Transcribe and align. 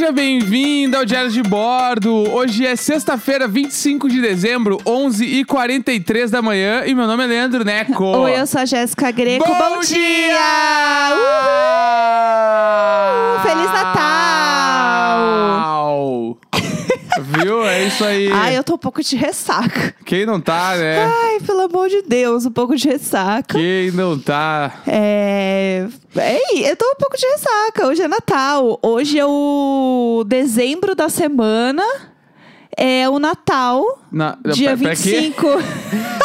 Seja 0.00 0.12
bem-vindo 0.12 0.96
ao 0.96 1.04
Diário 1.04 1.30
de 1.30 1.42
Bordo. 1.42 2.10
Hoje 2.32 2.64
é 2.64 2.74
sexta-feira, 2.74 3.46
25 3.46 4.08
de 4.08 4.18
dezembro, 4.18 4.78
11h43 4.78 6.30
da 6.30 6.40
manhã. 6.40 6.84
E 6.86 6.94
meu 6.94 7.06
nome 7.06 7.22
é 7.24 7.26
Leandro 7.26 7.62
Neco. 7.66 8.02
Oi, 8.06 8.40
eu 8.40 8.46
sou 8.46 8.62
a 8.62 8.64
Jéssica 8.64 9.10
Greco. 9.10 9.46
Bom, 9.46 9.58
Bom, 9.58 9.80
dia! 9.80 10.40
Uhul! 11.12 12.29
Viu? 17.50 17.64
É 17.66 17.84
isso 17.84 18.04
aí. 18.04 18.30
Ai, 18.30 18.56
eu 18.56 18.62
tô 18.62 18.74
um 18.74 18.78
pouco 18.78 19.02
de 19.02 19.16
ressaca. 19.16 19.92
Quem 20.04 20.24
não 20.24 20.40
tá, 20.40 20.76
né? 20.76 21.04
Ai, 21.04 21.40
pelo 21.40 21.62
amor 21.62 21.88
de 21.88 22.02
Deus, 22.02 22.46
um 22.46 22.50
pouco 22.52 22.76
de 22.76 22.88
ressaca. 22.88 23.58
Quem 23.58 23.90
não 23.90 24.16
tá? 24.18 24.80
É. 24.86 25.86
Ei, 26.16 26.70
eu 26.70 26.76
tô 26.76 26.84
um 26.84 26.94
pouco 26.98 27.16
de 27.16 27.26
ressaca. 27.26 27.86
Hoje 27.88 28.02
é 28.02 28.08
Natal. 28.08 28.78
Hoje 28.82 29.18
é 29.18 29.26
o 29.26 30.22
dezembro 30.26 30.94
da 30.94 31.08
semana. 31.08 31.82
É 32.76 33.08
o 33.08 33.18
Natal, 33.18 33.82
Na- 34.12 34.38
dia 34.54 34.76
pra- 34.76 34.86
pra 34.86 34.96
quê? 34.96 35.20
25. 35.32 35.46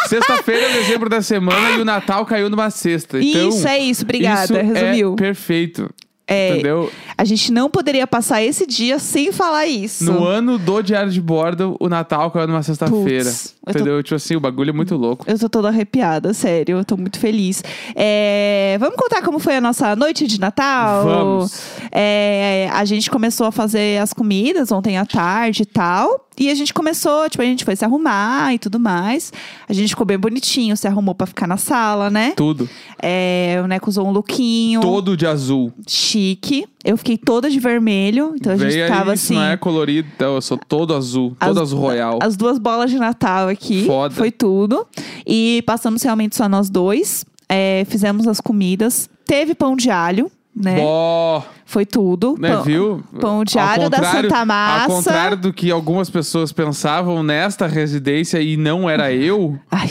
Sexta-feira, 0.08 0.70
dezembro 0.73 1.09
da 1.09 1.22
semana 1.22 1.72
e 1.72 1.81
o 1.81 1.86
Natal 1.86 2.23
caiu 2.26 2.50
numa 2.52 2.70
sexta. 2.70 3.20
Então, 3.20 3.50
Isso, 3.50 3.67
é 3.67 3.80
isso. 3.80 4.03
Obrigada. 4.03 4.44
isso 4.44 4.53
Resumiu. 4.53 5.14
É 5.14 5.16
perfeito. 5.16 5.89
É, 6.28 6.54
Entendeu? 6.54 6.92
A 7.16 7.24
gente 7.24 7.52
não 7.52 7.70
poderia 7.70 8.08
passar 8.08 8.42
esse 8.42 8.66
dia 8.66 8.98
sem 8.98 9.32
falar 9.32 9.68
isso. 9.68 10.04
No 10.06 10.24
ano 10.24 10.58
do 10.58 10.82
diário 10.82 11.12
de 11.12 11.22
bordo, 11.22 11.76
o 11.80 11.88
Natal 11.88 12.32
caiu 12.32 12.48
numa 12.48 12.64
sexta-feira. 12.64 13.26
Putz, 13.26 13.54
eu 13.68 13.74
tô- 13.74 13.80
Entendeu? 13.80 14.04
Tipo 14.04 14.16
assim, 14.16 14.36
o 14.36 14.40
bagulho 14.40 14.72
é 14.72 14.74
muito 14.74 14.96
louco. 14.96 15.24
Eu 15.28 15.38
tô 15.38 15.48
toda 15.48 15.68
arrepiada, 15.68 16.34
sério. 16.34 16.78
Eu 16.80 16.86
tô 16.86 16.98
muito 16.98 17.20
feliz. 17.20 17.64
É, 17.96 18.76
Vamos 18.80 18.96
contar 18.96 19.22
como 19.22 19.38
foi 19.40 19.56
a 19.58 19.62
nossa 19.62 19.95
noite 19.95 20.26
de 20.26 20.40
Natal? 20.40 21.04
Vamos. 21.04 21.62
É, 21.98 22.70
a 22.74 22.84
gente 22.84 23.10
começou 23.10 23.48
a 23.48 23.52
fazer 23.54 24.02
as 24.02 24.12
comidas 24.12 24.70
ontem 24.70 24.98
à 24.98 25.06
tarde 25.06 25.64
e 25.64 25.66
tal. 25.66 26.28
E 26.38 26.50
a 26.52 26.54
gente 26.54 26.74
começou, 26.74 27.30
tipo, 27.30 27.42
a 27.42 27.46
gente 27.46 27.64
foi 27.64 27.74
se 27.78 27.86
arrumar 27.86 28.54
e 28.54 28.60
tudo 28.60 28.78
mais. 28.78 29.32
A 29.70 29.72
gente 29.72 29.88
ficou 29.92 30.06
bem 30.06 30.18
bonitinho, 30.20 30.76
se 30.76 30.86
arrumou 30.86 31.16
pra 31.16 31.26
ficar 31.26 31.48
na 31.48 31.56
sala, 31.56 32.10
né? 32.10 32.34
Tudo. 32.36 32.70
É, 33.02 33.62
o 33.64 33.68
Neco 33.68 33.90
usou 33.90 34.06
um 34.06 34.12
lookinho 34.12 34.82
Todo 34.82 35.16
de 35.16 35.26
azul. 35.26 35.72
chique. 35.88 36.68
Eu 36.84 36.98
fiquei 36.98 37.18
toda 37.18 37.50
de 37.50 37.60
vermelho. 37.62 38.34
Então 38.36 38.52
a 38.52 38.58
gente 38.58 38.73
Veio 38.73 38.88
tava 38.90 39.14
isso 39.14 39.28
assim. 39.28 39.36
não 39.36 39.44
é 39.44 39.56
colorido, 39.56 40.10
então 40.14 40.36
eu 40.36 40.42
sou 40.42 40.58
todo 40.58 40.94
azul. 40.94 41.38
As- 41.40 41.48
Todo 41.48 41.62
azul 41.62 41.80
royal. 41.80 42.20
As 42.22 42.36
duas 42.36 42.60
bolas 42.60 42.92
de 42.92 43.00
Natal 43.00 43.48
aqui. 43.48 43.86
Foda. 43.86 44.14
Foi 44.14 44.32
tudo. 44.32 44.86
E 45.26 45.64
passamos 45.66 46.04
realmente 46.04 46.36
só 46.36 46.50
nós 46.50 46.70
dois. 46.70 47.26
É, 47.48 47.86
fizemos 47.88 48.28
as 48.28 48.42
comidas. 48.42 49.10
Teve 49.26 49.56
pão 49.56 49.76
de 49.76 49.90
alho, 49.90 50.30
né? 50.56 50.78
Ó, 50.80 51.42
Foi 51.66 51.86
tudo. 51.86 52.36
né, 52.39 52.53
Pão- 52.53 52.64
viu? 52.64 53.03
Pão 53.20 53.44
de 53.44 53.59
Ao 53.59 53.67
alho 53.67 53.89
da 53.89 54.02
Santa 54.11 54.45
Massa. 54.45 54.84
Ao 54.84 54.89
contrário 54.89 55.38
do 55.38 55.52
que 55.52 55.70
algumas 55.70 56.09
pessoas 56.09 56.52
pensavam 56.52 57.22
nesta 57.22 57.67
residência 57.67 58.39
e 58.42 58.56
não 58.56 58.89
era 58.89 59.11
eu, 59.11 59.59
Ai, 59.70 59.89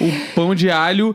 o 0.00 0.34
pão 0.34 0.54
de 0.54 0.70
alho 0.70 1.14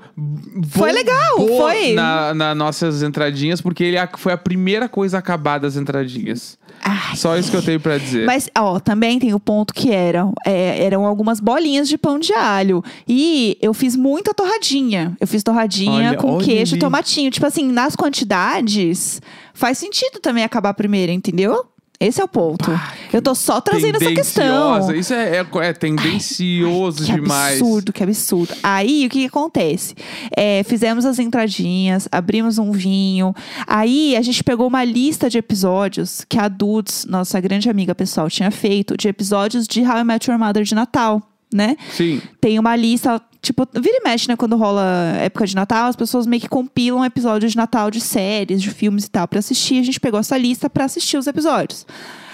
Foi 0.69 0.91
legal, 0.91 1.35
foi. 1.47 1.93
Na, 1.93 2.33
na 2.33 2.55
nossas 2.55 3.03
entradinhas, 3.03 3.61
porque 3.61 3.83
ele 3.83 3.97
foi 4.17 4.33
a 4.33 4.37
primeira 4.37 4.87
coisa 4.89 5.17
a 5.17 5.19
acabar 5.19 5.59
das 5.59 5.75
entradinhas. 5.75 6.57
Ai. 6.81 7.15
Só 7.15 7.37
isso 7.37 7.49
que 7.49 7.57
eu 7.57 7.61
tenho 7.61 7.79
pra 7.79 7.97
dizer. 7.97 8.25
Mas, 8.25 8.49
ó, 8.57 8.79
também 8.79 9.19
tem 9.19 9.33
o 9.33 9.39
ponto 9.39 9.73
que 9.73 9.91
eram, 9.91 10.33
é, 10.45 10.83
eram 10.83 11.05
algumas 11.05 11.39
bolinhas 11.39 11.87
de 11.87 11.97
pão 11.97 12.19
de 12.19 12.33
alho. 12.33 12.83
E 13.07 13.57
eu 13.61 13.73
fiz 13.73 13.95
muita 13.95 14.33
torradinha. 14.33 15.15
Eu 15.19 15.27
fiz 15.27 15.43
torradinha 15.43 16.09
Olha, 16.09 16.17
com 16.17 16.33
olha 16.35 16.45
queijo 16.45 16.75
e 16.75 16.79
tomatinho. 16.79 17.31
Tipo 17.31 17.45
assim, 17.45 17.71
nas 17.71 17.95
quantidades, 17.95 19.21
faz 19.53 19.77
sentido 19.77 20.19
também 20.19 20.43
acabar 20.43 20.73
primeiro, 20.73 21.11
entendeu? 21.11 21.65
Esse 21.99 22.21
é 22.21 22.23
o 22.23 22.27
ponto. 22.27 22.71
Eu 23.13 23.21
tô 23.21 23.33
só 23.33 23.61
trazendo 23.61 23.95
essa 23.95 24.11
questão. 24.13 24.91
Isso 24.95 25.13
é, 25.13 25.37
é, 25.37 25.47
é 25.59 25.73
tendencioso 25.73 27.05
que 27.05 27.13
demais. 27.13 27.61
absurdo, 27.61 27.93
que 27.93 28.03
absurdo. 28.03 28.53
Aí, 28.63 29.05
o 29.05 29.09
que, 29.09 29.21
que 29.21 29.25
acontece? 29.25 29.95
É, 30.35 30.63
fizemos 30.63 31.05
as 31.05 31.19
entradinhas, 31.19 32.07
abrimos 32.11 32.57
um 32.57 32.71
vinho. 32.71 33.33
Aí, 33.65 34.15
a 34.15 34.21
gente 34.21 34.43
pegou 34.43 34.67
uma 34.67 34.83
lista 34.83 35.29
de 35.29 35.37
episódios 35.37 36.25
que 36.27 36.37
a 36.37 36.47
Dudes, 36.47 37.05
nossa 37.05 37.39
grande 37.39 37.69
amiga 37.69 37.95
pessoal, 37.95 38.29
tinha 38.29 38.51
feito, 38.51 38.97
de 38.97 39.07
episódios 39.07 39.67
de 39.67 39.81
How 39.81 39.99
I 39.99 40.03
Met 40.03 40.29
Your 40.29 40.39
Mother 40.39 40.63
de 40.63 40.75
Natal, 40.75 41.21
né? 41.53 41.77
Sim. 41.91 42.21
Tem 42.41 42.59
uma 42.59 42.75
lista, 42.75 43.21
tipo, 43.41 43.67
vira 43.73 43.97
e 43.97 44.03
mexe, 44.03 44.27
né? 44.27 44.35
Quando 44.35 44.57
rola 44.57 45.15
época 45.19 45.45
de 45.45 45.55
Natal, 45.55 45.87
as 45.87 45.95
pessoas 45.95 46.27
meio 46.27 46.41
que 46.41 46.49
compilam 46.49 47.03
episódios 47.05 47.51
de 47.51 47.57
Natal 47.57 47.89
de 47.89 48.01
séries, 48.01 48.61
de 48.61 48.69
filmes 48.69 49.05
e 49.05 49.09
tal, 49.09 49.27
pra 49.27 49.39
assistir. 49.39 49.79
A 49.79 49.83
gente 49.83 49.99
pegou 49.99 50.19
essa 50.19 50.37
lista 50.37 50.69
pra 50.69 50.85
assistir 50.85 51.17
os 51.17 51.27
episódios. 51.27 51.85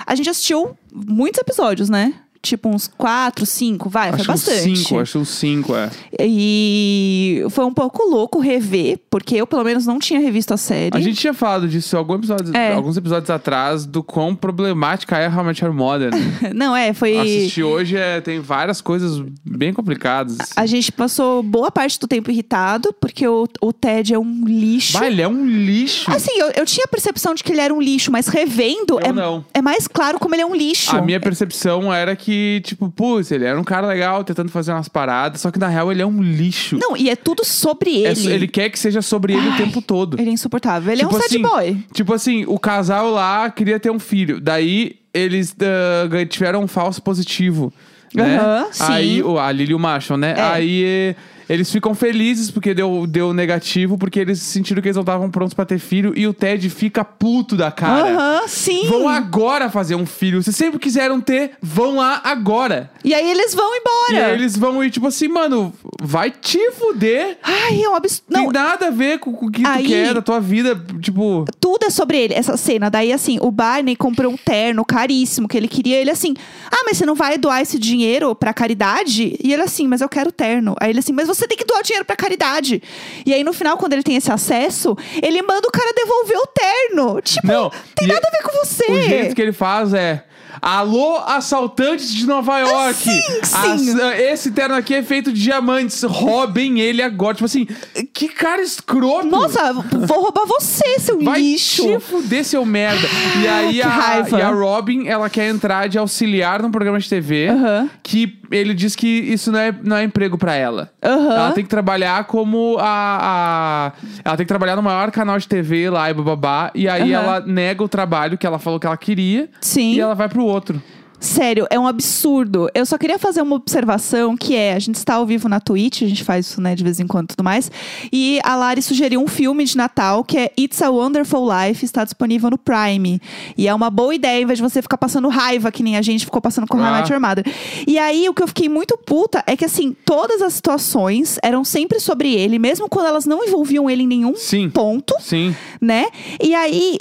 A 0.06 0.16
gente 0.16 0.30
assistiu 0.30 0.78
muitos 0.92 1.40
episódios, 1.40 1.90
né? 1.90 2.14
Tipo, 2.46 2.68
uns 2.68 2.88
quatro, 2.98 3.46
cinco, 3.46 3.90
vai, 3.90 4.10
acho 4.10 4.26
foi 4.26 4.36
uns 4.36 4.46
bastante. 4.46 4.78
cinco, 4.78 5.00
acho 5.00 5.18
uns 5.20 5.30
cinco, 5.30 5.74
é. 5.76 5.90
E 6.20 7.46
foi 7.50 7.64
um 7.64 7.74
pouco 7.74 8.04
louco 8.04 8.40
rever, 8.40 9.00
porque 9.10 9.36
eu, 9.36 9.48
pelo 9.48 9.64
menos, 9.64 9.86
não 9.86 9.98
tinha 9.98 10.20
revisto 10.20 10.54
a 10.54 10.58
série. 10.58 10.98
A 10.98 11.00
gente 11.00 11.18
tinha 11.20 11.34
falado 11.34 11.68
disso 11.70 11.96
algum 11.96 12.16
episódio, 12.16 12.56
É. 12.56 12.74
alguns 12.74 12.98
episódios 12.98 13.30
atrás, 13.30 13.86
do 13.86 14.04
quão 14.04 14.36
problemática 14.36 15.18
é 15.18 15.30
How 15.30 15.42
I 15.42 15.46
Met 15.46 15.64
Your 15.64 15.74
Mother. 15.74 16.12
Não, 16.54 16.76
é, 16.76 16.94
foi. 16.94 17.18
Assistir 17.18 17.64
hoje 17.64 17.96
é, 17.96 18.20
tem 18.20 18.40
várias 18.42 18.82
coisas 18.82 19.24
bem 19.46 19.72
complicadas. 19.74 20.38
A 20.56 20.66
gente 20.66 20.92
passou 20.92 21.42
boa 21.42 21.72
parte 21.72 21.98
do 22.00 22.08
tempo 22.08 22.30
irritado, 22.30 22.94
porque 23.00 23.26
o, 23.26 23.48
o 23.62 23.72
Ted 23.72 24.14
é 24.14 24.20
um 24.20 24.44
lixo. 24.46 24.98
Vai, 24.98 25.08
ele 25.08 25.22
é 25.22 25.28
um 25.30 25.46
lixo. 25.46 26.12
Assim, 26.12 26.32
eu, 26.38 26.52
eu 26.58 26.66
tinha 26.66 26.84
a 26.84 26.90
percepção 26.90 27.34
de 27.34 27.42
que 27.44 27.54
ele 27.54 27.62
era 27.62 27.74
um 27.74 27.82
lixo, 27.82 28.12
mas 28.12 28.28
revendo 28.28 29.00
Eu 29.00 29.08
é, 29.08 29.12
não. 29.14 29.46
é 29.54 29.62
mais 29.62 29.88
claro 29.88 30.20
como 30.20 30.36
ele 30.36 30.42
é 30.42 30.46
um 30.46 30.56
lixo. 30.56 30.94
A 30.94 31.02
minha 31.02 31.20
percepção 31.22 31.94
era 31.94 32.16
que, 32.16 32.33
tipo, 32.64 32.90
putz, 32.90 33.32
ele 33.32 33.46
era 33.46 33.60
um 33.60 33.64
cara 33.64 33.88
legal 33.88 34.24
tentando 34.24 34.50
fazer 34.50 34.72
umas 34.72 34.88
paradas, 34.88 35.42
só 35.42 35.52
que 35.52 35.60
na 35.60 35.68
real 35.68 35.92
ele 35.92 36.02
é 36.02 36.06
um 36.06 36.22
lixo. 36.22 36.78
Não, 36.78 36.96
e 36.98 37.10
é 37.10 37.16
tudo 37.16 37.44
sobre 37.46 38.04
É 38.04 38.08
ele. 38.12 38.16
so- 38.16 38.30
ele 38.30 38.48
quer 38.48 38.70
que 38.70 38.78
seja 38.80 39.02
sobre 39.02 39.34
ele 39.34 39.48
o 39.50 39.56
tempo 39.58 39.82
todo. 39.82 40.20
Ele 40.20 40.30
é 40.30 40.34
insuportável. 40.34 40.92
Ele 40.92 41.02
Tipo 41.02 41.14
é 41.14 41.18
um 41.18 41.22
sad 41.22 41.34
assim, 41.34 41.42
boy. 41.42 41.78
Tipo 41.94 42.14
assim, 42.14 42.46
o 42.48 42.58
casal 42.60 43.12
lá 43.12 43.50
queria 43.50 43.80
ter 43.80 43.90
um 43.92 44.00
filho. 44.00 44.40
Daí 44.40 44.98
eles 45.14 45.56
ah, 45.62 46.08
gan- 46.08 46.26
tiveram 46.26 46.64
um 46.64 46.68
falso 46.68 47.02
positivo. 47.02 47.72
Né? 48.14 48.38
Aham, 48.38 48.68
sim. 48.72 48.84
Aí, 48.94 49.24
o- 49.24 49.40
a 49.40 49.52
Lily 49.52 49.72
e 49.72 49.74
o 49.76 49.80
Marshall, 49.80 50.18
né? 50.20 50.36
É. 50.38 50.42
Aí 50.42 50.84
eh, 50.86 51.16
eles 51.50 51.72
ficam 51.72 51.94
felizes 51.96 52.50
porque 52.52 52.74
deu, 52.74 53.06
deu 53.08 53.34
negativo, 53.34 53.98
porque 53.98 54.20
eles 54.20 54.40
sentiram 54.42 54.82
que 54.82 54.88
eles 54.88 54.96
não 54.96 55.02
estavam 55.04 55.30
prontos 55.30 55.54
pra 55.54 55.66
ter 55.66 55.80
filho. 55.80 56.14
E 56.16 56.28
o 56.28 56.34
Ted 56.34 56.70
fica 56.70 57.04
puto 57.04 57.56
da 57.56 57.72
cara. 57.72 58.14
Aham, 58.14 58.48
sim. 58.48 58.88
Vão 58.88 59.08
agora 59.08 59.70
fazer 59.70 59.96
um 59.96 60.06
filho. 60.06 60.42
Vocês 60.42 60.56
sempre 60.56 60.80
quiseram 60.80 61.20
ter, 61.22 61.52
vão 61.62 61.98
lá 61.98 62.22
agora. 62.24 62.92
E 63.04 63.14
aí 63.14 63.30
eles 63.30 63.54
vão 63.54 63.72
E 63.74 63.78
embora. 63.80 64.26
aí 64.28 64.34
eles 64.34 64.56
vão 64.58 64.84
ir, 64.84 64.90
tipo 64.92 65.08
assim, 65.08 65.28
mano, 65.28 65.74
vai 66.02 66.32
te 66.32 66.72
fuder. 66.72 67.38
Ai, 67.44 67.82
é 67.84 67.90
um 67.90 67.96
absurdo. 67.96 68.34
Tem 68.34 68.44
Não, 68.44 68.52
nada 68.52 68.88
a 68.88 68.92
ver 68.92 69.20
com, 69.20 69.34
com 69.34 69.48
o 69.48 69.52
que 69.52 69.66
Aí- 69.66 69.84
tu 69.84 69.90
quer 69.90 70.14
da 70.14 70.22
tua 70.22 70.40
vida. 70.40 70.80
Tipo. 71.02 71.46
tudo 71.60 71.86
é 71.86 71.90
sobre 71.90 72.18
ele, 72.18 72.34
essa 72.34 72.56
cena. 72.58 72.90
Daí, 72.90 73.12
assim, 73.12 73.38
o 73.42 73.52
Barney 73.52 73.96
comprou 73.96 74.32
um 74.32 74.38
terno 74.38 74.84
caríssimo 74.86 75.48
que 75.48 75.58
ele 75.58 75.68
queria. 75.68 75.98
Ele 75.98 76.12
assim, 76.12 76.34
ah, 76.72 76.84
mas 76.86 76.98
você 76.98 77.06
não 77.06 77.16
vai 77.16 77.38
doar 77.38 77.62
esse 77.62 77.78
dinheiro 77.80 78.34
pra 78.36 78.54
caridade? 78.54 79.38
E 79.44 79.54
ele 79.54 79.62
assim, 79.62 79.88
mas 79.88 80.02
eu 80.02 80.10
quero 80.10 80.32
terno. 80.32 80.76
Aí 80.80 80.90
ele 80.90 81.00
assim, 81.00 81.12
mas 81.14 81.28
você 81.34 81.48
tem 81.48 81.58
que 81.58 81.66
doar 81.66 81.82
dinheiro 81.84 82.06
pra 82.06 82.16
caridade. 82.16 82.82
E 83.26 83.34
aí, 83.34 83.44
no 83.44 83.54
final, 83.54 83.78
quando 83.78 83.94
ele 83.94 84.04
tem 84.04 84.16
esse 84.16 84.32
acesso, 84.32 84.96
ele 85.22 85.42
manda 85.42 85.68
o 85.68 85.72
cara 85.72 85.94
devolver 85.94 86.38
o 86.38 86.48
terno. 86.48 87.22
Tipo, 87.22 87.48
Não, 87.48 87.70
tem 87.96 88.08
e 88.08 88.12
nada 88.12 88.28
a 88.28 88.32
ver 88.32 88.44
com 88.44 88.66
você. 88.66 88.92
O 88.92 89.02
jeito 89.02 89.36
que 89.36 89.42
ele 89.42 89.54
faz 89.54 89.94
é. 89.94 90.24
Alô, 90.62 91.18
assaltantes 91.26 92.14
de 92.14 92.26
Nova 92.26 92.60
York! 92.60 92.96
sim, 92.96 93.22
sim. 93.44 94.00
As- 94.02 94.20
esse 94.20 94.52
terno 94.52 94.76
aqui 94.76 94.94
é 94.96 95.04
feito 95.04 95.32
de 95.32 95.42
diamantes. 95.42 96.04
Roubem 96.04 96.80
ele 96.80 97.02
agora. 97.02 97.34
Tipo 97.34 97.46
assim, 97.46 97.66
que 98.14 98.28
cara 98.30 98.62
escroto! 98.62 99.28
Nossa, 99.28 99.74
vou 99.74 100.22
roubar 100.22 100.46
você, 100.46 101.00
seu 101.00 101.20
Vai 101.22 101.42
lixo. 101.42 101.84
te 101.88 102.00
fuder, 102.00 102.44
seu 102.44 102.66
merda. 102.66 103.08
E 103.44 103.48
aí 103.48 103.82
a, 103.82 103.88
raiva. 103.88 104.40
e 104.40 104.42
a 104.42 104.50
Robin, 104.50 105.08
ela 105.08 105.30
quer 105.30 105.50
entrar 105.50 105.90
de 105.90 105.98
auxiliar 105.98 106.62
num 106.62 106.72
programa 106.72 107.00
de 107.00 107.10
TV. 107.10 107.48
Aham. 107.50 107.90
Que 108.02 108.40
ele 108.52 108.74
diz 108.74 108.96
que 108.96 109.08
isso 109.08 109.52
não 109.52 109.60
é, 109.60 109.74
não 109.84 109.96
é 109.98 110.04
emprego 110.04 110.38
pra 110.38 110.54
ela. 110.56 110.92
Aham. 111.04 111.34
Ela 111.36 111.52
tem 111.52 111.64
que 111.64 111.70
trabalhar 111.70 112.24
como 112.26 112.78
a, 112.80 113.92
a- 113.92 113.92
Ela 114.24 114.38
tem 114.38 114.46
que 114.46 114.50
trabalhar 114.50 114.76
no 114.76 114.84
maior 114.84 115.10
canal 115.12 115.38
de 115.40 115.48
TV 115.48 115.90
lá 115.90 116.10
e 116.10 116.14
bababá. 116.14 116.72
E 116.76 116.88
aí 116.88 117.14
Aham. 117.14 117.24
ela 117.24 117.40
nega 117.42 117.84
o 117.84 117.88
trabalho 117.90 118.38
que 118.38 118.46
ela 118.46 118.60
falou 118.60 118.80
que 118.80 118.86
ela 118.88 118.98
queria. 118.98 119.50
Sim. 119.60 119.94
E 119.94 120.00
ela 120.00 120.14
vai 120.14 120.30
pro 120.30 120.43
outro. 120.48 120.82
Sério, 121.24 121.66
é 121.70 121.80
um 121.80 121.88
absurdo. 121.88 122.70
Eu 122.76 122.86
só 122.86 122.98
queria 122.98 123.18
fazer 123.18 123.42
uma 123.42 123.56
observação 123.56 124.36
que 124.36 124.56
é, 124.56 124.74
a 124.74 124.80
gente 124.80 124.96
está 124.96 125.16
ao 125.16 125.26
vivo 125.26 125.48
na 125.48 125.60
Twitch, 125.60 126.02
a 126.02 126.08
gente 126.08 126.22
faz 126.24 126.48
isso, 126.48 126.60
né, 126.62 126.76
de 126.76 126.84
vez 126.84 127.00
em 127.00 127.08
quando 127.08 127.26
e 127.26 127.28
tudo 127.30 127.44
mais. 127.44 127.72
E 128.12 128.40
a 128.44 128.56
Lari 128.58 128.82
sugeriu 128.82 129.22
um 129.22 129.28
filme 129.28 129.64
de 129.64 129.78
Natal 129.78 130.24
que 130.26 130.38
é 130.38 130.52
It's 130.60 130.82
a 130.82 130.90
Wonderful 130.90 131.48
Life, 131.50 131.86
está 131.86 132.04
disponível 132.04 132.50
no 132.50 132.58
Prime. 132.58 133.22
E 133.58 133.70
é 133.70 133.74
uma 133.74 133.90
boa 133.90 134.14
ideia, 134.14 134.42
em 134.42 134.46
vez 134.46 134.60
de 134.60 134.64
você 134.64 134.82
ficar 134.82 134.98
passando 134.98 135.30
raiva, 135.30 135.72
que 135.72 135.82
nem 135.82 135.96
a 135.96 136.02
gente 136.02 136.26
ficou 136.26 136.42
passando 136.42 136.68
com 136.68 136.78
Ah. 136.78 136.98
Met 136.98 137.10
Your 137.12 137.22
Mother. 137.22 137.46
E 137.88 137.98
aí, 137.98 138.28
o 138.28 138.34
que 138.34 138.44
eu 138.44 138.48
fiquei 138.48 138.68
muito 138.68 138.98
puta 138.98 139.42
é 139.48 139.56
que, 139.56 139.64
assim, 139.64 139.96
todas 140.06 140.42
as 140.42 140.54
situações 140.54 141.40
eram 141.42 141.64
sempre 141.64 142.02
sobre 142.02 142.34
ele, 142.36 142.60
mesmo 142.60 142.90
quando 142.90 143.08
elas 143.08 143.26
não 143.26 143.46
envolviam 143.46 143.90
ele 143.90 144.04
em 144.04 144.08
nenhum 144.08 144.36
Sim. 144.36 144.70
ponto 144.70 145.16
Sim. 145.22 145.56
né? 145.80 146.08
E 146.42 146.54
aí, 146.54 146.98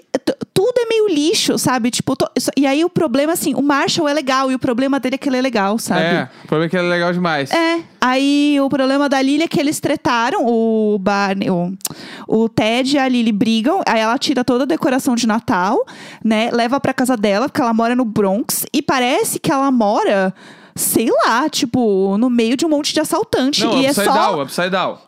tudo 0.54 0.74
é 0.78 0.86
meio 0.86 1.08
lixo, 1.08 1.58
sabe? 1.58 1.90
Tipo, 1.90 2.16
e 2.56 2.66
aí 2.66 2.84
o 2.84 2.88
problema, 2.88 3.32
assim, 3.32 3.54
o 3.54 3.62
Marshall 3.62 4.08
é 4.12 4.14
legal 4.14 4.50
e 4.50 4.54
o 4.54 4.58
problema 4.58 5.00
dele 5.00 5.16
é 5.16 5.18
que 5.18 5.28
ele 5.28 5.36
é 5.36 5.40
legal, 5.40 5.78
sabe? 5.78 6.02
É, 6.02 6.28
o 6.44 6.46
problema 6.46 6.66
é 6.66 6.68
que 6.68 6.76
ele 6.76 6.86
é 6.86 6.90
legal 6.90 7.12
demais. 7.12 7.50
É. 7.50 7.80
Aí 8.00 8.58
o 8.60 8.68
problema 8.68 9.08
da 9.08 9.20
Lily 9.20 9.44
é 9.44 9.48
que 9.48 9.58
eles 9.58 9.80
tretaram, 9.80 10.46
o 10.46 10.98
Barney, 10.98 11.50
o, 11.50 11.72
o 12.26 12.48
Ted 12.48 12.96
e 12.96 12.98
a 12.98 13.08
Lily 13.08 13.32
brigam, 13.32 13.80
aí 13.86 14.00
ela 14.00 14.18
tira 14.18 14.44
toda 14.44 14.64
a 14.64 14.66
decoração 14.66 15.14
de 15.14 15.26
Natal, 15.26 15.84
né? 16.24 16.50
Leva 16.52 16.78
pra 16.78 16.92
casa 16.92 17.16
dela, 17.16 17.48
porque 17.48 17.60
ela 17.60 17.74
mora 17.74 17.94
no 17.94 18.04
Bronx, 18.04 18.64
e 18.72 18.82
parece 18.82 19.38
que 19.38 19.50
ela 19.50 19.70
mora, 19.70 20.34
sei 20.74 21.08
lá, 21.26 21.48
tipo, 21.48 22.16
no 22.18 22.28
meio 22.28 22.56
de 22.56 22.66
um 22.66 22.68
monte 22.68 22.92
de 22.92 23.00
assaltante. 23.00 23.64
Não, 23.64 23.80
e 23.80 23.86
é 23.86 23.90
upside 23.90 24.06
só. 24.06 24.14
down, 24.14 24.42
upside 24.42 24.70
down. 24.70 24.98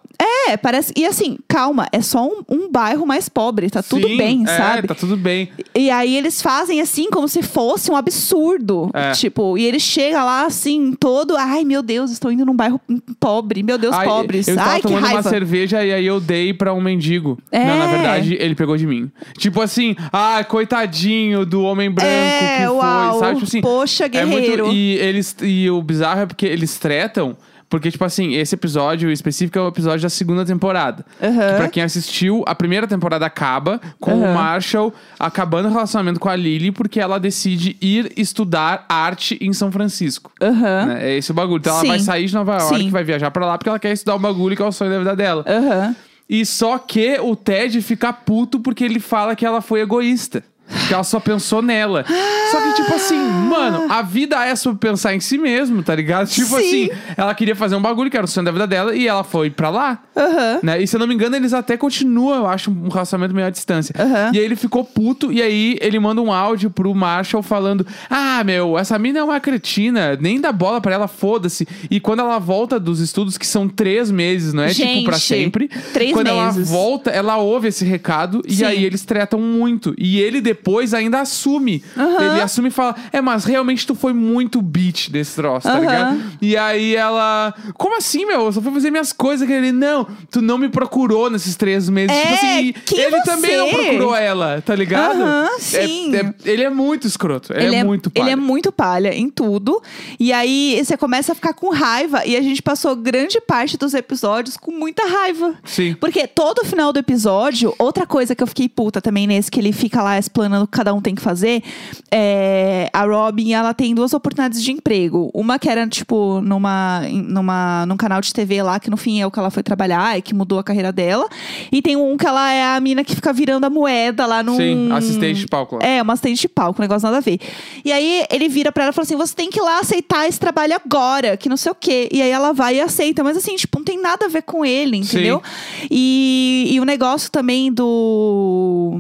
É, 0.49 0.56
parece. 0.56 0.93
E 0.97 1.05
assim, 1.06 1.37
calma, 1.49 1.87
é 1.93 2.00
só 2.00 2.25
um, 2.26 2.43
um 2.49 2.71
bairro 2.71 3.05
mais 3.06 3.29
pobre, 3.29 3.69
tá 3.69 3.82
tudo 3.82 4.06
Sim, 4.09 4.17
bem, 4.17 4.44
é, 4.47 4.56
sabe? 4.56 4.88
tá 4.88 4.94
tudo 4.94 5.17
bem. 5.17 5.50
E 5.75 5.91
aí 5.91 6.17
eles 6.17 6.41
fazem 6.41 6.81
assim, 6.81 7.11
como 7.11 7.29
se 7.29 7.43
fosse 7.43 7.91
um 7.91 7.97
absurdo. 7.97 8.91
É. 8.94 9.12
Tipo, 9.12 9.59
e 9.59 9.65
ele 9.65 9.79
chega 9.81 10.23
lá 10.25 10.47
assim, 10.47 10.93
todo. 10.99 11.37
Ai, 11.37 11.65
meu 11.65 11.82
Deus, 11.82 12.11
estou 12.11 12.31
indo 12.32 12.44
num 12.47 12.55
bairro 12.56 12.81
pobre. 13.21 13.62
Meu 13.62 13.76
Deus, 13.79 13.94
Ai, 13.94 14.06
pobres. 14.06 14.49
Eu 14.49 14.56
tava 14.56 14.71
Ai, 14.71 14.76
que 14.81 14.82
tomando 14.88 15.03
raiva. 15.03 15.21
uma 15.21 15.31
cerveja 15.31 15.85
e 15.85 15.93
aí 15.93 16.06
eu 16.06 16.21
dei 16.21 16.55
pra 16.55 16.73
um 16.73 16.81
mendigo. 16.81 17.38
É. 17.50 17.65
Não, 17.67 17.79
na 17.79 17.87
verdade, 17.87 18.35
ele 18.41 18.55
pegou 18.55 18.77
de 18.77 18.87
mim. 18.87 19.11
Tipo 19.38 19.61
assim, 19.61 19.94
ah, 20.12 20.43
coitadinho 20.44 21.44
do 21.44 21.62
homem 21.62 21.91
branco 21.91 22.09
É, 22.11 22.59
que 22.62 22.69
uau. 22.69 23.11
foi, 23.12 23.20
sabe? 23.20 23.35
Tipo 23.35 23.44
assim, 23.49 23.61
Poxa, 23.61 24.05
é 24.06 24.25
muito- 24.25 24.41
guerreiro. 24.41 24.73
e, 24.73 24.94
eles, 24.97 25.37
e 25.43 25.70
o 25.70 25.82
bizarro 25.82 26.23
é 26.23 26.27
porque 26.27 26.47
eles 26.47 26.79
tretam. 26.79 27.37
Porque, 27.69 27.91
tipo 27.91 28.05
assim, 28.05 28.35
esse 28.35 28.55
episódio 28.55 29.11
específico 29.11 29.59
é 29.59 29.63
o 29.63 29.69
episódio 29.69 30.03
da 30.03 30.09
segunda 30.09 30.45
temporada. 30.45 31.05
Aham. 31.23 31.33
Que 31.51 31.55
pra 31.57 31.69
quem 31.69 31.83
assistiu, 31.83 32.45
a 32.47 32.55
primeira 32.55 32.87
temporada 32.87 33.27
acaba 33.27 33.81
com 34.01 34.13
Aham. 34.13 34.31
o 34.31 34.35
Marshall 34.35 34.95
acabando 35.19 35.69
o 35.69 35.73
relacionamento 35.73 36.21
com 36.21 36.29
a 36.29 36.37
Lily 36.37 36.71
porque 36.71 37.01
ela 37.01 37.19
decide 37.19 37.77
ir 37.81 38.13
estudar 38.17 38.85
arte 38.89 39.39
em 39.41 39.53
São 39.53 39.73
Francisco. 39.73 40.31
Aham. 40.41 40.87
Né? 40.87 41.11
É 41.11 41.17
esse 41.17 41.31
o 41.31 41.35
bagulho. 41.35 41.59
Então 41.61 41.73
ela 41.73 41.83
Sim. 41.83 41.89
vai 41.89 41.99
sair 41.99 42.27
de 42.27 42.35
Nova 42.35 42.57
York, 42.59 42.79
Sim. 42.79 42.91
vai 42.91 43.03
viajar 43.05 43.31
pra 43.31 43.47
lá 43.47 43.59
porque 43.59 43.69
ela 43.69 43.79
quer 43.79 43.93
estudar 43.93 44.17
um 44.17 44.21
bagulho 44.21 44.55
que 44.57 44.63
é 44.63 44.67
o 44.67 44.73
sonho 44.73 44.91
da 44.91 44.99
vida 44.99 45.17
dela. 45.17 45.45
Aham. 45.49 45.97
E 46.29 46.47
só 46.47 46.79
que 46.79 47.19
o 47.21 47.37
Ted 47.37 47.83
fica 47.83 48.13
puto 48.13 48.59
porque 48.61 48.83
ele 48.85 48.99
fala 48.99 49.37
que 49.37 49.45
ela 49.45 49.61
foi 49.61 49.81
egoísta. 49.81 50.43
Que 50.89 50.95
ela 50.95 51.05
só 51.05 51.19
pensou 51.21 51.63
nela. 51.63 52.05
Só 52.51 52.61
que, 52.61 52.75
tipo 52.75 52.95
assim, 52.95 53.19
mano, 53.19 53.87
a 53.91 54.03
vida 54.03 54.45
é 54.45 54.55
sobre 54.55 54.79
pensar 54.79 55.15
em 55.15 55.21
si 55.21 55.39
mesmo, 55.39 55.83
tá 55.83 55.95
ligado? 55.95 56.29
Tipo 56.29 56.57
Sim. 56.61 56.89
assim, 56.89 56.91
ela 57.17 57.35
queria 57.35 57.57
fazer 57.57 57.75
um 57.77 57.81
bagulho 57.83 58.11
que 58.11 58.17
era 58.17 58.25
o 58.25 58.29
sonho 58.29 58.45
da 58.45 58.53
vida 58.53 58.67
dela 58.67 58.95
e 58.95 59.07
ela 59.09 59.25
foi 59.25 59.51
pra 59.51 59.71
lá. 59.71 59.99
Aham. 60.17 60.61
Né? 60.63 60.83
E 60.83 60.87
se 60.87 60.97
eu 60.97 61.01
não 61.01 61.07
me 61.07 61.15
engano, 61.15 61.37
eles 61.37 61.53
até 61.53 61.77
continuam, 61.77 62.37
eu 62.39 62.47
acho, 62.47 62.71
um 62.71 62.89
relacionamento 62.89 63.35
meio 63.35 63.47
à 63.47 63.51
distância. 63.51 63.95
Aham. 63.99 64.31
E 64.35 64.39
aí 64.39 64.45
ele 64.45 64.57
ficou 64.57 64.85
puto, 64.85 65.33
e 65.33 65.41
aí 65.43 65.79
ele 65.81 65.99
manda 65.99 66.21
um 66.21 66.33
áudio 66.33 66.71
pro 66.71 66.95
Marshall 66.95 67.43
falando: 67.43 67.87
Ah, 68.11 68.43
meu, 68.45 68.79
essa 68.79 68.99
mina 68.99 69.19
é 69.21 69.23
uma 69.25 69.41
cretina, 69.41 70.17
nem 70.21 70.41
dá 70.41 70.53
bola 70.53 70.81
pra 70.81 70.95
ela, 70.95 71.09
foda-se. 71.09 71.67
E 71.91 71.99
quando 72.01 72.21
ela 72.21 72.39
volta 72.39 72.79
dos 72.79 73.01
estudos, 73.01 73.39
que 73.39 73.47
são 73.47 73.69
três 73.69 74.11
meses, 74.11 74.53
não 74.53 74.63
é 74.63 74.69
tipo 74.69 75.05
pra 75.05 75.15
Gente, 75.17 75.21
sempre. 75.27 75.69
três 75.93 76.13
quando 76.13 76.27
meses. 76.27 76.71
ela 76.71 76.79
volta, 76.81 77.11
ela 77.11 77.37
ouve 77.39 77.69
esse 77.69 77.85
recado, 77.85 78.43
e 78.47 78.57
Sim. 78.57 78.65
aí 78.65 78.85
eles 78.85 79.05
tretam 79.05 79.41
muito. 79.41 79.95
E 79.97 80.21
ele 80.21 80.41
depois 80.41 80.74
ainda 80.94 81.21
assume. 81.21 81.85
Aham. 81.97 82.32
Ele 82.32 82.41
assume 82.41 82.69
e 82.69 82.71
fala: 82.71 82.97
É, 83.12 83.21
mas 83.21 83.44
realmente 83.44 83.87
tu 83.87 83.94
foi 83.94 84.12
muito 84.12 84.61
bitch 84.61 85.09
desse 85.11 85.37
troço, 85.37 85.69
tá 85.69 85.79
ligado? 85.79 86.21
E 86.41 86.56
aí 86.56 86.97
ela. 86.97 87.55
Como 87.75 87.97
assim, 87.97 88.25
meu? 88.26 88.47
Eu 88.47 88.53
só 88.53 88.61
fui 88.61 88.73
fazer 88.73 88.91
minhas 88.91 89.12
coisas. 89.12 89.47
Que 89.47 89.53
ele, 89.53 89.73
não, 89.73 90.06
tu 90.31 90.41
não 90.43 90.59
me 90.59 90.69
procurou 90.69 91.31
nesses 91.31 91.55
três 91.56 91.88
meses. 91.88 92.17
É, 92.17 92.23
tipo 92.23 92.35
assim, 92.35 92.75
ele 93.03 93.11
você? 93.11 93.23
também 93.25 93.56
não 93.56 93.69
procurou 93.69 94.15
ela, 94.17 94.62
tá 94.62 94.75
ligado? 94.75 95.23
É- 95.23 95.59
sim. 95.59 96.15
é- 96.15 96.35
ele 96.44 96.62
é 96.62 96.71
muito 96.71 97.06
escroto. 97.06 97.53
Ele, 97.53 97.77
é, 97.77 97.85
muito 97.85 98.11
Ele 98.15 98.20
palha. 98.20 98.32
é 98.32 98.37
muito 98.37 98.73
palha 98.73 99.15
em 99.15 99.29
tudo. 99.29 99.82
E 100.19 100.32
aí 100.32 100.81
você 100.85 100.97
começa 100.97 101.32
a 101.32 101.35
ficar 101.35 101.53
com 101.55 101.70
raiva. 101.70 102.25
E 102.25 102.37
a 102.37 102.43
gente 102.43 102.62
passou 102.62 102.94
grande 102.97 103.41
parte 103.41 103.77
dos 103.77 103.94
episódios 103.94 104.56
com 104.56 104.70
muita 104.73 105.06
raiva. 105.06 105.55
Sim. 105.65 105.94
Porque 106.00 106.27
todo 106.27 106.65
final 106.65 106.93
do 106.93 106.99
episódio, 106.99 107.75
outra 107.79 108.06
coisa 108.06 108.35
que 108.35 108.43
eu 108.43 108.47
fiquei 108.47 108.69
puta 108.69 109.00
também 109.00 109.27
nesse, 109.27 109.50
que 109.50 109.61
ele 109.61 109.73
fica 109.73 110.03
lá 110.03 110.19
explanando 110.19 110.64
o 110.65 110.67
que 110.67 110.77
cada 110.77 110.93
um 110.93 111.01
tem 111.01 111.15
que 111.15 111.23
fazer, 111.23 111.63
é 112.11 112.89
a 112.93 113.05
Robin, 113.05 113.53
ela 113.53 113.73
tem 113.73 113.95
duas 113.95 114.13
oportunidades 114.13 114.63
de 114.63 114.73
emprego. 114.73 115.31
Uma 115.35 115.59
que 115.59 115.69
era, 115.69 115.87
tipo, 115.87 116.41
numa, 116.41 117.03
numa, 117.11 117.87
num 117.87 117.97
canal 117.97 118.21
de 118.21 118.33
TV 118.33 118.63
lá, 118.63 118.81
que 118.81 118.91
no 118.91 118.97
fim 118.97 119.21
é 119.21 119.27
o 119.27 119.31
que 119.31 119.39
ela 119.39 119.51
foi 119.51 119.63
trabalhar 119.63 120.19
e 120.19 120.23
que 120.23 120.35
mudou 120.35 120.59
a 120.59 120.65
carreira 120.65 120.93
dela. 120.93 121.29
E 121.71 121.81
tem 121.81 121.97
um 121.97 122.17
que 122.17 122.27
ela 122.27 122.53
é 122.53 122.77
a 122.77 122.81
mina 122.81 123.05
que 123.05 123.15
fica 123.15 123.33
virando 123.33 123.65
a 123.65 123.71
moeda 123.71 124.27
lá 124.27 124.43
no. 124.43 124.57
Sim, 124.57 124.91
assistente 124.93 125.41
de 125.41 125.47
palco. 125.47 125.79
É, 125.83 126.03
uma 126.03 126.13
assistente 126.13 126.41
de 126.41 126.49
palco, 126.49 126.81
um 126.81 126.83
negócio 126.83 127.07
nada 127.07 127.19
a 127.19 127.21
ver. 127.21 127.39
E 127.85 127.93
aí 127.93 128.25
ele 128.31 128.49
vira 128.49 128.73
pra 128.73 128.85
ela 128.85 128.91
e 128.91 128.95
fala 128.95 129.05
assim: 129.05 129.17
você 129.17 129.35
tem 129.35 129.51
que 129.51 129.59
ir 129.59 129.63
lá 129.63 129.81
aceitar 129.81 130.29
esse 130.29 130.39
trabalho 130.39 130.75
agora, 130.75 131.37
que 131.37 131.49
não 131.49 131.57
sei 131.57 131.73
o 131.73 131.75
quê. 131.75 132.09
E 132.13 132.23
aí 132.23 132.31
ela 132.31 132.53
vai 132.53 132.77
e 132.77 132.81
aceita, 132.81 133.23
mas 133.23 133.37
assim, 133.37 133.57
tipo, 133.57 133.79
não 133.79 133.85
tem 133.85 134.01
nada 134.01 134.27
a 134.27 134.29
ver 134.29 134.43
com 134.43 134.65
ele, 134.65 134.97
entendeu? 134.97 135.43
E, 135.91 136.69
e 136.71 136.81
o 136.81 136.85
negócio 136.85 137.31
também 137.31 137.73
do, 137.73 138.95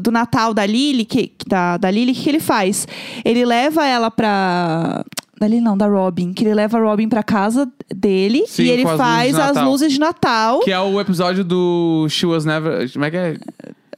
do 0.00 0.10
Natal 0.10 0.54
da 0.54 0.64
Lily, 0.64 1.03
que, 1.04 1.32
da, 1.46 1.76
da 1.76 1.90
Lily, 1.90 2.12
o 2.12 2.14
que, 2.14 2.22
que 2.22 2.28
ele 2.30 2.40
faz? 2.40 2.86
Ele 3.24 3.44
leva 3.44 3.86
ela 3.86 4.10
pra. 4.10 5.04
Da 5.38 5.48
Lily 5.48 5.60
não, 5.60 5.76
da 5.76 5.86
Robin. 5.86 6.32
Que 6.32 6.44
ele 6.44 6.54
leva 6.54 6.78
a 6.78 6.80
Robin 6.80 7.08
pra 7.08 7.22
casa 7.22 7.68
dele 7.94 8.44
Sim, 8.46 8.62
e 8.64 8.70
ele 8.70 8.82
com 8.84 8.90
as 8.90 8.98
luzes 8.98 9.06
faz 9.14 9.34
de 9.34 9.40
as 9.40 9.46
Natal. 9.48 9.70
luzes 9.70 9.92
de 9.92 9.98
Natal. 10.00 10.60
Que 10.60 10.70
é 10.70 10.80
o 10.80 11.00
episódio 11.00 11.44
do 11.44 12.06
She 12.08 12.24
Was 12.26 12.44
Never. 12.44 12.90
Como 12.92 13.04
é 13.04 13.10
que 13.10 13.16
é? 13.16 13.36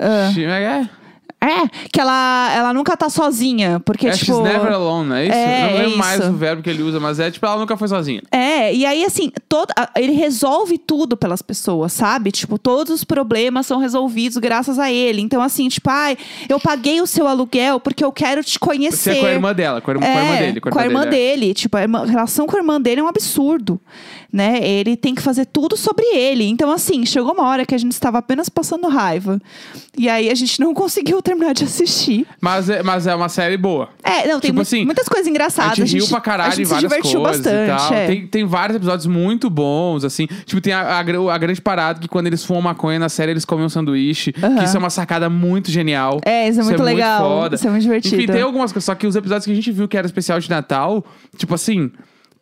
Ah. 0.00 0.31
She- 0.32 0.41
Como 0.43 0.53
é 0.55 0.58
que 0.61 0.64
é? 0.88 0.91
É, 1.38 1.69
que 1.93 2.00
ela, 2.00 2.50
ela 2.56 2.73
nunca 2.75 2.97
tá 2.97 3.09
sozinha. 3.11 3.79
Porque, 3.85 4.09
é 4.09 4.11
tipo. 4.12 4.33
She's 4.33 4.38
Never 4.43 4.73
Alone, 4.73 5.09
não 5.09 5.17
é 5.17 5.25
isso? 5.27 5.35
É, 5.37 5.62
Eu 5.67 5.71
não 5.71 5.77
lembro 5.79 5.93
é 5.94 5.97
mais 5.97 6.25
o 6.29 6.33
verbo 6.33 6.62
que 6.62 6.71
ele 6.71 6.83
usa, 6.83 6.99
mas 6.99 7.21
é 7.21 7.31
tipo, 7.31 7.44
ela 7.47 7.59
nunca 7.59 7.77
foi 7.77 7.87
sozinha. 7.88 8.23
É, 8.33 8.75
e 8.75 8.85
aí 8.87 9.05
assim, 9.05 9.31
todo, 9.49 9.71
a- 9.77 9.91
ele 9.97 10.12
resolve 10.12 10.79
tudo 10.79 11.17
pelas 11.17 11.43
pessoas, 11.43 11.93
sabe? 11.93 12.33
Tipo, 12.33 12.59
todos 12.59 12.93
os 12.93 13.05
problemas 13.05 13.67
são 13.67 13.79
resolvidos 13.79 14.38
graças 14.38 14.79
a 14.79 14.91
ele. 14.91 15.21
Então, 15.21 15.41
assim, 15.43 15.69
tipo, 15.69 15.88
ai, 15.91 16.17
eu 16.49 16.59
paguei 16.59 17.00
o 17.00 17.06
seu 17.06 17.29
aluguel 17.29 17.79
porque 17.81 18.05
eu 18.05 18.11
quero 18.11 18.43
te 18.43 18.53
Você 18.53 18.59
conhecer. 18.59 19.11
é 19.17 19.21
com 19.21 19.27
a 19.27 19.31
irmã 19.31 19.55
dela, 19.55 19.81
com 19.81 19.91
a 19.91 19.94
irmã, 19.94 20.06
com 20.06 20.12
a 20.12 20.23
irmã 20.23 20.35
É, 20.35 20.39
dele. 20.47 20.61
com 20.61 20.79
a 20.79 20.85
irmã 20.85 21.00
dele. 21.05 21.17
é. 21.17 21.37
dele. 21.37 21.55
Tipo, 21.55 21.77
a, 21.77 21.82
irmã- 21.82 22.03
a 22.03 22.06
relação 22.06 22.47
com 22.47 22.56
a 22.56 22.59
irmã 22.59 22.81
dele 22.81 23.00
é 23.00 23.05
um 23.05 23.09
absurdo, 23.09 23.79
né? 24.32 24.59
Ele 24.67 24.97
tem 24.97 25.15
que 25.15 25.23
fazer 25.23 25.44
tudo 25.47 25.77
sobre 25.77 26.05
ele. 26.06 26.44
Então, 26.44 26.71
assim, 26.71 27.05
chegou 27.06 27.32
uma 27.35 27.47
hora 27.47 27.65
que 27.67 27.75
a 27.75 27.79
gente 27.79 27.93
estava 27.93 28.19
apenas 28.19 28.49
passando 28.49 28.89
raiva. 28.89 29.41
E 29.99 30.08
aí 30.08 30.29
a 30.31 30.34
gente 30.34 30.58
não 30.60 30.72
conseguiu 30.75 31.22
terminar 31.27 31.53
de 31.55 31.65
assistir. 31.65 32.27
Mas 32.41 32.71
é, 32.71 32.83
mas 32.83 33.06
é 33.06 33.15
uma 33.15 33.29
série 33.29 33.56
boa. 33.56 33.89
É, 34.03 34.27
não, 34.29 34.41
tem 34.41 34.49
Tipo 34.51 34.55
mu- 34.55 34.61
assim, 34.63 34.85
muitas 34.85 35.09
coisas 35.09 35.27
engraçadas. 35.27 35.73
A 35.73 35.75
gente 35.75 35.97
riu 35.97 36.09
pra 36.09 36.19
a 36.19 36.21
caralho 36.21 36.51
gente 36.53 36.63
em 36.63 36.65
se 36.65 36.71
várias 36.73 36.91
divertiu 36.91 37.21
coisas 37.23 37.41
bastante. 37.43 37.95
é. 37.95 38.06
Tem, 38.06 38.27
tem 38.27 38.45
vários 38.47 38.77
episódios 38.77 39.06
muito 39.06 39.51
bons, 39.51 40.05
assim. 40.05 40.27
Tipo, 40.45 40.61
tem 40.61 40.73
a, 40.73 40.81
a, 40.81 40.99
a 41.01 41.39
grande 41.39 41.61
parada 41.61 42.01
que 42.01 42.09
quando 42.09 42.27
eles 42.29 42.45
fumam 42.45 42.63
maconha 42.63 42.99
na 42.99 43.09
série, 43.09 43.33
eles 43.33 43.45
comem 43.45 43.67
um 43.67 43.69
sanduíche. 43.69 44.33
Que 44.33 44.65
isso 44.65 44.77
é 44.77 44.79
uma 44.79 44.91
sacada 44.91 45.29
muito 45.29 45.71
genial. 45.71 46.21
É, 46.25 46.49
isso 46.49 46.61
é 46.61 46.65
muito 46.65 46.83
legal. 46.83 47.21
foda. 47.29 47.56
Isso 47.56 47.67
é 47.67 47.71
muito 47.71 47.83
divertido. 47.83 48.17
Enfim, 48.17 48.33
tem 48.33 48.43
algumas 48.43 48.73
coisas. 48.73 48.85
Só 48.87 48.95
que 48.95 49.06
os 49.06 49.17
episódios 49.17 49.45
que 49.47 49.53
a 49.53 49.55
gente 49.55 49.73
viu 49.73 49.89
que 49.89 49.97
era 49.97 50.06
especial 50.06 50.39
de 50.41 50.49
Natal, 50.49 51.05
tipo 51.37 51.55
assim... 51.55 51.91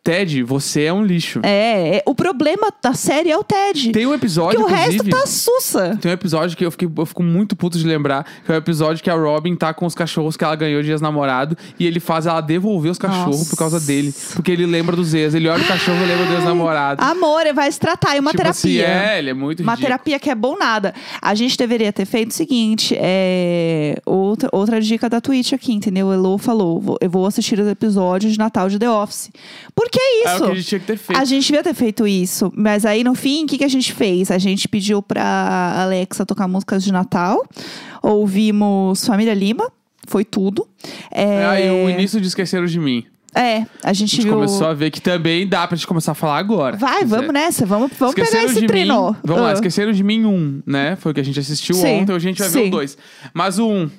Ted, 0.05 0.43
você 0.43 0.83
é 0.83 0.93
um 0.93 1.03
lixo. 1.03 1.39
É, 1.41 1.97
é, 1.97 2.03
o 2.05 2.13
problema 2.13 2.71
da 2.79 2.93
série 2.93 3.31
é 3.31 3.35
o 3.35 3.43
Ted. 3.43 3.91
Tem 3.91 4.05
um 4.05 4.13
episódio, 4.13 4.59
Porque 4.59 4.71
o 4.71 4.75
resto 4.75 5.09
tá 5.09 5.25
sussa. 5.25 5.97
Tem 5.99 6.11
um 6.11 6.13
episódio 6.13 6.55
que 6.55 6.63
eu, 6.63 6.69
fiquei, 6.69 6.87
eu 6.95 7.05
fico 7.07 7.23
muito 7.23 7.55
puto 7.55 7.75
de 7.75 7.87
lembrar, 7.87 8.23
que 8.45 8.51
é 8.51 8.53
o 8.53 8.57
episódio 8.59 9.03
que 9.03 9.09
a 9.09 9.15
Robin 9.15 9.55
tá 9.55 9.73
com 9.73 9.83
os 9.83 9.95
cachorros 9.95 10.37
que 10.37 10.43
ela 10.43 10.55
ganhou 10.55 10.83
de 10.83 10.91
ex-namorado 10.91 11.57
e 11.79 11.87
ele 11.87 11.99
faz 11.99 12.27
ela 12.27 12.39
devolver 12.39 12.91
os 12.91 12.99
cachorros 12.99 13.39
Nossa. 13.39 13.49
por 13.49 13.57
causa 13.57 13.79
dele. 13.79 14.13
Porque 14.35 14.51
ele 14.51 14.67
lembra 14.67 14.95
dos 14.95 15.15
ex. 15.15 15.33
Ele 15.33 15.49
olha 15.49 15.63
o 15.63 15.67
cachorro 15.67 15.97
e 15.97 16.05
lembra 16.05 16.27
do 16.27 16.33
ex-namorado. 16.33 17.03
Amor, 17.03 17.41
vai 17.55 17.71
se 17.71 17.79
tratar. 17.79 18.15
É 18.15 18.19
uma 18.19 18.29
tipo 18.29 18.43
terapia. 18.43 18.85
Assim, 18.85 18.93
é, 18.93 19.17
ele 19.17 19.31
é 19.31 19.33
muito 19.33 19.63
Uma 19.63 19.71
ridículo. 19.71 19.87
terapia 19.87 20.19
que 20.19 20.29
é 20.29 20.35
bom 20.35 20.55
nada. 20.55 20.93
A 21.19 21.33
gente 21.33 21.57
deveria 21.57 21.91
ter 21.91 22.05
feito 22.05 22.29
o 22.29 22.33
seguinte: 22.35 22.95
é... 22.95 23.95
outra, 24.05 24.49
outra 24.51 24.79
dica 24.79 25.09
da 25.09 25.19
Twitch 25.19 25.53
aqui, 25.53 25.73
entendeu? 25.73 26.09
O 26.09 26.13
Elo 26.13 26.37
falou: 26.37 26.95
eu 27.01 27.09
vou 27.09 27.25
assistir 27.25 27.59
os 27.59 27.67
episódios 27.67 28.33
de 28.33 28.37
Natal 28.37 28.69
de 28.69 28.77
The 28.77 28.91
Office. 28.91 29.31
Por 29.73 29.89
que 29.95 29.99
É 30.27 30.33
isso? 30.35 30.43
o 30.43 30.45
que 30.47 30.51
a 30.51 30.55
gente 30.55 30.67
tinha 30.67 30.79
que 30.79 30.85
ter 30.87 30.97
feito. 30.97 31.19
A 31.21 31.25
gente 31.25 31.45
devia 31.45 31.63
ter 31.63 31.73
feito 31.73 32.07
isso. 32.07 32.51
Mas 32.55 32.85
aí, 32.85 33.03
no 33.03 33.15
fim, 33.15 33.43
o 33.43 33.47
que, 33.47 33.57
que 33.57 33.63
a 33.63 33.67
gente 33.69 33.93
fez? 33.93 34.29
A 34.31 34.37
gente 34.37 34.67
pediu 34.67 35.01
pra 35.01 35.75
Alexa 35.81 36.25
tocar 36.25 36.47
músicas 36.47 36.83
de 36.83 36.91
Natal. 36.91 37.43
Ouvimos 38.09 39.05
Família 39.05 39.33
Lima. 39.33 39.69
Foi 40.07 40.23
tudo. 40.23 40.67
É, 41.11 41.23
É, 41.23 41.45
aí 41.45 41.69
o 41.85 41.89
início 41.89 42.21
de 42.21 42.27
Esqueceram 42.27 42.65
de 42.67 42.79
Mim. 42.79 43.03
é, 43.33 43.65
a 43.83 43.89
A 43.89 43.93
gente, 43.93 44.11
gente 44.15 44.23
viu. 44.25 44.33
começou 44.35 44.67
a 44.67 44.73
ver 44.73 44.91
que 44.91 45.01
também 45.01 45.47
dá 45.47 45.67
pra 45.67 45.75
gente 45.75 45.87
começar 45.87 46.11
a 46.11 46.15
falar 46.15 46.37
agora. 46.37 46.77
Vai, 46.77 47.03
vamos 47.03 47.33
nessa. 47.33 47.65
Vamos, 47.65 47.91
vamos 47.97 48.13
pegar 48.15 48.43
esse 48.43 48.65
trenó. 48.67 49.11
Mim. 49.11 49.17
Vamos 49.23 49.41
lá, 49.43 49.49
Ah. 49.49 49.53
Esqueceram 49.53 49.91
de 49.91 50.03
Mim 50.03 50.23
1, 50.25 50.61
né? 50.65 50.95
Foi 50.95 51.11
o 51.11 51.15
que 51.15 51.21
a 51.21 51.23
gente 51.23 51.39
assistiu 51.39 51.75
Sim, 51.75 52.01
ontem, 52.01 52.13
hoje 52.13 52.27
a 52.27 52.31
gente 52.31 52.39
vai 52.39 52.49
ver 52.49 52.61
sim. 52.61 52.67
o 52.67 52.71
2. 52.71 52.97
Mas 53.33 53.57
o 53.59 53.67
1. 53.67 53.89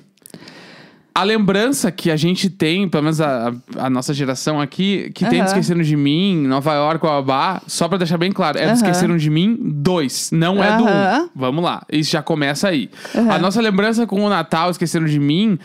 A 1.19 1.23
lembrança 1.23 1.91
que 1.91 2.11
a 2.11 2.15
gente 2.15 2.49
tem, 2.49 2.87
pelo 2.87 3.03
menos 3.03 3.19
a, 3.19 3.51
a- 3.77 3.89
nossa 3.89 4.13
geração 4.13 4.61
aqui, 4.61 5.09
que 5.15 5.25
tem 5.25 5.39
do 5.39 5.45
Aham. 5.45 5.45
Esqueceram 5.47 5.81
de 5.81 5.95
Mim, 5.95 6.45
Nova 6.47 6.73
York, 6.75 7.03
Babá, 7.05 7.61
só 7.65 7.87
pra 7.87 7.97
deixar 7.97 8.17
bem 8.17 8.31
claro, 8.31 8.57
é 8.57 8.61
do 8.61 8.67
Aham. 8.67 8.73
Esqueceram 8.75 9.17
de 9.17 9.29
Mim 9.29 9.57
2, 9.59 10.29
não 10.31 10.63
é 10.63 10.77
do 10.77 10.83
1. 10.83 10.87
Aham. 10.87 11.29
Vamos 11.35 11.63
lá, 11.63 11.81
isso 11.91 12.11
já 12.11 12.21
começa 12.21 12.67
aí. 12.67 12.89
A 13.31 13.39
nossa 13.39 13.59
lembrança 13.61 14.05
com 14.05 14.23
o 14.23 14.29
Natal, 14.29 14.69
Esqueceram 14.69 15.05
de 15.07 15.19
Mim, 15.19 15.57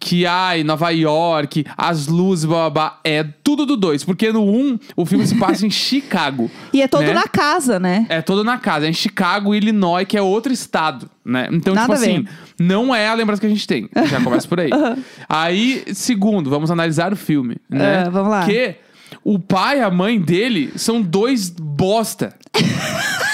que 0.00 0.26
ai, 0.26 0.64
Nova 0.64 0.90
York, 0.90 1.64
as 1.76 2.06
luzes, 2.06 2.44
babá, 2.44 2.98
é 3.04 3.22
tudo 3.22 3.66
do 3.66 3.76
2, 3.76 4.04
porque 4.04 4.32
no 4.32 4.44
1 4.44 4.78
o 4.96 5.04
filme 5.04 5.26
se 5.26 5.34
passa 5.36 5.66
em 5.66 5.70
Chicago. 5.70 6.50
E 6.72 6.80
é 6.80 6.88
todo 6.88 7.02
né? 7.02 7.12
na 7.12 7.28
casa, 7.28 7.78
né? 7.78 8.06
É 8.08 8.22
todo 8.22 8.42
na 8.42 8.58
casa, 8.58 8.86
é 8.86 8.88
em 8.88 8.94
Chicago, 8.94 9.54
Illinois, 9.54 10.06
que 10.06 10.16
é 10.16 10.22
outro 10.22 10.52
estado, 10.52 11.10
né? 11.24 11.48
Então, 11.52 11.74
Nada 11.74 11.94
tipo 11.94 12.02
assim, 12.02 12.26
não 12.58 12.94
é 12.94 13.08
a 13.08 13.14
lembrança 13.14 13.40
que 13.40 13.46
a 13.46 13.50
gente 13.50 13.66
tem. 13.66 13.88
Já 14.08 14.20
começa 14.20 14.48
por 14.48 14.60
aí. 14.60 14.70
Aí, 15.28 15.84
segundo, 15.92 16.48
vamos 16.48 16.70
analisar 16.70 17.12
o 17.12 17.16
filme, 17.16 17.56
né? 17.68 18.04
Ah, 18.06 18.10
vamos 18.10 18.30
lá. 18.30 18.44
Que 18.44 18.76
o 19.22 19.38
pai 19.38 19.78
e 19.78 19.82
a 19.82 19.90
mãe 19.90 20.20
dele 20.20 20.72
são 20.76 21.00
dois 21.02 21.50
bosta. 21.50 22.34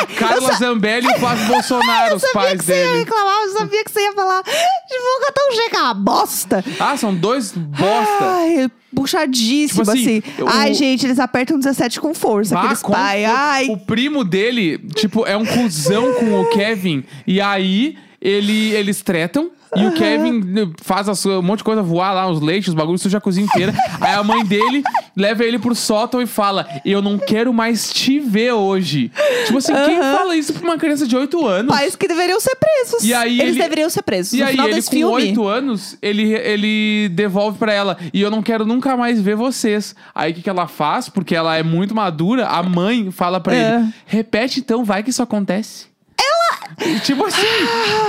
é 0.00 0.02
é 0.02 0.06
Carla 0.16 0.52
Zambelli 0.54 1.06
e 1.06 1.10
o 1.10 1.18
Flávio 1.18 1.46
Bolsonaro, 1.52 2.16
os 2.16 2.22
eu 2.22 2.28
sabia 2.28 2.32
pais 2.48 2.58
que 2.60 2.64
você 2.66 2.72
ia 2.72 2.86
dele. 2.86 2.98
reclamar, 3.00 3.42
eu 3.44 3.52
sabia 3.52 3.84
que 3.84 3.90
você 3.90 4.00
ia 4.00 4.12
falar. 4.12 4.42
Tipo, 4.42 5.32
tão 5.34 5.52
chega 5.52 5.78
uma 5.78 5.94
bosta. 5.94 6.64
Ah, 6.80 6.96
são 6.96 7.14
dois 7.14 7.52
bosta. 7.52 8.24
Ai, 8.24 8.70
puxadíssimo, 8.94 9.80
Tipo 9.84 9.90
assim, 9.90 10.18
assim. 10.26 10.42
o- 10.42 10.48
Ai, 10.48 10.74
gente, 10.74 11.06
eles 11.06 11.18
apertam 11.18 11.58
17 11.58 12.00
com 12.00 12.14
força, 12.14 12.56
Ah, 12.56 12.60
aqueles 12.60 12.82
pai. 12.82 13.24
o- 13.24 13.28
Ai, 13.30 13.66
O 13.68 13.76
primo 13.78 14.24
dele, 14.24 14.78
tipo, 14.94 15.26
é 15.26 15.36
um 15.36 15.44
cuzão 15.44 16.14
com 16.14 16.40
o 16.40 16.46
Kevin. 16.50 17.04
E 17.26 17.40
aí, 17.40 17.96
ele, 18.20 18.70
eles 18.72 19.02
tretam. 19.02 19.50
E 19.74 19.86
o 19.86 19.92
Kevin 19.92 20.40
né, 20.44 20.68
faz 20.82 21.08
as- 21.08 21.24
um 21.24 21.40
monte 21.40 21.58
de 21.58 21.64
coisa 21.64 21.82
voar 21.82 22.12
lá, 22.12 22.28
os 22.28 22.40
leites, 22.40 22.68
os 22.68 22.74
bagulhos, 22.74 23.00
suja 23.00 23.18
a 23.18 23.20
cozinha 23.20 23.46
inteira. 23.46 23.72
aí 24.00 24.12
a 24.14 24.22
mãe 24.22 24.44
dele 24.44 24.82
leva 25.16 25.44
ele 25.44 25.58
pro 25.58 25.74
sótão 25.74 26.20
e 26.20 26.26
fala: 26.26 26.66
Eu 26.84 27.00
não 27.00 27.18
quero 27.18 27.52
mais 27.54 27.90
te 27.92 28.18
ver 28.20 28.52
hoje. 28.52 29.10
Tipo 29.46 29.58
assim, 29.58 29.72
quem 29.72 29.98
Aham. 29.98 30.16
fala 30.18 30.36
isso 30.36 30.52
pra 30.52 30.62
uma 30.62 30.76
criança 30.76 31.06
de 31.06 31.16
8 31.16 31.46
anos? 31.46 31.74
pais 31.74 31.96
que 31.96 32.06
deveriam 32.06 32.38
ser 32.38 32.54
presos. 32.56 33.02
E 33.04 33.14
aí 33.14 33.40
eles 33.40 33.54
ele- 33.56 33.62
deveriam 33.62 33.88
ser 33.88 34.02
presos. 34.02 34.32
E 34.34 34.38
no 34.38 34.44
aí, 34.44 34.50
final 34.52 34.66
ele 34.66 34.74
desse 34.74 34.88
com 34.90 34.96
filme. 34.96 35.12
8 35.14 35.46
anos, 35.48 35.96
ele, 36.02 36.32
ele 36.34 37.08
devolve 37.10 37.58
pra 37.58 37.72
ela. 37.72 37.96
E 38.12 38.20
eu 38.20 38.30
não 38.30 38.42
quero 38.42 38.66
nunca 38.66 38.96
mais 38.96 39.20
ver 39.20 39.36
vocês. 39.36 39.94
Aí 40.14 40.32
o 40.32 40.34
que, 40.34 40.42
que 40.42 40.50
ela 40.50 40.66
faz? 40.66 41.08
Porque 41.08 41.34
ela 41.34 41.56
é 41.56 41.62
muito 41.62 41.94
madura, 41.94 42.46
a 42.46 42.62
mãe 42.62 43.10
fala 43.10 43.40
pra 43.40 43.54
É. 43.54 43.76
ele: 43.76 43.88
repete 44.06 44.60
então, 44.60 44.84
vai 44.84 45.02
que 45.02 45.10
isso 45.10 45.22
acontece. 45.22 45.91
Tipo 47.04 47.24
assim. 47.26 47.40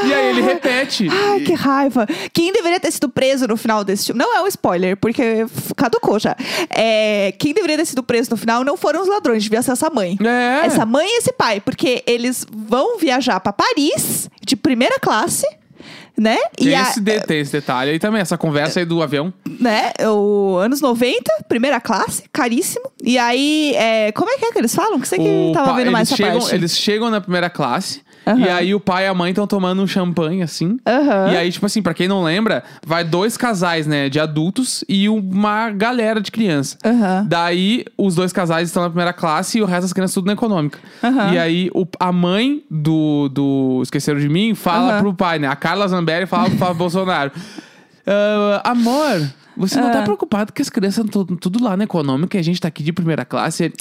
e 0.07 0.13
aí 0.13 0.27
ele 0.29 0.41
repete. 0.41 1.07
Ai, 1.09 1.39
que 1.41 1.53
raiva. 1.53 2.05
Quem 2.31 2.51
deveria 2.51 2.79
ter 2.79 2.91
sido 2.91 3.09
preso 3.09 3.47
no 3.47 3.57
final 3.57 3.83
desse 3.83 4.07
filme. 4.07 4.19
Não 4.19 4.35
é 4.35 4.41
um 4.41 4.47
spoiler, 4.47 4.97
porque 4.97 5.45
caducou 5.75 6.19
já. 6.19 6.35
É, 6.69 7.33
quem 7.37 7.53
deveria 7.53 7.77
ter 7.77 7.85
sido 7.85 8.03
preso 8.03 8.29
no 8.31 8.37
final 8.37 8.63
não 8.63 8.77
foram 8.77 9.01
os 9.01 9.07
ladrões, 9.07 9.43
devia 9.43 9.61
ser 9.61 9.71
essa 9.71 9.89
mãe. 9.89 10.17
É. 10.23 10.65
Essa 10.65 10.85
mãe 10.85 11.05
e 11.07 11.17
esse 11.19 11.33
pai, 11.33 11.59
porque 11.59 12.03
eles 12.07 12.45
vão 12.51 12.97
viajar 12.97 13.39
pra 13.39 13.53
Paris 13.53 14.29
de 14.45 14.55
primeira 14.55 14.99
classe, 14.99 15.45
né? 16.17 16.37
Tem, 16.55 16.67
e 16.67 16.75
a- 16.75 16.81
esse 16.83 17.01
de- 17.01 17.19
tem 17.21 17.39
esse 17.39 17.51
detalhe 17.51 17.91
aí 17.91 17.99
também, 17.99 18.21
essa 18.21 18.37
conversa 18.37 18.79
aí 18.79 18.85
do 18.85 19.01
avião. 19.01 19.33
né? 19.59 19.91
O 20.07 20.57
anos 20.57 20.79
90, 20.81 21.31
primeira 21.47 21.79
classe, 21.81 22.23
caríssimo. 22.31 22.85
E 23.03 23.17
aí, 23.17 23.73
é, 23.75 24.11
como 24.11 24.29
é 24.29 24.37
que 24.37 24.45
é 24.45 24.51
que 24.51 24.57
eles 24.59 24.73
falam? 24.75 24.99
Que 24.99 25.07
você 25.07 25.17
que 25.17 25.23
O 25.49 25.51
tava 25.53 25.73
vendo 25.73 25.91
mais 25.91 26.09
chegam. 26.09 26.49
Eles 26.51 26.77
chegam 26.77 27.09
na 27.09 27.19
primeira 27.21 27.49
classe. 27.49 28.01
Aham. 28.25 28.39
E 28.39 28.49
aí 28.49 28.73
o 28.75 28.79
pai 28.79 29.05
e 29.05 29.07
a 29.07 29.13
mãe 29.13 29.31
estão 29.31 29.45
tomando 29.45 29.81
um 29.81 29.87
champanhe, 29.87 30.41
assim. 30.41 30.77
Aham. 30.87 31.31
E 31.33 31.37
aí, 31.37 31.51
tipo 31.51 31.65
assim, 31.65 31.81
pra 31.81 31.93
quem 31.93 32.07
não 32.07 32.23
lembra, 32.23 32.63
vai 32.85 33.03
dois 33.03 33.35
casais, 33.37 33.85
né, 33.87 34.07
de 34.09 34.19
adultos 34.19 34.83
e 34.87 35.09
uma 35.09 35.69
galera 35.71 36.21
de 36.21 36.31
criança. 36.31 36.77
Aham. 36.85 37.25
Daí, 37.27 37.85
os 37.97 38.15
dois 38.15 38.31
casais 38.31 38.69
estão 38.69 38.81
na 38.83 38.89
primeira 38.89 39.13
classe 39.13 39.57
e 39.57 39.61
o 39.61 39.65
resto 39.65 39.81
das 39.83 39.93
crianças 39.93 40.13
tudo 40.13 40.27
na 40.27 40.33
econômica. 40.33 40.79
E 41.33 41.37
aí, 41.37 41.69
o- 41.73 41.85
a 41.99 42.11
mãe 42.11 42.63
do, 42.71 43.29
do 43.29 43.79
Esqueceram 43.83 44.19
de 44.19 44.29
Mim 44.29 44.55
fala 44.55 44.99
pro 44.99 45.13
pai, 45.13 45.39
né? 45.39 45.47
A 45.47 45.55
Carla 45.55 45.87
Zambelli 45.87 46.25
fala 46.25 46.49
pro 46.49 46.57
Flávio 46.57 46.75
Bolsonaro. 46.83 47.31
"Ah, 48.05 48.71
amor, 48.71 49.29
você 49.55 49.79
não 49.79 49.91
tá 49.91 49.99
Ah. 49.99 50.03
preocupado 50.03 50.51
que 50.51 50.61
as 50.61 50.69
crianças 50.69 51.05
estão 51.05 51.25
tudo 51.25 51.63
lá 51.63 51.77
na 51.77 51.83
econômica 51.83 52.37
e 52.37 52.39
a 52.39 52.43
gente 52.43 52.59
tá 52.59 52.67
aqui 52.67 52.83
de 52.83 52.91
primeira 52.91 53.23
classe? 53.25 53.71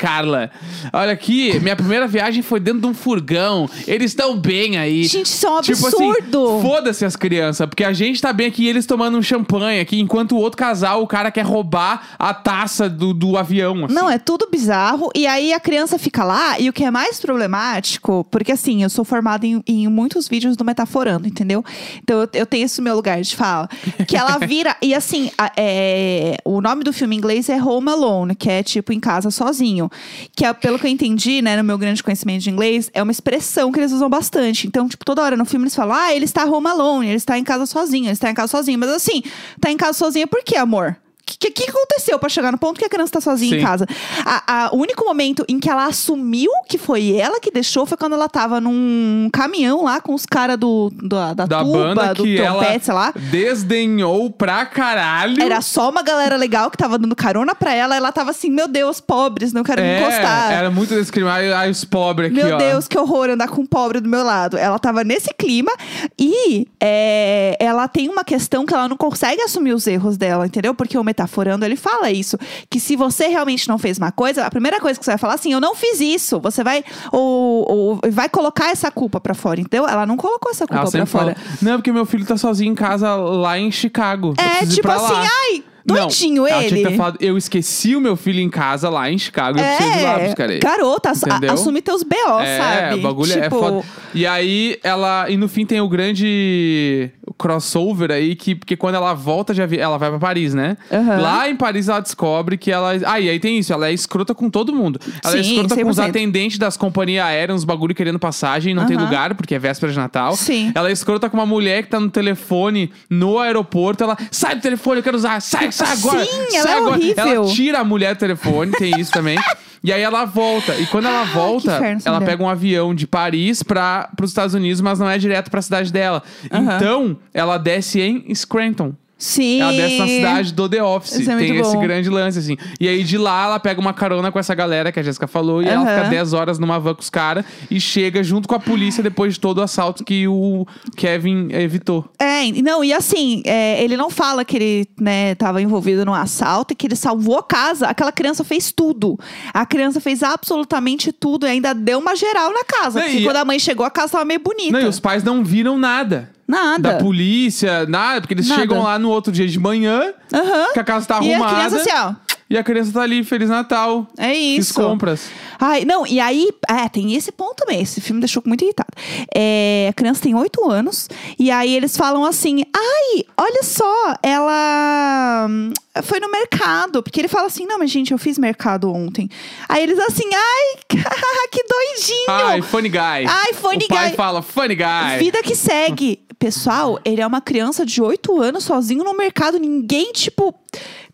Carla, 0.00 0.50
olha 0.94 1.12
aqui, 1.12 1.60
minha 1.60 1.76
primeira 1.76 2.08
viagem 2.08 2.42
foi 2.42 2.58
dentro 2.58 2.80
de 2.80 2.86
um 2.86 2.94
furgão. 2.94 3.68
Eles 3.86 4.12
estão 4.12 4.34
bem 4.34 4.78
aí. 4.78 5.04
Gente, 5.04 5.26
isso 5.26 5.46
é 5.46 5.50
um 5.50 5.60
Tipo 5.60 5.86
assim, 5.86 6.10
absurdo. 6.10 6.60
foda-se 6.62 7.04
as 7.04 7.16
crianças, 7.16 7.66
porque 7.68 7.84
a 7.84 7.92
gente 7.92 8.20
tá 8.20 8.32
bem 8.32 8.46
aqui 8.46 8.64
e 8.64 8.68
eles 8.68 8.86
tomando 8.86 9.18
um 9.18 9.22
champanhe 9.22 9.78
aqui, 9.78 10.00
enquanto 10.00 10.32
o 10.32 10.38
outro 10.38 10.56
casal, 10.56 11.02
o 11.02 11.06
cara 11.06 11.30
quer 11.30 11.44
roubar 11.44 12.16
a 12.18 12.32
taça 12.32 12.88
do, 12.88 13.12
do 13.12 13.36
avião. 13.36 13.84
assim. 13.84 13.94
Não, 13.94 14.08
é 14.08 14.18
tudo 14.18 14.48
bizarro. 14.50 15.10
E 15.14 15.26
aí 15.26 15.52
a 15.52 15.60
criança 15.60 15.98
fica 15.98 16.24
lá, 16.24 16.58
e 16.58 16.70
o 16.70 16.72
que 16.72 16.82
é 16.82 16.90
mais 16.90 17.20
problemático, 17.20 18.26
porque 18.30 18.52
assim, 18.52 18.82
eu 18.82 18.88
sou 18.88 19.04
formada 19.04 19.46
em, 19.46 19.62
em 19.66 19.86
muitos 19.88 20.26
vídeos 20.28 20.56
do 20.56 20.64
Metaforando, 20.64 21.28
entendeu? 21.28 21.62
Então 22.02 22.20
eu, 22.22 22.28
eu 22.32 22.46
tenho 22.46 22.64
esse 22.64 22.80
meu 22.80 22.96
lugar 22.96 23.20
de 23.20 23.36
fala. 23.36 23.68
Que 24.08 24.16
ela 24.16 24.38
vira. 24.46 24.74
e 24.80 24.94
assim, 24.94 25.30
a- 25.36 25.52
é, 25.56 26.38
o 26.44 26.62
nome 26.62 26.84
do 26.84 26.92
filme 26.92 27.14
em 27.16 27.18
inglês 27.18 27.50
é 27.50 27.62
Home 27.62 27.90
Alone, 27.90 28.34
que 28.34 28.48
é 28.48 28.62
tipo 28.62 28.92
em 28.94 29.00
casa 29.00 29.30
sozinho. 29.30 29.89
Que 30.34 30.44
é, 30.44 30.52
pelo 30.52 30.78
que 30.78 30.86
eu 30.86 30.90
entendi, 30.90 31.42
né, 31.42 31.56
no 31.56 31.64
meu 31.64 31.78
grande 31.78 32.02
conhecimento 32.02 32.42
de 32.42 32.50
inglês, 32.50 32.90
é 32.92 33.02
uma 33.02 33.12
expressão 33.12 33.70
que 33.72 33.78
eles 33.78 33.92
usam 33.92 34.08
bastante. 34.08 34.66
Então, 34.66 34.88
tipo, 34.88 35.04
toda 35.04 35.22
hora 35.22 35.36
no 35.36 35.44
filme 35.44 35.64
eles 35.64 35.74
falam, 35.74 35.96
ah, 35.96 36.14
ele 36.14 36.24
está 36.24 36.44
home 36.44 36.68
alone, 36.68 37.08
ele 37.08 37.16
está 37.16 37.38
em 37.38 37.44
casa 37.44 37.66
sozinho, 37.66 38.06
ele 38.06 38.12
está 38.12 38.30
em 38.30 38.34
casa 38.34 38.48
sozinho. 38.48 38.78
Mas 38.78 38.90
assim, 38.90 39.22
tá 39.60 39.70
em 39.70 39.76
casa 39.76 39.98
sozinho 39.98 40.26
por 40.28 40.42
quê, 40.42 40.56
amor? 40.56 40.96
O 41.34 41.38
que, 41.38 41.50
que, 41.50 41.70
aconteceu 41.70 42.18
pra 42.18 42.28
chegar 42.28 42.50
no 42.52 42.58
ponto 42.58 42.78
que 42.78 42.84
a 42.84 42.88
criança 42.88 43.12
tá 43.12 43.20
sozinha 43.20 43.56
em 43.56 43.60
Sim. 43.60 43.64
casa? 43.64 43.86
A, 44.24 44.66
a- 44.66 44.70
o 44.72 44.76
único 44.78 45.04
momento 45.04 45.44
em 45.48 45.58
que 45.60 45.68
ela 45.70 45.86
assumiu 45.86 46.50
que 46.68 46.76
foi 46.78 47.16
ela 47.16 47.38
que 47.40 47.50
deixou 47.50 47.86
foi 47.86 47.96
quando 47.96 48.14
ela 48.14 48.28
tava 48.28 48.60
num 48.60 49.28
caminhão 49.32 49.84
lá 49.84 50.00
com 50.00 50.14
os 50.14 50.26
caras 50.26 50.56
do, 50.58 50.90
do- 50.94 51.08
da, 51.08 51.34
da 51.46 51.58
tuba, 51.62 51.78
banda 51.94 52.14
do 52.14 52.24
que 52.24 52.36
trompete, 52.36 52.84
sei 52.86 52.94
lá. 52.94 53.12
desdenhou 53.14 54.30
pra 54.30 54.66
caralho. 54.66 55.42
Era 55.42 55.60
só 55.60 55.88
uma 55.90 56.02
galera 56.02 56.36
legal 56.36 56.70
que 56.70 56.76
tava 56.76 56.98
dando 56.98 57.14
carona 57.14 57.54
pra 57.54 57.72
ela. 57.74 57.94
Ela 57.96 58.10
tava 58.12 58.30
assim, 58.30 58.50
meu 58.50 58.66
Deus, 58.68 59.00
pobres, 59.00 59.52
não 59.52 59.62
quero 59.62 59.80
me 59.82 59.88
é, 59.88 60.00
encostar. 60.00 60.52
Era 60.52 60.70
muito 60.70 60.94
desse 60.94 61.12
clima. 61.12 61.32
Ai, 61.32 61.52
ai, 61.52 61.70
os 61.70 61.84
pobres 61.84 62.30
aqui, 62.32 62.42
Meu 62.42 62.54
ó. 62.56 62.58
Deus, 62.58 62.88
que 62.88 62.98
horror 62.98 63.30
andar 63.30 63.48
com 63.48 63.62
um 63.62 63.66
pobre 63.66 64.00
do 64.00 64.08
meu 64.08 64.24
lado. 64.24 64.56
Ela 64.56 64.78
tava 64.78 65.04
nesse 65.04 65.32
clima 65.34 65.72
e 66.18 66.66
é, 66.80 67.56
ela 67.60 67.86
tem 67.88 68.08
uma 68.08 68.24
questão 68.24 68.64
que 68.66 68.74
ela 68.74 68.88
não 68.88 68.96
consegue 68.96 69.42
assumir 69.42 69.72
os 69.72 69.86
erros 69.86 70.16
dela, 70.16 70.46
entendeu? 70.46 70.74
Porque 70.74 70.96
o 70.98 71.04
metaforando 71.20 71.64
ele 71.64 71.76
fala 71.76 72.10
isso, 72.10 72.38
que 72.70 72.80
se 72.80 72.96
você 72.96 73.28
realmente 73.28 73.68
não 73.68 73.78
fez 73.78 73.98
uma 73.98 74.10
coisa, 74.10 74.46
a 74.46 74.50
primeira 74.50 74.80
coisa 74.80 74.98
que 74.98 75.04
você 75.04 75.10
vai 75.12 75.18
falar 75.18 75.34
assim, 75.34 75.52
eu 75.52 75.60
não 75.60 75.74
fiz 75.74 76.00
isso. 76.00 76.40
Você 76.40 76.64
vai 76.64 76.82
ou, 77.12 77.66
ou 77.70 78.00
vai 78.10 78.28
colocar 78.28 78.70
essa 78.70 78.90
culpa 78.90 79.20
pra 79.20 79.34
fora, 79.34 79.60
entendeu? 79.60 79.86
Ela 79.86 80.06
não 80.06 80.16
colocou 80.16 80.50
essa 80.50 80.66
culpa 80.66 80.82
Ela 80.82 80.90
pra 80.90 81.06
fora. 81.06 81.34
fala, 81.34 81.56
não, 81.60 81.76
porque 81.76 81.92
meu 81.92 82.06
filho 82.06 82.24
tá 82.24 82.36
sozinho 82.36 82.72
em 82.72 82.74
casa 82.74 83.14
lá 83.14 83.58
em 83.58 83.70
Chicago. 83.70 84.34
Eu 84.38 84.44
É 84.44 84.66
tipo 84.66 84.90
assim, 84.90 85.12
lá. 85.12 85.26
ai, 85.50 85.64
doidinho 85.84 86.42
não, 86.42 86.60
ele. 86.60 86.96
falado, 86.96 87.18
eu 87.20 87.36
esqueci 87.36 87.96
o 87.96 88.00
meu 88.00 88.16
filho 88.16 88.40
em 88.40 88.48
casa 88.50 88.88
lá 88.88 89.10
em 89.10 89.18
Chicago, 89.18 89.58
eu 89.58 89.64
preciso 89.64 89.98
ir 89.98 90.02
lá 90.04 90.18
buscar 90.20 90.44
ele. 90.44 90.54
É, 90.56 90.58
garota, 90.58 91.10
Entendeu? 91.10 91.52
assume 91.52 91.82
teus 91.82 92.02
B.O., 92.02 92.40
É, 92.40 92.58
sabe? 92.58 92.94
o 93.00 93.02
bagulho 93.02 93.32
é 93.32 93.40
tipo, 93.42 93.58
foda. 93.58 93.82
E 94.14 94.26
aí, 94.26 94.78
ela. 94.82 95.28
E 95.30 95.36
no 95.36 95.48
fim 95.48 95.64
tem 95.66 95.80
o 95.80 95.88
grande 95.88 97.10
crossover 97.40 98.10
aí, 98.10 98.36
que 98.36 98.54
porque 98.54 98.76
quando 98.76 98.96
ela 98.96 99.14
volta, 99.14 99.54
já 99.54 99.64
vi, 99.64 99.78
ela 99.78 99.96
vai 99.96 100.10
pra 100.10 100.18
Paris, 100.18 100.52
né? 100.52 100.76
Aham. 100.92 101.20
Lá 101.20 101.48
em 101.48 101.56
Paris 101.56 101.88
ela 101.88 102.00
descobre 102.00 102.58
que 102.58 102.70
ela. 102.70 102.92
Ah, 103.06 103.18
e 103.18 103.30
aí 103.30 103.40
tem 103.40 103.58
isso, 103.58 103.72
ela 103.72 103.88
é 103.88 103.92
escrota 103.92 104.34
com 104.34 104.50
todo 104.50 104.74
mundo. 104.74 105.00
Ela 105.24 105.38
é 105.38 105.42
Sim, 105.42 105.52
escrota 105.54 105.82
com 105.82 105.88
os 105.88 105.96
100%. 105.96 106.08
atendentes 106.10 106.58
das 106.58 106.76
companhias 106.76 107.24
aéreas, 107.24 107.56
uns 107.56 107.64
bagulho 107.64 107.94
querendo 107.94 108.18
passagem, 108.18 108.74
não 108.74 108.84
tem 108.86 108.96
Aham. 108.96 109.06
lugar, 109.06 109.34
porque 109.34 109.54
é 109.54 109.58
véspera 109.58 109.90
de 109.90 109.98
Natal. 109.98 110.36
Sim. 110.36 110.70
Ela 110.74 110.90
é 110.90 110.92
escrota 110.92 111.30
com 111.30 111.36
uma 111.38 111.46
mulher 111.46 111.82
que 111.84 111.88
tá 111.88 111.98
no 111.98 112.10
telefone 112.10 112.92
no 113.08 113.38
aeroporto. 113.38 114.04
Ela 114.04 114.16
sai 114.30 114.56
do 114.56 114.60
telefone, 114.60 114.98
eu 114.98 115.02
quero 115.02 115.16
usar. 115.16 115.40
Sai, 115.40 115.72
sai 115.72 115.92
agora. 115.92 116.24
Sim, 116.24 116.50
sai 116.50 116.60
ela 116.60 116.70
é 116.70 116.76
agora. 116.78 116.96
horrível. 116.98 117.24
Ela 117.26 117.46
tira 117.46 117.78
a 117.78 117.84
mulher 117.84 118.14
do 118.14 118.18
telefone, 118.18 118.72
tem 118.72 119.00
isso 119.00 119.10
também. 119.10 119.38
E 119.82 119.92
aí 119.92 120.02
ela 120.02 120.24
volta. 120.24 120.74
E 120.76 120.86
quando 120.86 121.06
ela 121.06 121.24
volta, 121.24 121.76
inferno 121.76 122.02
ela 122.04 122.20
pega 122.20 122.42
um 122.42 122.48
avião 122.48 122.94
de 122.94 123.06
Paris 123.06 123.62
para 123.62 124.10
os 124.20 124.30
Estados 124.30 124.54
Unidos, 124.54 124.80
mas 124.80 124.98
não 124.98 125.08
é 125.08 125.16
direto 125.16 125.50
pra 125.50 125.62
cidade 125.62 125.92
dela. 125.92 126.22
Aham. 126.52 126.76
Então, 126.76 127.16
ela 127.32 127.56
desce 127.56 128.00
em 128.00 128.34
Scranton. 128.34 128.94
Sim. 129.20 129.60
Ela 129.60 129.72
desce 129.72 129.98
na 129.98 130.06
cidade 130.08 130.52
do 130.54 130.68
The 130.68 130.82
Office. 130.82 131.12
Isso 131.12 131.30
é 131.30 131.36
Tem 131.36 131.48
muito 131.52 131.60
esse 131.66 131.74
bom. 131.76 131.80
grande 131.82 132.08
lance, 132.08 132.38
assim. 132.38 132.56
E 132.80 132.88
aí 132.88 133.04
de 133.04 133.18
lá 133.18 133.44
ela 133.44 133.60
pega 133.60 133.78
uma 133.80 133.92
carona 133.92 134.32
com 134.32 134.38
essa 134.38 134.54
galera 134.54 134.90
que 134.90 134.98
a 134.98 135.02
Jéssica 135.02 135.26
falou. 135.28 135.62
E 135.62 135.68
ela 135.68 135.82
Aham. 135.82 135.94
fica 135.96 136.08
10 136.08 136.32
horas 136.32 136.58
numa 136.58 136.78
van 136.80 136.94
com 136.94 137.02
os 137.02 137.10
caras 137.10 137.44
e 137.70 137.78
chega 137.78 138.24
junto 138.24 138.48
com 138.48 138.54
a 138.54 138.58
polícia 138.58 139.02
depois 139.02 139.34
de 139.34 139.40
todo 139.40 139.58
o 139.58 139.62
assalto 139.62 140.02
que 140.04 140.26
o 140.26 140.66
Kevin 140.96 141.48
evitou. 141.52 142.10
É, 142.18 142.50
não, 142.62 142.82
e 142.82 142.92
assim, 142.92 143.42
é, 143.44 143.82
ele 143.84 143.96
não 143.96 144.08
fala 144.10 144.44
que 144.44 144.56
ele, 144.56 144.86
né, 144.98 145.34
tava 145.34 145.60
envolvido 145.60 146.04
num 146.04 146.14
assalto 146.14 146.72
e 146.72 146.76
que 146.76 146.86
ele 146.86 146.96
salvou 146.96 147.36
a 147.38 147.42
casa. 147.42 147.86
Aquela 147.88 148.10
criança 148.12 148.42
fez 148.42 148.72
tudo. 148.72 149.18
A 149.52 149.66
criança 149.66 150.00
fez 150.00 150.22
absolutamente 150.22 151.12
tudo 151.12 151.46
e 151.46 151.50
ainda 151.50 151.74
deu 151.74 151.98
uma 151.98 152.16
geral 152.16 152.52
na 152.52 152.64
casa. 152.64 152.98
Não, 153.00 153.06
porque 153.06 153.20
e- 153.20 153.24
quando 153.24 153.36
a 153.36 153.44
mãe 153.44 153.58
chegou, 153.58 153.84
a 153.84 153.90
casa 153.90 154.12
tava 154.12 154.24
meio 154.24 154.40
bonita. 154.40 154.72
Não, 154.72 154.80
e 154.80 154.84
os 154.88 154.98
pais 154.98 155.22
não 155.22 155.44
viram 155.44 155.76
nada. 155.78 156.30
Nada. 156.50 156.92
da 156.94 156.98
polícia, 156.98 157.86
nada, 157.86 158.20
porque 158.20 158.34
eles 158.34 158.48
Nada. 158.48 158.60
chegam 158.60 158.82
lá 158.82 158.98
no 158.98 159.08
outro 159.10 159.32
dia 159.32 159.46
de 159.46 159.58
manhã, 159.58 160.12
Aham. 160.32 160.66
que 160.72 160.80
a 160.80 160.84
casa 160.84 161.06
tá 161.06 161.20
E 161.22 161.32
a 161.32 161.36
arrumada. 161.36 161.54
criança 161.56 161.76
assim, 161.76 161.90
ó. 161.92 162.30
E 162.52 162.58
a 162.58 162.64
criança 162.64 162.90
tá 162.92 163.02
ali, 163.02 163.22
Feliz 163.22 163.48
Natal. 163.48 164.08
É 164.18 164.30
Fiz 164.34 164.70
isso. 164.70 164.74
compras. 164.74 165.30
Ai, 165.56 165.84
não, 165.84 166.04
e 166.04 166.18
aí, 166.18 166.50
é, 166.68 166.88
tem 166.88 167.14
esse 167.14 167.30
ponto 167.30 167.54
também. 167.54 167.80
Esse 167.80 168.00
filme 168.00 168.16
me 168.16 168.22
deixou 168.22 168.42
muito 168.44 168.64
irritada. 168.64 168.88
É, 169.32 169.86
a 169.88 169.92
criança 169.92 170.20
tem 170.22 170.34
oito 170.34 170.68
anos, 170.68 171.08
e 171.38 171.48
aí 171.48 171.72
eles 171.76 171.96
falam 171.96 172.24
assim: 172.24 172.64
ai, 172.76 173.24
olha 173.38 173.62
só, 173.62 174.16
ela 174.20 175.46
hum, 175.48 175.72
foi 176.02 176.18
no 176.18 176.28
mercado. 176.28 177.04
Porque 177.04 177.20
ele 177.20 177.28
fala 177.28 177.46
assim: 177.46 177.66
não, 177.66 177.78
mas 177.78 177.88
gente, 177.88 178.10
eu 178.10 178.18
fiz 178.18 178.36
mercado 178.36 178.92
ontem. 178.92 179.28
Aí 179.68 179.84
eles 179.84 179.98
assim: 180.00 180.28
ai, 180.34 180.80
que 181.52 181.62
doidinho. 181.62 182.26
Ai, 182.30 182.62
funny 182.62 182.88
guy. 182.88 183.26
Ai, 183.28 183.52
funny 183.52 183.84
o 183.84 183.88
pai 183.88 184.08
guy. 184.08 184.16
fala, 184.16 184.42
funny 184.42 184.74
guy. 184.74 185.18
Vida 185.20 185.40
que 185.40 185.54
segue. 185.54 186.18
Pessoal, 186.40 186.98
ele 187.04 187.20
é 187.20 187.26
uma 187.26 187.40
criança 187.42 187.84
de 187.84 188.00
8 188.02 188.40
anos 188.40 188.64
sozinho 188.64 189.04
no 189.04 189.14
mercado. 189.14 189.58
Ninguém, 189.58 190.10
tipo, 190.10 190.54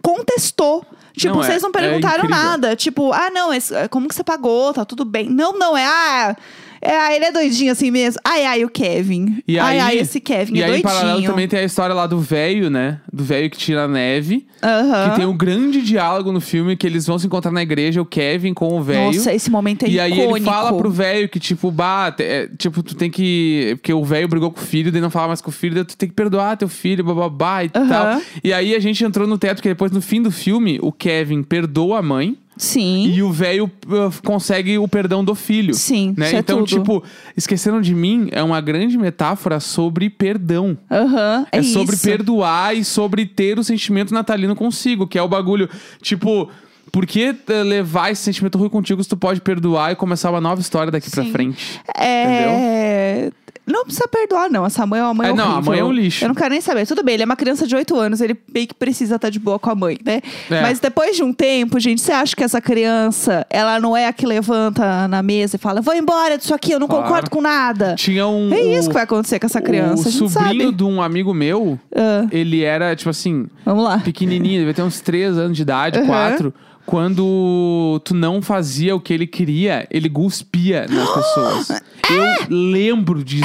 contestou. 0.01 0.85
Tipo, 1.17 1.35
Não, 1.35 1.43
é- 1.43 1.47
vocês 1.47 1.63
não 1.63 1.71
é 1.71 1.73
perguntaram 1.73 2.25
incrível. 2.25 2.45
nada. 2.45 2.77
Tipo, 2.77 3.13
ah, 3.13 3.29
não, 3.31 3.53
esse- 3.53 3.75
como 3.89 4.07
que 4.07 4.15
você 4.15 4.23
pagou? 4.23 4.73
Tá 4.73 4.85
tudo 4.85 5.05
bem. 5.05 5.29
Não, 5.29 5.53
não, 5.59 5.77
é, 5.77 5.85
ah, 5.85 6.37
é, 6.81 6.91
ah, 6.97 7.15
ele 7.15 7.25
é 7.27 7.33
doidinho 7.33 7.73
assim 7.73 7.91
mesmo. 7.91 8.21
Ai, 8.25 8.45
ai, 8.45 8.65
o 8.65 8.69
Kevin. 8.69 9.43
E 9.47 9.59
ai, 9.59 9.75
aí, 9.79 9.81
ai, 9.81 9.99
esse 9.99 10.21
Kevin 10.21 10.57
e 10.57 10.61
é 10.63 10.65
aí, 10.65 10.69
em 10.71 10.73
doidinho. 10.83 10.83
paralelo, 10.95 11.23
também 11.27 11.49
tem 11.49 11.61
a 11.61 11.65
história 11.65 11.95
lá 11.95 12.07
do 12.07 12.19
velho, 12.21 12.69
né? 12.71 13.01
Do 13.13 13.25
velho 13.25 13.49
que 13.51 13.57
tira 13.59 13.85
a 13.85 13.89
neve. 13.89 14.47
Aham. 14.63 15.11
Que 15.11 15.17
tem 15.17 15.27
um 15.27 15.37
grande 15.37 15.83
diálogo 15.83 16.33
no 16.33 16.41
filme 16.41 16.77
que 16.77 16.87
eles 16.87 17.07
vão 17.07 17.19
se 17.19 17.27
encontrar 17.27 17.51
na 17.53 17.63
igreja, 17.63 18.01
o 18.01 18.07
Kevin 18.07 18.55
com 18.55 18.77
o 18.79 18.83
velho. 18.83 19.17
Nossa, 19.17 19.33
esse 19.33 19.51
momento 19.51 19.85
é 19.85 19.89
E 19.89 20.01
aí 20.01 20.13
icônico. 20.13 20.37
ele 20.39 20.45
fala 20.45 20.77
pro 20.77 20.91
velho 20.91 21.29
que, 21.29 21.39
tipo, 21.39 21.71
bah, 21.71 22.15
é, 22.19 22.49
tipo, 22.59 22.83
tu 22.83 22.95
tem 22.95 23.11
que. 23.11 23.75
Porque 23.77 23.93
o 23.93 24.05
velho 24.05 24.29
brigou 24.29 24.51
com 24.51 24.61
o 24.61 24.65
filho, 24.65 24.91
daí 24.91 25.01
não 25.01 25.11
fala 25.11 25.29
mais 25.29 25.41
com 25.41 25.51
o 25.51 25.53
filho, 25.53 25.75
daí 25.75 25.85
tu 25.85 25.97
tem 25.97 26.09
que 26.09 26.15
perdoar 26.15 26.57
teu 26.57 26.69
filho, 26.69 27.05
bababá 27.05 27.65
e 27.65 27.71
Aham. 27.75 27.89
tal. 27.89 28.21
E 28.43 28.53
aí 28.53 28.75
a 28.75 28.81
gente 28.81 29.05
entrou 29.05 29.27
no 29.27 29.37
teto, 29.39 29.63
que 29.63 29.69
depois, 29.69 29.93
no 29.93 30.01
fim 30.01 30.23
do 30.23 30.31
filme, 30.31 30.79
o 30.83 30.91
Kevin 30.93 31.43
perdoa 31.43 31.99
a 31.99 32.03
mãe. 32.03 32.37
Sim. 32.57 33.09
E 33.13 33.23
o 33.23 33.31
velho 33.31 33.65
uh, 33.87 34.23
consegue 34.25 34.79
o 34.79 34.89
perdão 34.89 35.25
do 35.25 35.35
filho. 35.35 35.75
Sim, 35.75 36.15
né? 36.17 36.33
é 36.35 36.39
Então, 36.39 36.65
tudo. 36.65 36.69
tipo, 36.69 37.05
esqueceram 37.37 37.81
de 37.81 37.95
mim 37.95 38.29
é 38.33 38.43
uma 38.43 38.61
grande 38.61 38.97
metáfora 38.97 39.61
sobre 39.61 40.09
perdão. 40.09 40.77
Aham, 40.91 41.47
é, 41.53 41.59
É, 41.59 41.63
sobre 41.63 41.95
isso. 41.95 42.05
perdoar 42.05 42.75
e 42.77 42.85
sobre 42.85 43.27
ter 43.27 43.59
o 43.59 43.65
sentimento 43.65 44.15
natalino 44.15 44.55
consigo, 44.57 45.07
que 45.07 45.19
é 45.19 45.23
o 45.23 45.29
bagulho, 45.29 45.69
tipo, 46.01 46.49
por 46.91 47.05
que 47.05 47.35
eh, 47.49 47.63
levar 47.63 48.11
esse 48.11 48.23
sentimento 48.23 48.57
ruim 48.57 48.71
contigo 48.71 49.03
se 49.03 49.09
tu 49.09 49.17
pode 49.17 49.41
perdoar 49.43 49.93
e 49.93 49.97
começar 49.97 50.31
uma 50.31 50.41
nova 50.41 50.61
história 50.61 50.91
daqui 50.91 51.11
pra 51.11 51.25
Sim. 51.25 51.33
frente? 51.33 51.81
É. 51.99 53.31
Não 53.67 53.85
precisa 53.85 54.07
perdoar, 54.07 54.49
não. 54.51 54.65
Essa 54.65 54.87
mãe 54.87 55.01
é 55.01 55.03
uma 55.03 55.15
mãe 55.15 55.31
É, 55.31 55.33
não, 55.33 55.45
a 55.45 55.53
horrível. 55.55 55.71
mãe 55.73 55.79
é 55.81 55.85
um 55.85 55.93
lixo. 55.93 56.25
Eu 56.25 56.29
não 56.29 56.35
quero 56.35 56.51
nem 56.51 56.61
saber. 56.61 56.87
Tudo 56.87 57.03
bem, 57.03 57.15
ele 57.15 57.25
é 57.25 57.27
uma 57.27 57.35
criança 57.37 57.67
de 57.67 57.75
8 57.75 57.97
anos, 57.99 58.21
ele 58.21 58.37
meio 58.55 58.67
que 58.69 58.75
precisa 58.75 59.17
estar 59.17 59.29
de 59.29 59.39
boa 59.41 59.59
com 59.59 59.71
a 59.71 59.75
mãe, 59.75 59.99
né? 60.05 60.21
É. 60.51 60.61
Mas 60.63 60.79
depois 60.79 61.17
de 61.17 61.23
um 61.25 61.33
tempo, 61.33 61.79
gente, 61.81 62.01
você 62.01 62.13
acha 62.13 62.37
que 62.37 62.45
essa 62.45 62.61
criança, 62.61 63.45
ela 63.51 63.81
não 63.81 63.97
é 63.97 64.07
a 64.07 64.13
que 64.13 64.25
levanta 64.27 65.09
na 65.09 65.23
mesa 65.23 65.57
e 65.57 65.59
fala: 65.59 65.81
vou 65.81 65.95
embora 65.95 66.39
disso 66.39 66.55
aqui, 66.55 66.71
eu 66.73 66.79
não 66.79 66.87
Claro. 66.87 67.05
concordo 67.05 67.31
com 67.31 67.41
nada. 67.41 67.95
Tinha 67.97 68.27
um. 68.27 68.53
É 68.53 68.61
isso 68.61 68.89
que 68.89 68.95
vai 68.95 69.03
acontecer 69.03 69.39
com 69.41 69.47
essa 69.47 69.61
criança. 69.61 70.09
O 70.09 70.13
sobrinho 70.13 70.31
sabe. 70.67 70.73
de 70.73 70.85
um 70.85 71.03
amigo 71.03 71.35
meu, 71.35 71.79
Ah, 71.95 72.27
ele 72.31 72.63
era, 72.63 72.95
tipo 72.95 73.11
assim, 73.11 73.47
vamos 73.65 73.83
lá. 73.85 73.99
pequenininho, 73.99 74.61
devia 74.61 74.75
ter 74.75 74.83
uns 74.83 75.01
3 75.01 75.37
anos 75.37 75.57
de 75.57 75.63
idade, 75.63 75.99
Aham. 75.99 76.07
4. 76.07 76.55
Quando 76.87 78.01
tu 78.05 78.15
não 78.15 78.41
fazia 78.41 78.95
o 78.95 79.01
que 79.01 79.13
ele 79.13 79.27
queria, 79.27 79.87
ele 79.91 80.09
cuspia 80.09 80.87
nas 80.89 81.11
pessoas. 81.13 81.83
Eu 82.09 82.47
lembro 82.49 83.25
disso. 83.25 83.45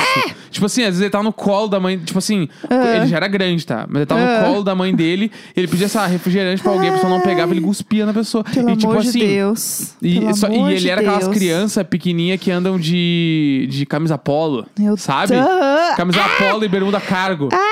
Tipo 0.51 0.67
assim, 0.67 0.81
às 0.83 0.89
vezes 0.89 1.01
ele 1.01 1.09
tava 1.09 1.23
no 1.23 1.33
colo 1.33 1.67
da 1.67 1.79
mãe. 1.79 1.97
Tipo 1.97 2.19
assim, 2.19 2.47
Ah. 2.69 2.97
ele 2.97 3.07
já 3.07 3.17
era 3.17 3.27
grande, 3.27 3.65
tá? 3.65 3.85
Mas 3.89 3.97
ele 3.97 4.05
tava 4.05 4.21
Ah. 4.21 4.41
no 4.41 4.45
colo 4.47 4.63
da 4.63 4.75
mãe 4.75 4.93
dele, 4.93 5.31
ele 5.55 5.67
pedia, 5.67 5.87
lá, 5.95 6.05
refrigerante 6.05 6.61
pra 6.61 6.71
alguém, 6.71 6.89
a 6.89 6.93
pessoa 6.93 7.09
não 7.09 7.21
pegava, 7.21 7.51
ele 7.51 7.61
cuspia 7.61 8.05
na 8.05 8.13
pessoa. 8.13 8.43
Pelo 8.43 8.69
e 8.69 8.75
tipo 8.77 8.91
amor 8.91 9.01
assim. 9.01 9.17
de 9.19 9.25
Deus. 9.27 9.95
E, 10.01 10.19
Pelo 10.19 10.35
só- 10.35 10.47
e 10.47 10.55
amor 10.55 10.69
ele 10.69 10.79
de 10.79 10.89
era 10.89 11.01
aquelas 11.01 11.23
Deus. 11.25 11.35
crianças 11.35 11.87
pequenininhas 11.87 12.39
que 12.39 12.51
andam 12.51 12.77
de, 12.77 13.67
de 13.71 13.85
camisa 13.87 14.17
polo, 14.19 14.67
Meu 14.77 14.95
sabe? 14.95 15.33
Deus. 15.33 15.95
Camisa 15.97 16.19
polo 16.37 16.63
e 16.63 16.67
bermuda 16.67 17.01
cargo. 17.01 17.49
Ah! 17.51 17.70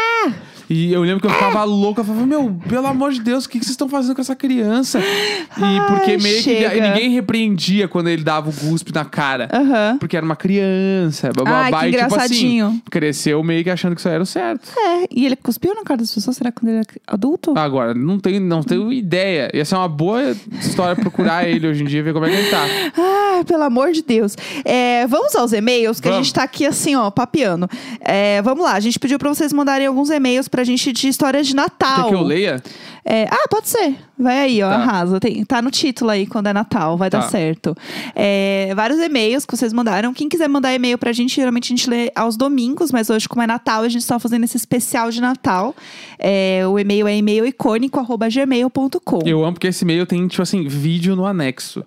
E 0.69 0.93
eu 0.93 1.01
lembro 1.01 1.19
que 1.21 1.27
eu 1.27 1.31
ficava 1.31 1.63
louca, 1.63 2.01
eu 2.01 2.05
falava, 2.05 2.25
meu, 2.27 2.55
pelo 2.67 2.85
amor 2.85 3.11
de 3.11 3.21
Deus, 3.21 3.45
o 3.45 3.49
que, 3.49 3.57
que 3.57 3.65
vocês 3.65 3.71
estão 3.73 3.89
fazendo 3.89 4.13
com 4.15 4.21
essa 4.21 4.35
criança? 4.35 4.99
E 4.99 5.81
porque 5.87 6.11
Ai, 6.11 6.17
meio 6.17 6.41
chega. 6.43 6.69
que 6.69 6.79
ninguém 6.81 7.09
repreendia 7.09 7.87
quando 7.87 8.07
ele 8.07 8.23
dava 8.23 8.49
o 8.49 8.53
cuspe 8.53 8.93
na 8.93 9.03
cara. 9.03 9.49
Aham. 9.51 9.97
Porque 9.99 10.15
era 10.15 10.25
uma 10.25 10.35
criança, 10.35 11.31
bababá. 11.35 11.63
Ai, 11.65 11.71
que 11.71 11.77
e 11.77 11.79
tipo 11.91 12.05
engraçadinho. 12.05 12.67
assim, 12.67 12.81
cresceu 12.91 13.43
meio 13.43 13.63
que 13.63 13.69
achando 13.69 13.95
que 13.95 14.01
isso 14.01 14.09
era 14.09 14.21
o 14.21 14.25
certo. 14.25 14.69
É, 14.77 15.07
e 15.11 15.25
ele 15.25 15.35
cuspiu 15.35 15.73
na 15.73 15.83
cara 15.83 15.97
das 15.97 16.13
pessoas? 16.13 16.37
Será 16.37 16.51
que 16.51 16.59
quando 16.61 16.69
ele 16.69 16.77
era 16.79 16.87
adulto? 17.07 17.53
Agora, 17.57 17.93
não 17.95 18.19
tenho, 18.19 18.39
não 18.39 18.61
tenho 18.61 18.93
ideia. 18.93 19.49
Ia 19.53 19.65
ser 19.65 19.75
uma 19.75 19.87
boa 19.89 20.35
história 20.61 20.95
procurar 20.95 21.47
ele 21.49 21.67
hoje 21.67 21.83
em 21.83 21.87
dia 21.87 21.99
e 21.99 22.03
ver 22.03 22.13
como 22.13 22.25
é 22.25 22.29
que 22.29 22.35
ele 22.35 22.49
tá. 22.49 22.63
Ai, 22.95 23.43
pelo 23.43 23.63
amor 23.63 23.91
de 23.91 24.03
Deus. 24.03 24.35
É, 24.63 25.07
vamos 25.07 25.35
aos 25.35 25.51
e-mails, 25.51 25.99
que 25.99 26.07
a 26.07 26.11
Vamos. 26.11 26.27
gente 26.27 26.35
tá 26.35 26.43
aqui 26.43 26.65
assim, 26.65 26.95
ó, 26.95 27.09
papeando. 27.09 27.67
É, 28.01 28.41
vamos 28.43 28.63
lá, 28.63 28.73
a 28.73 28.79
gente 28.79 28.99
pediu 28.99 29.17
pra 29.17 29.29
vocês 29.29 29.51
mandarem 29.51 29.87
alguns 29.87 30.09
e-mails 30.09 30.47
pra 30.47 30.58
gente 30.63 30.91
de 30.91 31.07
histórias 31.07 31.47
de 31.47 31.55
Natal. 31.55 32.03
Quer 32.03 32.09
que 32.09 32.15
eu 32.15 32.23
leia? 32.23 32.61
É, 33.05 33.25
ah, 33.31 33.47
pode 33.49 33.67
ser. 33.69 33.95
Vai 34.17 34.37
aí, 34.39 34.61
ó, 34.61 34.69
Tá. 34.69 34.75
arrasa. 34.75 35.19
Tem, 35.19 35.43
tá 35.45 35.61
no 35.61 35.71
título 35.71 36.11
aí 36.11 36.27
quando 36.27 36.47
é 36.47 36.53
Natal, 36.53 36.95
vai 36.97 37.09
Tá. 37.09 37.19
dar 37.19 37.29
certo. 37.29 37.75
É, 38.15 38.71
vários 38.75 38.99
e-mails 38.99 39.45
que 39.45 39.55
vocês 39.57 39.73
mandaram. 39.73 40.13
Quem 40.13 40.27
quiser 40.29 40.47
mandar 40.47 40.73
e-mail 40.75 40.97
pra 40.97 41.11
gente, 41.11 41.35
geralmente 41.35 41.73
a 41.73 41.75
gente 41.75 41.89
lê 41.89 42.11
aos 42.15 42.35
domingos, 42.37 42.91
mas 42.91 43.09
hoje, 43.09 43.27
como 43.27 43.41
é 43.41 43.47
Natal, 43.47 43.81
a 43.83 43.89
gente 43.89 44.05
tá 44.05 44.19
fazendo 44.19 44.43
esse 44.43 44.57
especial 44.57 45.09
de 45.09 45.21
Natal. 45.21 45.75
É, 46.19 46.61
o 46.67 46.77
e-mail 46.77 47.07
é 47.07 47.15
e-mail 47.17 47.45
icônico.gmail.com. 47.47 49.19
Eu 49.25 49.43
amo 49.43 49.53
porque 49.53 49.67
esse 49.67 49.83
e-mail 49.83 50.05
tem, 50.05 50.27
tipo 50.27 50.41
assim, 50.41 50.67
vídeo 50.67 51.15
no 51.15 51.25
anexo. 51.25 51.83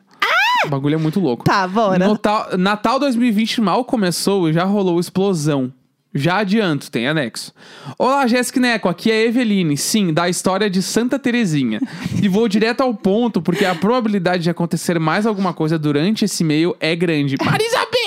O 0.64 0.68
bagulho 0.68 0.94
é 0.94 0.98
muito 0.98 1.18
louco. 1.18 1.44
Tá, 1.44 1.66
bora. 1.66 1.98
Natal, 2.06 2.56
Natal 2.56 2.98
2020 3.00 3.60
mal 3.60 3.84
começou 3.84 4.48
e 4.48 4.52
já 4.52 4.62
rolou 4.62 5.00
explosão. 5.00 5.72
Já 6.14 6.38
adianto, 6.38 6.90
tem 6.90 7.08
anexo. 7.08 7.54
Olá, 7.98 8.26
Jéssica 8.26 8.60
Neco, 8.60 8.86
aqui 8.86 9.10
é 9.10 9.14
a 9.14 9.24
Eveline, 9.24 9.78
sim, 9.78 10.12
da 10.12 10.28
história 10.28 10.68
de 10.68 10.82
Santa 10.82 11.18
Terezinha. 11.18 11.80
e 12.22 12.28
vou 12.28 12.48
direto 12.48 12.82
ao 12.82 12.92
ponto, 12.94 13.40
porque 13.40 13.64
a 13.64 13.74
probabilidade 13.74 14.42
de 14.42 14.50
acontecer 14.50 14.98
mais 14.98 15.24
alguma 15.24 15.54
coisa 15.54 15.78
durante 15.78 16.26
esse 16.26 16.42
e-mail 16.42 16.76
é 16.78 16.94
grande. 16.94 17.36
Marisabel! 17.42 18.01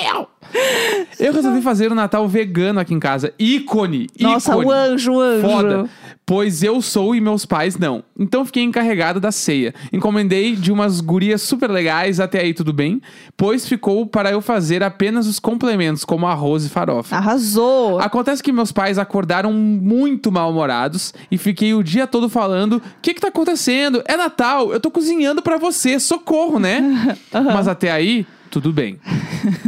Eu 1.18 1.32
resolvi 1.32 1.62
fazer 1.62 1.90
o 1.90 1.94
Natal 1.94 2.26
vegano 2.28 2.80
aqui 2.80 2.94
em 2.94 3.00
casa. 3.00 3.32
Ícone! 3.38 4.06
Nossa, 4.20 4.52
ícone. 4.52 4.66
o 4.66 4.70
anjo, 4.70 5.12
o 5.12 5.20
anjo. 5.20 5.48
Foda. 5.48 5.90
Pois 6.28 6.64
eu 6.64 6.82
sou 6.82 7.14
e 7.14 7.20
meus 7.20 7.46
pais 7.46 7.78
não. 7.78 8.02
Então 8.18 8.44
fiquei 8.44 8.64
encarregado 8.64 9.20
da 9.20 9.30
ceia. 9.30 9.72
Encomendei 9.92 10.56
de 10.56 10.72
umas 10.72 11.00
gurias 11.00 11.40
super 11.40 11.70
legais, 11.70 12.18
até 12.18 12.40
aí 12.40 12.52
tudo 12.52 12.72
bem. 12.72 13.00
Pois 13.36 13.68
ficou 13.68 14.04
para 14.06 14.32
eu 14.32 14.40
fazer 14.40 14.82
apenas 14.82 15.28
os 15.28 15.38
complementos, 15.38 16.04
como 16.04 16.26
arroz 16.26 16.64
e 16.64 16.68
farofa. 16.68 17.14
Arrasou. 17.14 18.00
Acontece 18.00 18.42
que 18.42 18.50
meus 18.50 18.72
pais 18.72 18.98
acordaram 18.98 19.52
muito 19.52 20.32
mal-humorados 20.32 21.14
e 21.30 21.38
fiquei 21.38 21.74
o 21.74 21.82
dia 21.82 22.08
todo 22.08 22.28
falando: 22.28 22.78
O 22.78 22.82
que 23.00 23.14
que 23.14 23.20
tá 23.20 23.28
acontecendo? 23.28 24.02
É 24.04 24.16
Natal, 24.16 24.72
eu 24.72 24.80
tô 24.80 24.90
cozinhando 24.90 25.40
pra 25.40 25.58
você, 25.58 26.00
socorro, 26.00 26.58
né? 26.58 27.16
Mas 27.32 27.68
até 27.68 27.92
aí, 27.92 28.26
tudo 28.50 28.72
bem. 28.72 28.98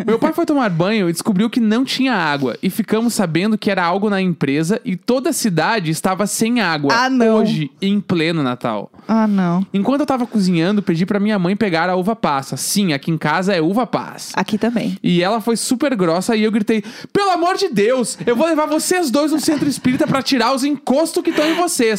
Meu 0.06 0.18
pai 0.18 0.32
foi 0.32 0.46
tomar 0.46 0.70
banho 0.70 1.08
e 1.08 1.12
descobriu 1.12 1.48
que 1.50 1.60
não 1.60 1.84
tinha 1.84 2.14
água. 2.14 2.56
E 2.62 2.70
ficamos 2.70 3.14
sabendo 3.14 3.58
que 3.58 3.70
era 3.70 3.84
algo 3.84 4.08
na 4.08 4.20
empresa 4.20 4.80
e 4.84 4.96
toda 4.96 5.30
a 5.30 5.32
cidade 5.32 5.90
estava 5.90 6.26
sem 6.26 6.60
água. 6.60 6.92
Ah, 6.94 7.10
não. 7.10 7.36
Hoje, 7.36 7.70
em 7.80 8.00
pleno 8.00 8.42
Natal. 8.42 8.90
Ah, 9.06 9.26
não. 9.26 9.66
Enquanto 9.72 10.00
eu 10.00 10.06
tava 10.06 10.26
cozinhando, 10.26 10.82
pedi 10.82 11.04
pra 11.06 11.20
minha 11.20 11.38
mãe 11.38 11.56
pegar 11.56 11.88
a 11.90 11.96
uva 11.96 12.16
passa. 12.16 12.56
Sim, 12.56 12.92
aqui 12.92 13.10
em 13.10 13.18
casa 13.18 13.54
é 13.54 13.60
uva 13.60 13.86
passa. 13.86 14.32
Aqui 14.34 14.58
também. 14.58 14.96
E 15.02 15.22
ela 15.22 15.40
foi 15.40 15.56
super 15.56 15.94
grossa 15.94 16.34
e 16.36 16.44
eu 16.44 16.52
gritei: 16.52 16.82
Pelo 17.12 17.30
amor 17.30 17.56
de 17.56 17.68
Deus, 17.68 18.18
eu 18.26 18.34
vou 18.36 18.46
levar 18.46 18.66
vocês 18.66 19.10
dois 19.10 19.32
no 19.32 19.40
centro 19.40 19.68
espírita 19.68 20.06
pra 20.06 20.22
tirar 20.22 20.54
os 20.54 20.64
encostos 20.64 21.22
que 21.22 21.30
estão 21.30 21.46
em 21.46 21.54
vocês. 21.54 21.98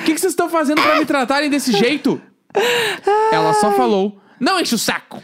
O 0.00 0.04
que, 0.04 0.14
que 0.14 0.20
vocês 0.20 0.32
estão 0.32 0.48
fazendo 0.48 0.80
pra 0.82 0.98
me 0.98 1.04
tratarem 1.04 1.50
desse 1.50 1.72
jeito? 1.76 2.20
Ela 3.32 3.52
só 3.54 3.72
falou: 3.72 4.18
Não 4.40 4.60
enche 4.60 4.74
o 4.74 4.78
saco. 4.78 5.22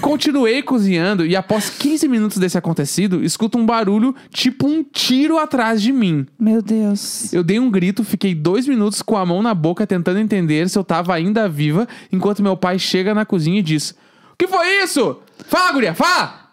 Continuei 0.00 0.62
cozinhando 0.62 1.24
e 1.24 1.36
após 1.36 1.70
15 1.70 2.08
minutos 2.08 2.38
desse 2.38 2.58
acontecido, 2.58 3.22
escuto 3.22 3.56
um 3.56 3.64
barulho 3.64 4.14
tipo 4.30 4.66
um 4.66 4.82
tiro 4.82 5.38
atrás 5.38 5.80
de 5.80 5.92
mim. 5.92 6.26
Meu 6.38 6.60
Deus. 6.60 7.32
Eu 7.32 7.44
dei 7.44 7.58
um 7.60 7.70
grito, 7.70 8.02
fiquei 8.02 8.34
dois 8.34 8.66
minutos 8.66 9.00
com 9.00 9.16
a 9.16 9.24
mão 9.24 9.40
na 9.42 9.54
boca 9.54 9.86
tentando 9.86 10.18
entender 10.18 10.68
se 10.68 10.76
eu 10.78 10.84
tava 10.84 11.14
ainda 11.14 11.48
viva, 11.48 11.86
enquanto 12.10 12.42
meu 12.42 12.56
pai 12.56 12.78
chega 12.78 13.14
na 13.14 13.24
cozinha 13.24 13.60
e 13.60 13.62
diz: 13.62 13.92
O 14.32 14.36
que 14.36 14.48
foi 14.48 14.82
isso? 14.82 15.20
Fala, 15.46 15.72
guria, 15.72 15.94
fala! 15.94 16.50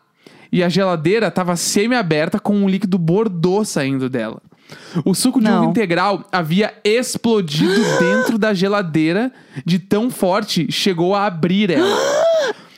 E 0.51 0.63
a 0.63 0.69
geladeira 0.69 1.29
tava 1.29 1.55
semi-aberta 1.55 2.39
com 2.39 2.55
um 2.55 2.69
líquido 2.69 2.97
bordô 2.97 3.63
saindo 3.65 4.09
dela. 4.09 4.41
O 5.03 5.15
suco 5.15 5.39
de 5.39 5.45
Não. 5.45 5.61
uva 5.61 5.71
integral 5.71 6.23
havia 6.31 6.73
explodido 6.83 7.81
dentro 7.99 8.37
da 8.37 8.53
geladeira 8.53 9.31
de 9.65 9.79
tão 9.79 10.11
forte 10.11 10.71
chegou 10.71 11.15
a 11.15 11.25
abrir 11.25 11.71
ela. 11.71 11.87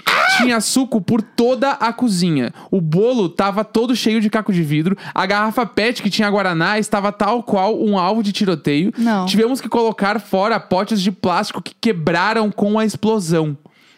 tinha 0.42 0.62
suco 0.62 1.02
por 1.02 1.22
toda 1.22 1.72
a 1.72 1.94
cozinha. 1.94 2.54
O 2.70 2.82
bolo 2.82 3.30
tava 3.30 3.64
todo 3.64 3.96
cheio 3.96 4.22
de 4.22 4.30
caco 4.30 4.52
de 4.52 4.64
vidro. 4.64 4.98
A 5.14 5.26
garrafa 5.26 5.66
PET 5.66 6.02
que 6.02 6.10
tinha 6.10 6.30
Guaraná 6.30 6.80
estava 6.80 7.12
tal 7.12 7.44
qual 7.44 7.82
um 7.82 7.98
alvo 7.98 8.24
de 8.24 8.32
tiroteio. 8.32 8.94
Não. 8.98 9.26
Tivemos 9.26 9.62
que 9.62 9.70
colocar 9.70 10.20
fora 10.20 10.60
potes 10.60 11.02
de 11.02 11.12
plástico 11.12 11.62
que 11.62 11.74
quebraram 11.80 12.52
com 12.52 12.78
a 12.78 12.86
explosão. 12.86 13.58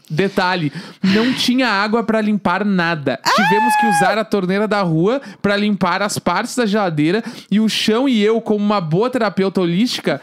Detalhe, 0.10 0.72
não 1.02 1.34
tinha 1.34 1.68
água 1.68 2.04
pra 2.04 2.22
limpar 2.22 2.66
nada. 2.66 3.20
Tivemos 3.36 3.76
que 3.78 3.88
usar 3.88 4.18
a 4.18 4.26
torneira 4.26 4.68
da 4.68 4.82
rua 4.82 5.22
pra 5.42 5.56
limpar 5.56 6.02
as 6.02 6.20
partes 6.20 6.56
da 6.56 6.66
geladeira 6.66 7.24
e 7.50 7.60
o 7.60 7.70
chão 7.70 8.08
e 8.08 8.22
eu, 8.22 8.42
como 8.42 8.64
uma 8.64 8.82
boa 8.82 9.10
terapeuta 9.10 9.62
holística, 9.62 10.22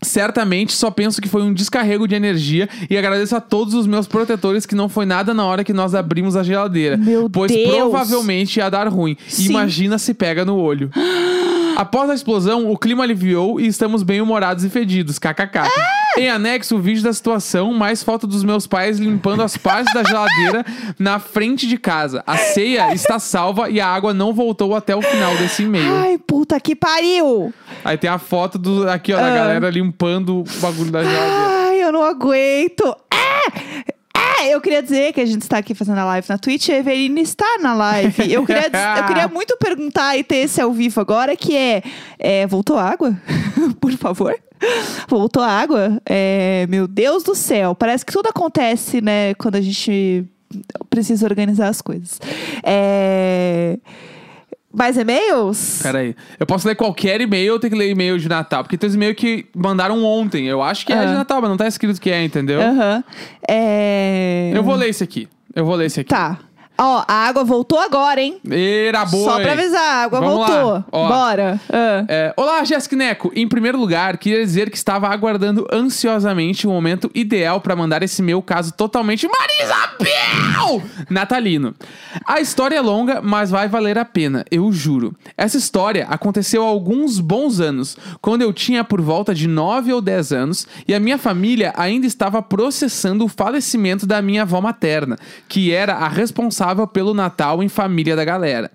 Certamente 0.00 0.72
só 0.72 0.90
penso 0.90 1.20
que 1.20 1.28
foi 1.28 1.42
um 1.42 1.52
descarrego 1.52 2.06
de 2.06 2.14
energia 2.14 2.68
e 2.88 2.96
agradeço 2.96 3.34
a 3.34 3.40
todos 3.40 3.74
os 3.74 3.86
meus 3.86 4.06
protetores 4.06 4.64
que 4.64 4.74
não 4.74 4.88
foi 4.88 5.04
nada 5.04 5.34
na 5.34 5.44
hora 5.44 5.64
que 5.64 5.72
nós 5.72 5.94
abrimos 5.94 6.36
a 6.36 6.42
geladeira. 6.42 6.96
Meu 6.96 7.28
pois 7.28 7.50
Deus. 7.50 7.68
provavelmente 7.68 8.58
ia 8.58 8.70
dar 8.70 8.86
ruim. 8.88 9.16
Sim. 9.26 9.46
Imagina 9.50 9.98
se 9.98 10.14
pega 10.14 10.44
no 10.44 10.56
olho. 10.56 10.90
Após 11.78 12.10
a 12.10 12.14
explosão, 12.14 12.68
o 12.72 12.76
clima 12.76 13.04
aliviou 13.04 13.60
e 13.60 13.68
estamos 13.68 14.02
bem 14.02 14.20
humorados 14.20 14.64
e 14.64 14.68
fedidos. 14.68 15.16
KKK. 15.16 15.60
Em 16.16 16.28
anexo, 16.28 16.74
o 16.74 16.80
vídeo 16.80 17.04
da 17.04 17.12
situação, 17.12 17.72
mais 17.72 18.02
foto 18.02 18.26
dos 18.26 18.42
meus 18.42 18.66
pais 18.66 18.98
limpando 18.98 19.44
as 19.44 19.56
partes 19.56 19.94
da 19.94 20.02
geladeira 20.02 20.66
na 20.98 21.20
frente 21.20 21.68
de 21.68 21.78
casa. 21.78 22.24
A 22.26 22.36
ceia 22.36 22.92
está 22.92 23.20
salva 23.20 23.70
e 23.70 23.80
a 23.80 23.86
água 23.86 24.12
não 24.12 24.32
voltou 24.34 24.74
até 24.74 24.96
o 24.96 25.00
final 25.00 25.36
desse 25.36 25.62
e-mail. 25.62 25.94
Ai, 25.98 26.18
puta 26.18 26.58
que 26.58 26.74
pariu! 26.74 27.54
Aí 27.84 27.96
tem 27.96 28.10
a 28.10 28.18
foto 28.18 28.58
do, 28.58 28.90
aqui, 28.90 29.12
ó, 29.12 29.16
da 29.16 29.26
Ah. 29.28 29.34
galera 29.36 29.70
limpando 29.70 30.40
o 30.40 30.44
bagulho 30.60 30.90
da 30.90 31.04
geladeira. 31.04 31.46
Ai, 31.68 31.80
eu 31.84 31.92
não 31.92 32.02
aguento. 32.02 32.92
É! 33.14 33.94
É, 34.40 34.54
eu 34.54 34.60
queria 34.60 34.82
dizer 34.82 35.12
que 35.12 35.20
a 35.20 35.26
gente 35.26 35.42
está 35.42 35.58
aqui 35.58 35.74
fazendo 35.74 35.98
a 35.98 36.04
live 36.04 36.28
na 36.28 36.38
Twitch 36.38 36.68
e 36.68 36.72
a 36.72 36.78
Everine 36.78 37.22
está 37.22 37.58
na 37.60 37.74
live. 37.74 38.32
Eu 38.32 38.46
queria, 38.46 38.70
eu 38.98 39.06
queria 39.06 39.26
muito 39.32 39.56
perguntar 39.56 40.16
e 40.16 40.22
ter 40.22 40.36
esse 40.36 40.60
ao 40.60 40.72
vivo 40.72 41.00
agora, 41.00 41.36
que 41.36 41.56
é... 41.56 41.82
é, 42.18 42.46
voltou 42.46 42.78
água? 42.78 43.20
Por 43.80 43.92
favor? 43.92 44.34
Voltou 45.08 45.42
água? 45.42 46.00
É, 46.06 46.66
meu 46.68 46.86
Deus 46.86 47.24
do 47.24 47.34
céu. 47.34 47.74
Parece 47.74 48.06
que 48.06 48.12
tudo 48.12 48.28
acontece, 48.28 49.00
né, 49.00 49.34
quando 49.34 49.56
a 49.56 49.60
gente 49.60 50.24
precisa 50.88 51.26
organizar 51.26 51.68
as 51.68 51.82
coisas. 51.82 52.20
É... 52.62 53.78
Mais 54.78 54.96
e-mails? 54.96 55.80
Pera 55.82 55.98
aí. 55.98 56.14
Eu 56.38 56.46
posso 56.46 56.66
ler 56.68 56.76
qualquer 56.76 57.20
e-mail 57.20 57.54
ou 57.54 57.58
tenho 57.58 57.72
que 57.72 57.78
ler 57.78 57.90
e-mail 57.90 58.16
de 58.16 58.28
Natal? 58.28 58.62
Porque 58.62 58.78
tem 58.78 58.88
os 58.88 58.94
e-mails 58.94 59.16
que 59.16 59.44
mandaram 59.54 60.04
ontem. 60.04 60.46
Eu 60.46 60.62
acho 60.62 60.86
que 60.86 60.92
é 60.92 60.98
Ah. 60.98 61.04
de 61.04 61.12
Natal, 61.14 61.40
mas 61.40 61.50
não 61.50 61.56
tá 61.56 61.66
escrito 61.66 62.00
que 62.00 62.08
é, 62.10 62.22
entendeu? 62.24 62.60
Aham. 62.62 63.02
É... 63.48 64.52
Eu 64.54 64.62
vou 64.62 64.76
ler 64.76 64.88
esse 64.90 65.02
aqui. 65.02 65.28
Eu 65.54 65.64
vou 65.64 65.74
ler 65.74 65.86
esse 65.86 66.00
aqui. 66.00 66.10
Tá. 66.10 66.38
Ó, 66.80 67.02
a 67.08 67.12
água 67.26 67.42
voltou 67.42 67.80
agora, 67.80 68.20
hein? 68.20 68.38
Era 68.48 69.04
boa. 69.04 69.32
Só 69.32 69.40
pra 69.40 69.52
avisar, 69.52 69.82
a 69.82 70.02
água 70.04 70.20
Vamos 70.20 70.38
lá. 70.38 70.46
voltou. 70.46 70.84
Ó. 70.92 71.08
Bora. 71.08 71.60
Ah. 71.68 72.04
É, 72.08 72.32
Olá, 72.36 72.62
Jéssica 72.64 72.94
Neco. 72.94 73.32
Em 73.34 73.48
primeiro 73.48 73.76
lugar, 73.78 74.16
queria 74.16 74.44
dizer 74.44 74.70
que 74.70 74.76
estava 74.76 75.08
aguardando 75.08 75.66
ansiosamente 75.72 76.68
o 76.68 76.70
momento 76.70 77.10
ideal 77.14 77.60
para 77.60 77.74
mandar 77.74 78.04
esse 78.04 78.22
meu 78.22 78.40
caso 78.40 78.72
totalmente 78.72 79.26
Marisabel 79.26 80.82
natalino. 81.10 81.74
A 82.24 82.40
história 82.40 82.76
é 82.76 82.80
longa, 82.80 83.20
mas 83.20 83.50
vai 83.50 83.66
valer 83.68 83.98
a 83.98 84.04
pena, 84.04 84.44
eu 84.50 84.70
juro. 84.72 85.14
Essa 85.36 85.56
história 85.56 86.06
aconteceu 86.08 86.62
há 86.62 86.66
alguns 86.68 87.18
bons 87.18 87.58
anos, 87.60 87.96
quando 88.20 88.42
eu 88.42 88.52
tinha 88.52 88.84
por 88.84 89.00
volta 89.00 89.34
de 89.34 89.48
9 89.48 89.92
ou 89.92 90.00
10 90.00 90.32
anos 90.32 90.66
e 90.86 90.94
a 90.94 91.00
minha 91.00 91.18
família 91.18 91.72
ainda 91.76 92.06
estava 92.06 92.40
processando 92.40 93.24
o 93.24 93.28
falecimento 93.28 94.06
da 94.06 94.22
minha 94.22 94.42
avó 94.42 94.60
materna, 94.60 95.16
que 95.48 95.72
era 95.72 95.94
a 95.94 96.08
responsável 96.08 96.67
pelo 96.86 97.14
Natal 97.14 97.62
em 97.62 97.68
família 97.68 98.14
da 98.16 98.24
galera. 98.24 98.70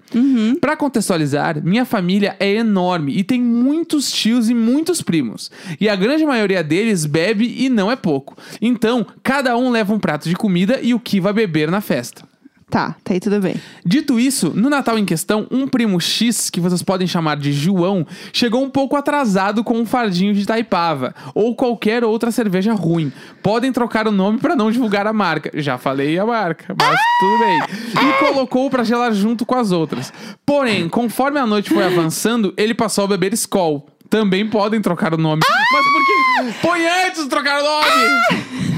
Pra 0.60 0.76
contextualizar, 0.76 1.64
minha 1.64 1.86
família 1.86 2.36
é 2.40 2.54
enorme 2.54 3.18
e 3.18 3.24
tem 3.24 3.42
muitos 3.42 4.12
tios 4.12 4.50
e 4.50 4.54
muitos 4.54 5.02
primos. 5.02 5.52
E 5.80 5.88
a 5.90 5.96
grande 5.96 6.26
maioria 6.26 6.64
deles 6.64 7.06
bebe 7.06 7.56
e 7.58 7.70
não 7.70 7.92
é 7.92 7.96
pouco. 7.96 8.36
Então, 8.62 9.06
cada 9.22 9.56
um 9.58 9.70
leva 9.70 9.94
um 9.94 10.00
prato 10.00 10.30
de 10.30 10.36
comida 10.36 10.80
e 10.82 10.94
o 10.94 11.00
que 11.00 11.20
vai 11.20 11.34
beber 11.34 11.70
na 11.70 11.82
festa. 11.82 12.33
Tá, 12.74 12.96
tá 13.04 13.14
aí 13.14 13.20
tudo 13.20 13.40
bem. 13.40 13.54
Dito 13.86 14.20
isso, 14.20 14.52
no 14.56 14.68
Natal 14.68 14.98
em 14.98 15.06
questão, 15.06 15.46
um 15.52 15.68
primo 15.68 16.02
X, 16.02 16.50
que 16.50 16.60
vocês 16.60 16.82
podem 16.82 17.06
chamar 17.06 17.38
de 17.38 17.54
João, 17.54 18.04
chegou 18.34 18.64
um 18.64 18.70
pouco 18.70 18.96
atrasado 18.96 19.64
com 19.64 19.78
um 19.78 19.86
fardinho 19.86 20.34
de 20.34 20.44
Taipava 20.44 21.14
ou 21.36 21.56
qualquer 21.56 22.04
outra 22.04 22.32
cerveja 22.32 22.74
ruim. 22.74 23.14
Podem 23.44 23.72
trocar 23.72 24.08
o 24.08 24.12
nome 24.12 24.40
pra 24.40 24.56
não 24.56 24.72
divulgar 24.72 25.06
a 25.06 25.14
marca. 25.14 25.52
Já 25.54 25.78
falei 25.78 26.18
a 26.18 26.26
marca, 26.26 26.76
mas 26.76 27.00
tudo 27.20 27.38
bem. 27.38 28.10
E 28.10 28.26
colocou 28.26 28.68
pra 28.72 28.84
gelar 28.84 29.14
junto 29.14 29.46
com 29.46 29.54
as 29.54 29.72
outras. 29.72 30.12
Porém, 30.44 30.90
conforme 30.90 31.40
a 31.40 31.46
noite 31.46 31.70
foi 31.70 31.84
avançando, 31.84 32.56
ele 32.58 32.74
passou 32.74 33.04
a 33.04 33.08
beber 33.08 33.34
Skol. 33.34 33.88
Também 34.10 34.50
podem 34.50 34.82
trocar 34.82 35.14
o 35.14 35.18
nome. 35.18 35.44
Mas 35.48 35.86
por 35.86 36.54
que? 36.56 36.68
Põe 36.68 36.88
antes 37.06 37.22
de 37.22 37.30
trocar 37.30 37.60
o 37.60 37.64
nome! 37.64 38.73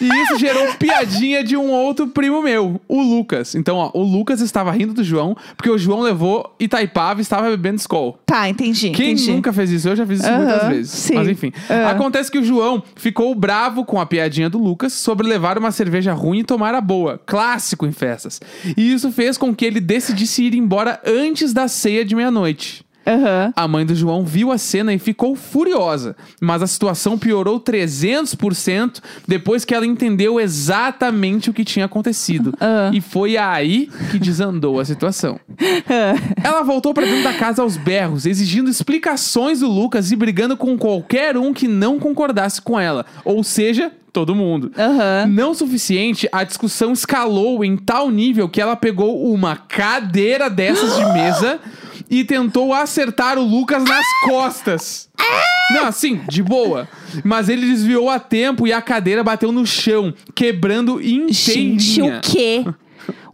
E 0.00 0.06
isso 0.22 0.38
gerou 0.38 0.74
piadinha 0.74 1.42
de 1.42 1.56
um 1.56 1.70
outro 1.70 2.08
primo 2.08 2.42
meu, 2.42 2.80
o 2.88 3.02
Lucas. 3.02 3.54
Então, 3.54 3.76
ó, 3.76 3.90
o 3.94 4.02
Lucas 4.02 4.40
estava 4.40 4.70
rindo 4.70 4.94
do 4.94 5.02
João, 5.02 5.36
porque 5.56 5.70
o 5.70 5.78
João 5.78 6.00
levou 6.00 6.54
Itaipava 6.58 7.20
e 7.20 7.22
estava 7.22 7.50
bebendo 7.50 7.78
Skol. 7.78 8.18
Tá, 8.24 8.48
entendi. 8.48 8.90
Quem 8.90 9.12
entendi. 9.12 9.32
nunca 9.32 9.52
fez 9.52 9.70
isso? 9.70 9.88
Eu 9.88 9.96
já 9.96 10.06
fiz 10.06 10.20
isso 10.20 10.32
muitas 10.32 10.68
vezes. 10.68 10.90
sim. 10.90 11.14
Mas 11.14 11.28
enfim. 11.28 11.52
Acontece 11.90 12.30
que 12.30 12.38
o 12.38 12.44
João 12.44 12.82
ficou 12.96 13.34
bravo 13.34 13.84
com 13.84 14.00
a 14.00 14.06
piadinha 14.06 14.48
do 14.48 14.58
Lucas 14.58 14.92
sobre 14.92 15.26
levar 15.26 15.58
uma 15.58 15.70
cerveja 15.70 16.12
ruim 16.12 16.40
e 16.40 16.44
tomar 16.44 16.74
a 16.74 16.80
boa. 16.80 17.20
Clássico 17.26 17.86
em 17.86 17.92
festas. 17.92 18.40
E 18.76 18.92
isso 18.92 19.10
fez 19.10 19.36
com 19.36 19.54
que 19.54 19.64
ele 19.64 19.80
decidisse 19.80 20.44
ir 20.44 20.54
embora 20.54 21.00
antes 21.04 21.52
da 21.52 21.68
ceia 21.68 22.04
de 22.04 22.14
meia-noite. 22.14 22.87
Aham. 23.08 23.52
A 23.56 23.66
mãe 23.66 23.86
do 23.86 23.94
João 23.94 24.24
viu 24.24 24.52
a 24.52 24.58
cena 24.58 24.92
e 24.92 24.98
ficou 24.98 25.34
furiosa, 25.34 26.14
mas 26.40 26.62
a 26.62 26.66
situação 26.66 27.18
piorou 27.18 27.58
300% 27.58 29.00
depois 29.26 29.64
que 29.64 29.74
ela 29.74 29.86
entendeu 29.86 30.38
exatamente 30.38 31.48
o 31.48 31.54
que 31.54 31.64
tinha 31.64 31.86
acontecido. 31.86 32.54
Ah. 32.60 32.90
E 32.92 33.00
foi 33.00 33.38
aí 33.38 33.88
que 34.10 34.18
desandou 34.18 34.78
a 34.78 34.84
situação. 34.84 35.40
Ela 36.44 36.62
voltou 36.62 36.92
pra 36.92 37.06
dentro 37.06 37.24
da 37.24 37.32
casa 37.32 37.62
aos 37.62 37.76
berros, 37.76 38.26
exigindo 38.26 38.68
explicações 38.68 39.60
do 39.60 39.68
Lucas 39.68 40.12
e 40.12 40.16
brigando 40.16 40.56
com 40.56 40.76
qualquer 40.76 41.36
um 41.36 41.54
que 41.54 41.66
não 41.66 41.98
concordasse 41.98 42.60
com 42.60 42.78
ela, 42.78 43.06
ou 43.24 43.42
seja, 43.42 43.90
todo 44.12 44.34
mundo. 44.34 44.70
Aham. 44.76 45.26
Não 45.28 45.52
o 45.52 45.54
suficiente, 45.54 46.28
a 46.32 46.44
discussão 46.44 46.92
escalou 46.92 47.64
em 47.64 47.76
tal 47.76 48.10
nível 48.10 48.48
que 48.48 48.60
ela 48.60 48.76
pegou 48.76 49.32
uma 49.32 49.56
cadeira 49.56 50.50
dessas 50.50 50.96
de 50.96 51.04
mesa 51.12 51.60
e 52.10 52.24
tentou 52.24 52.72
acertar 52.72 53.38
o 53.38 53.42
Lucas 53.42 53.84
nas 53.84 54.04
costas. 54.24 55.08
Não, 55.70 55.86
assim, 55.86 56.20
de 56.28 56.42
boa. 56.42 56.88
Mas 57.24 57.48
ele 57.48 57.66
desviou 57.66 58.08
a 58.08 58.18
tempo 58.18 58.66
e 58.66 58.72
a 58.72 58.80
cadeira 58.80 59.22
bateu 59.22 59.52
no 59.52 59.66
chão, 59.66 60.14
quebrando 60.34 61.00
Gente, 61.02 62.00
inteirinha. 62.00 62.18
o 62.18 62.20
quê? 62.20 62.64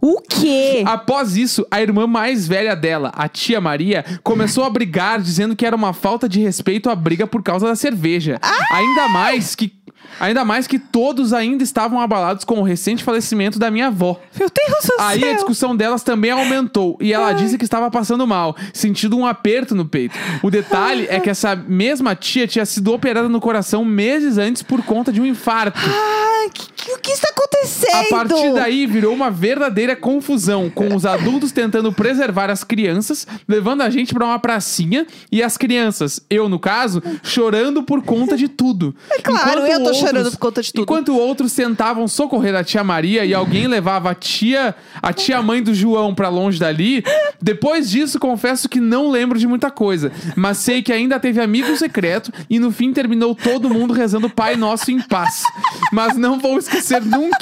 O 0.01 0.21
quê? 0.21 0.83
Após 0.85 1.35
isso, 1.35 1.65
a 1.71 1.81
irmã 1.81 2.05
mais 2.05 2.47
velha 2.47 2.75
dela, 2.75 3.11
a 3.15 3.27
tia 3.27 3.59
Maria, 3.59 4.05
começou 4.21 4.63
a 4.63 4.69
brigar, 4.69 5.19
dizendo 5.19 5.55
que 5.55 5.65
era 5.65 5.75
uma 5.75 5.93
falta 5.93 6.29
de 6.29 6.39
respeito 6.39 6.89
a 6.91 6.95
briga 6.95 7.25
por 7.25 7.41
causa 7.41 7.65
da 7.67 7.75
cerveja. 7.75 8.39
Ainda 8.71 9.07
mais 9.07 9.55
que. 9.55 9.73
Ainda 10.19 10.45
mais 10.45 10.67
que 10.67 10.77
todos 10.79 11.33
ainda 11.33 11.63
estavam 11.63 11.99
abalados 11.99 12.43
com 12.43 12.59
o 12.59 12.63
recente 12.63 13.03
falecimento 13.03 13.59
da 13.59 13.69
minha 13.71 13.87
avó. 13.87 14.19
Meu 14.37 14.49
Deus 14.49 14.85
do 14.85 14.93
Aí 15.03 15.19
a 15.19 15.27
céu. 15.27 15.33
discussão 15.35 15.75
delas 15.75 16.03
também 16.03 16.31
aumentou 16.31 16.97
e 17.01 17.13
ela 17.13 17.31
disse 17.33 17.57
que 17.57 17.63
estava 17.63 17.89
passando 17.91 18.25
mal, 18.25 18.55
sentindo 18.73 19.17
um 19.17 19.25
aperto 19.25 19.75
no 19.75 19.85
peito. 19.85 20.17
O 20.43 20.49
detalhe 20.49 21.07
é 21.09 21.19
que 21.19 21.29
essa 21.29 21.55
mesma 21.55 22.15
tia 22.15 22.47
tinha 22.47 22.65
sido 22.65 22.93
operada 22.93 23.27
no 23.29 23.39
coração 23.41 23.83
meses 23.85 24.37
antes 24.37 24.61
por 24.61 24.81
conta 24.83 25.11
de 25.11 25.21
um 25.21 25.25
infarto. 25.25 25.79
Ai, 25.79 26.49
que, 26.53 26.71
que- 26.73 26.91
o 26.93 26.99
que 26.99 27.11
está 27.11 27.29
acontecendo? 27.29 27.95
A 27.95 28.09
partir 28.09 28.53
daí 28.53 28.85
virou 28.85 29.13
uma 29.13 29.29
verdadeira 29.31 29.95
confusão, 29.95 30.69
com 30.69 30.95
os 30.95 31.05
adultos 31.05 31.51
tentando 31.51 31.91
preservar 31.91 32.49
as 32.51 32.63
crianças, 32.63 33.27
levando 33.47 33.81
a 33.81 33.89
gente 33.89 34.13
pra 34.13 34.25
uma 34.25 34.37
pracinha 34.39 35.05
e 35.31 35.41
as 35.41 35.57
crianças, 35.57 36.19
eu 36.29 36.47
no 36.47 36.59
caso, 36.59 37.01
chorando 37.23 37.81
por 37.83 38.03
conta 38.03 38.37
de 38.37 38.47
tudo. 38.47 38.95
É 39.09 39.19
claro, 39.19 39.61
Enquanto 39.61 39.69
eu 39.71 39.83
tô 39.83 39.93
chorando 39.99 40.31
por 40.31 40.39
conta 40.39 40.61
de 40.61 40.71
tudo. 40.71 40.83
Enquanto 40.83 41.15
outros 41.15 41.53
tentavam 41.53 42.07
socorrer 42.07 42.55
a 42.55 42.63
tia 42.63 42.83
Maria 42.83 43.25
e 43.25 43.33
alguém 43.33 43.67
levava 43.67 44.11
a 44.11 44.15
tia, 44.15 44.75
a 45.01 45.13
tia 45.13 45.41
mãe 45.41 45.61
do 45.61 45.73
João 45.73 46.13
pra 46.13 46.29
longe 46.29 46.59
dali, 46.59 47.03
depois 47.41 47.89
disso 47.89 48.19
confesso 48.19 48.67
que 48.67 48.79
não 48.79 49.09
lembro 49.09 49.37
de 49.39 49.47
muita 49.47 49.71
coisa, 49.71 50.11
mas 50.35 50.57
sei 50.57 50.81
que 50.81 50.91
ainda 50.91 51.19
teve 51.19 51.41
amigo 51.41 51.75
secreto 51.77 52.31
e 52.49 52.59
no 52.59 52.71
fim 52.71 52.91
terminou 52.91 53.35
todo 53.35 53.69
mundo 53.69 53.93
rezando 53.93 54.29
Pai 54.29 54.55
Nosso 54.55 54.91
em 54.91 55.01
paz. 55.01 55.43
Mas 55.91 56.17
não 56.17 56.39
vou 56.39 56.57
esquecer 56.57 57.01
nunca 57.01 57.35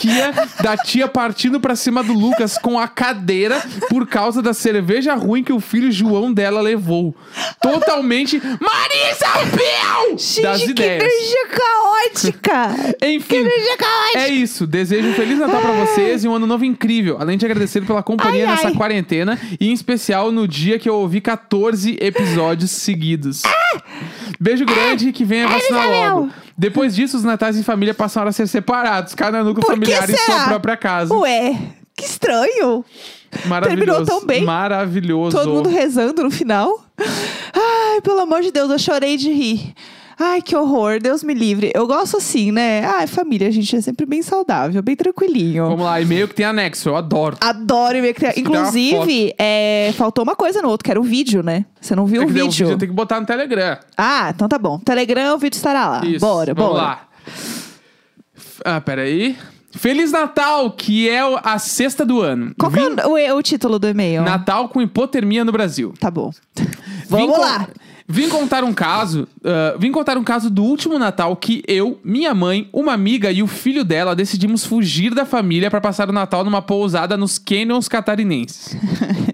da 0.62 0.76
tia 0.76 1.08
partindo 1.08 1.60
pra 1.60 1.76
cima 1.76 2.04
do 2.04 2.14
Lucas 2.14 2.58
com 2.58 2.80
a 2.80 2.88
cadeira 2.88 3.62
por 3.90 4.08
causa 4.08 4.42
da 4.42 4.54
cerveja 4.54 5.14
ruim 5.16 5.44
que 5.44 5.54
o 5.54 5.60
filho 5.60 5.92
João 5.92 6.34
dela 6.34 6.62
levou. 6.62 7.16
Totalmente 7.62 8.42
Marisa 8.42 9.56
Bel! 9.56 10.44
das 10.44 10.60
Gente, 10.60 10.74
que 10.74 10.84
ideias. 10.84 11.14
Enfim, 13.02 13.44
caótica! 13.78 14.20
é 14.20 14.30
isso. 14.30 14.66
Desejo 14.68 15.10
um 15.10 15.14
Feliz 15.14 15.40
Natal 15.40 15.62
pra 15.62 15.72
vocês 15.72 16.24
e 16.24 16.28
um 16.28 16.36
ano 16.36 16.48
novo 16.48 16.66
incrível. 16.66 17.18
Além 17.20 17.38
de 17.38 17.46
agradecer 17.46 17.82
pela 17.86 18.02
companhia 18.04 18.46
Ai, 18.46 18.52
nessa 18.52 18.68
ai. 18.68 18.74
quarentena 18.74 19.40
e 19.60 19.70
em 19.70 19.74
especial 19.74 20.32
no 20.32 20.48
dia 20.48 20.78
que 20.80 20.88
eu 20.90 20.96
ouvi 20.96 21.22
14 21.22 21.98
episódios 22.00 22.72
seguidos. 22.72 23.42
Beijo 24.40 24.66
grande 24.66 25.10
e 25.10 25.14
que 25.14 25.24
venha 25.26 25.48
vacinar 25.48 25.84
Isabel. 25.86 26.16
logo. 26.16 26.30
Depois 26.58 26.96
disso, 26.96 27.18
os 27.18 27.24
natais 27.24 27.58
em 27.58 27.64
família 27.64 27.94
passaram 27.94 28.28
a 28.30 28.32
ser 28.32 28.48
separados, 28.48 29.16
cada 29.16 29.44
núcleo 29.44 29.66
Por 29.66 29.80
que 29.80 29.86
familiar 29.92 30.10
em 30.10 30.16
sua 30.18 30.46
própria 30.46 30.78
casa. 30.78 31.14
Ué, 31.16 31.58
que 31.96 32.06
estranho. 32.06 32.86
Maravilhoso. 33.46 33.86
terminou 33.88 34.06
tão 34.06 34.26
bem. 34.28 34.44
Maravilhoso. 34.44 35.36
Todo 35.36 35.52
mundo 35.52 35.70
rezando 35.70 36.24
no 36.24 36.30
final. 36.30 36.86
Ai, 37.00 38.02
pelo 38.02 38.20
amor 38.20 38.42
de 38.42 38.52
Deus, 38.52 38.70
eu 38.70 38.78
chorei 38.80 39.18
de 39.18 39.32
rir. 39.32 39.74
Ai, 40.20 40.42
que 40.42 40.56
horror, 40.56 41.00
Deus 41.02 41.24
me 41.24 41.34
livre. 41.34 41.72
Eu 41.74 41.88
gosto 41.88 42.18
assim, 42.18 42.52
né? 42.52 42.86
Ai, 42.86 43.08
família, 43.08 43.48
a 43.48 43.52
gente 43.52 43.76
é 43.76 43.82
sempre 43.82 44.06
bem 44.06 44.22
saudável, 44.22 44.82
bem 44.82 44.96
tranquilinho. 44.96 45.66
Vamos 45.68 45.86
lá, 45.86 46.00
e-mail 46.00 46.28
que 46.28 46.36
tem 46.36 46.46
anexo, 46.46 46.90
eu 46.90 46.96
adoro. 46.96 47.38
Adoro 47.42 48.02
ver 48.02 48.14
que 48.14 48.20
tem- 48.22 48.34
Inclusive, 48.44 49.34
é, 49.38 49.92
faltou 49.98 50.24
uma 50.24 50.36
coisa 50.36 50.62
no 50.62 50.70
outro, 50.70 50.84
que 50.86 50.92
era 50.92 51.00
o 51.00 51.04
vídeo, 51.04 51.42
né? 51.44 51.66
Você 51.82 51.96
não 51.96 52.06
viu 52.06 52.22
Tem 52.22 52.30
o 52.30 52.34
ter 52.34 52.42
um 52.44 52.46
vídeo? 52.50 52.66
vídeo, 52.68 52.78
tem 52.80 52.88
que 52.90 52.94
botar 52.96 53.20
no 53.20 53.26
Telegram. 53.26 53.78
Ah, 53.98 54.32
então 54.34 54.48
tá 54.48 54.58
bom. 54.60 54.78
Telegram, 54.80 55.36
o 55.36 55.38
vídeo 55.38 55.56
estará 55.58 55.90
lá. 55.90 56.06
Isso. 56.06 56.20
Bora, 56.20 56.54
Vamos 56.54 56.72
bora. 56.74 56.84
lá. 56.84 57.08
Ah, 58.66 58.82
peraí. 58.82 59.36
Feliz 59.76 60.12
Natal, 60.12 60.70
que 60.72 61.10
é 61.10 61.20
a 61.44 61.58
sexta 61.58 62.06
do 62.06 62.22
ano. 62.22 62.54
Qual 62.60 62.72
que 62.72 62.80
Vim- 62.80 62.96
é 63.20 63.34
o, 63.34 63.38
o- 63.38 63.42
título 63.42 63.80
do 63.80 63.88
e-mail? 63.88 64.22
Natal 64.22 64.70
com 64.70 64.80
hipotermia 64.80 65.44
no 65.44 65.52
Brasil. 65.52 65.94
Tá 66.00 66.12
bom. 66.12 66.30
Vim 66.56 66.68
Vamos 67.10 67.36
con- 67.36 67.42
lá. 67.42 67.68
Vim 68.08 68.30
contar 68.30 68.64
um 68.64 68.74
caso. 68.74 69.28
ah, 69.44 69.76
vim 69.80 69.92
contar 69.92 70.18
um 70.18 70.24
caso 70.24 70.50
do 70.50 70.64
último 70.64 71.00
Natal 71.00 71.36
que 71.36 71.64
eu, 71.68 72.00
minha 72.04 72.34
mãe, 72.34 72.70
uma 72.74 72.94
amiga 72.94 73.32
e 73.32 73.42
o 73.42 73.48
filho 73.48 73.84
dela 73.84 74.16
decidimos 74.16 74.66
fugir 74.66 75.14
da 75.14 75.26
família 75.26 75.70
para 75.70 75.82
passar 75.82 76.10
o 76.10 76.14
Natal 76.14 76.44
numa 76.44 76.62
pousada 76.62 77.16
nos 77.16 77.38
canyons 77.38 77.88
catarinenses. 77.88 78.76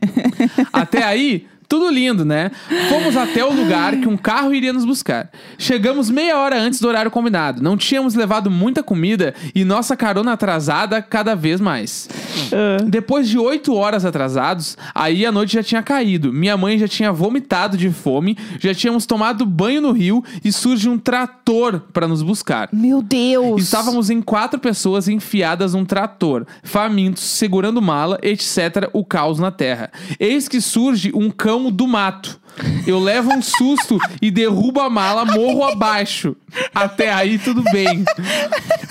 Até 0.72 1.04
aí, 1.04 1.48
tudo 1.70 1.92
lindo, 1.92 2.26
né? 2.26 2.50
Fomos 2.90 3.16
até 3.16 3.46
o 3.46 3.54
lugar 3.54 3.96
que 3.98 4.08
um 4.08 4.18
carro 4.18 4.52
iria 4.52 4.74
nos 4.74 4.84
buscar. 4.84 5.30
Chegamos 5.56 6.10
meia 6.10 6.36
hora 6.40 6.60
antes 6.60 6.82
do 6.82 6.88
horário 6.88 7.12
combinado. 7.12 7.62
Não 7.62 7.78
tínhamos 7.78 8.16
levado 8.16 8.50
muita 8.50 8.82
comida 8.82 9.36
e 9.54 9.64
nossa 9.64 9.96
carona 9.96 10.34
atrasada 10.34 11.00
cada 11.00 11.36
vez 11.36 11.62
mais. 11.62 12.10
Depois 12.88 13.30
de 13.30 13.38
oito 13.38 13.76
horas 13.76 14.04
atrasados, 14.04 14.76
aí 14.96 15.24
a 15.28 15.32
noite 15.32 15.54
já 15.54 15.62
tinha 15.62 15.84
caído. 15.84 16.34
Minha 16.34 16.58
mãe 16.58 16.80
já 16.80 16.88
tinha 16.88 17.12
vomitado 17.12 17.78
de 17.78 17.92
fome, 17.92 18.36
já 18.60 18.74
tínhamos 18.74 19.06
tomado 19.06 19.46
banho 19.46 19.80
no 19.80 19.92
rio 19.92 20.24
e 20.44 20.52
surge 20.52 20.90
um 20.90 20.98
trator 20.98 21.82
para 21.94 22.08
nos 22.08 22.24
buscar. 22.24 22.70
Meu 22.74 23.04
Deus. 23.04 23.62
Estávamos 23.62 24.10
em 24.10 24.24
quatro 24.24 24.60
pessoas 24.60 25.08
enfiadas 25.08 25.76
num 25.76 25.86
trator, 25.86 26.48
famintos, 26.64 27.22
segurando 27.22 27.80
mala, 27.80 28.18
etc. 28.24 28.90
O 28.92 29.06
caos 29.06 29.38
na 29.38 29.52
terra. 29.52 29.92
Eis 30.20 30.48
que 30.48 30.60
surge 30.60 31.12
um 31.14 31.30
cão 31.30 31.59
do 31.70 31.86
mato. 31.88 32.40
Eu 32.86 33.00
levo 33.00 33.32
um 33.34 33.42
susto 33.42 33.98
e 34.22 34.30
derrubo 34.32 34.82
a 34.82 34.90
mala 34.90 35.26
morro 35.26 35.64
abaixo. 35.64 36.36
Até 36.74 37.12
aí 37.12 37.38
tudo 37.38 37.64
bem. 37.72 38.04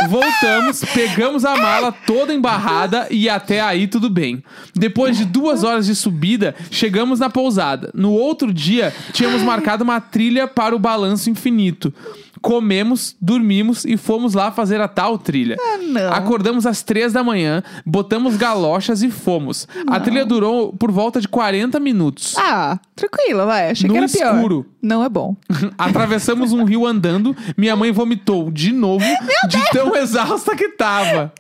Voltamos, 0.09 0.85
pegamos 0.95 1.45
a 1.45 1.57
mala 1.57 1.93
toda 1.93 2.33
embarrada 2.33 3.09
e 3.11 3.29
até 3.29 3.61
aí 3.61 3.87
tudo 3.87 4.09
bem. 4.09 4.43
Depois 4.75 5.17
de 5.17 5.25
duas 5.25 5.65
horas 5.65 5.87
de 5.87 5.95
subida, 5.95 6.55
chegamos 6.71 7.19
na 7.21 7.29
pousada. 7.29 7.91
No 7.95 8.13
outro 8.13 8.55
dia, 8.55 8.95
tínhamos 9.13 9.43
marcado 9.43 9.85
uma 9.85 10.01
trilha 10.01 10.47
para 10.47 10.75
o 10.75 10.79
balanço 10.79 11.29
infinito. 11.29 11.93
Comemos, 12.41 13.17
dormimos 13.21 13.85
e 13.85 13.97
fomos 13.97 14.35
lá 14.35 14.51
fazer 14.51 14.81
a 14.81 14.89
tal 14.89 15.19
trilha. 15.19 15.57
não. 15.91 16.13
Acordamos 16.13 16.67
às 16.67 16.83
três 16.83 17.13
da 17.13 17.23
manhã, 17.25 17.63
botamos 17.85 18.37
galochas 18.37 19.03
e 19.03 19.11
fomos. 19.11 19.67
A 19.87 19.99
trilha 20.01 20.25
durou 20.25 20.73
por 20.73 20.91
volta 20.91 21.21
de 21.21 21.29
40 21.29 21.79
minutos. 21.81 22.35
Ah, 22.39 22.79
tranquilo, 22.95 23.45
vai. 23.47 23.71
Achei 23.71 23.87
No 23.89 23.95
que 23.95 23.99
era 23.99 24.09
pior. 24.09 24.35
escuro. 24.37 24.67
Não 24.83 25.03
é 25.05 25.09
bom. 25.09 25.37
Atravessamos 25.77 26.53
um 26.53 26.65
rio 26.65 26.87
andando. 26.87 27.37
Minha 27.57 27.75
mãe 27.77 27.91
vomitou 27.93 28.51
de 28.51 28.73
novo, 28.73 29.05
de 29.49 29.71
tão 29.71 29.95
exausta 29.97 30.55
que 30.57 30.69
tava. 30.71 31.33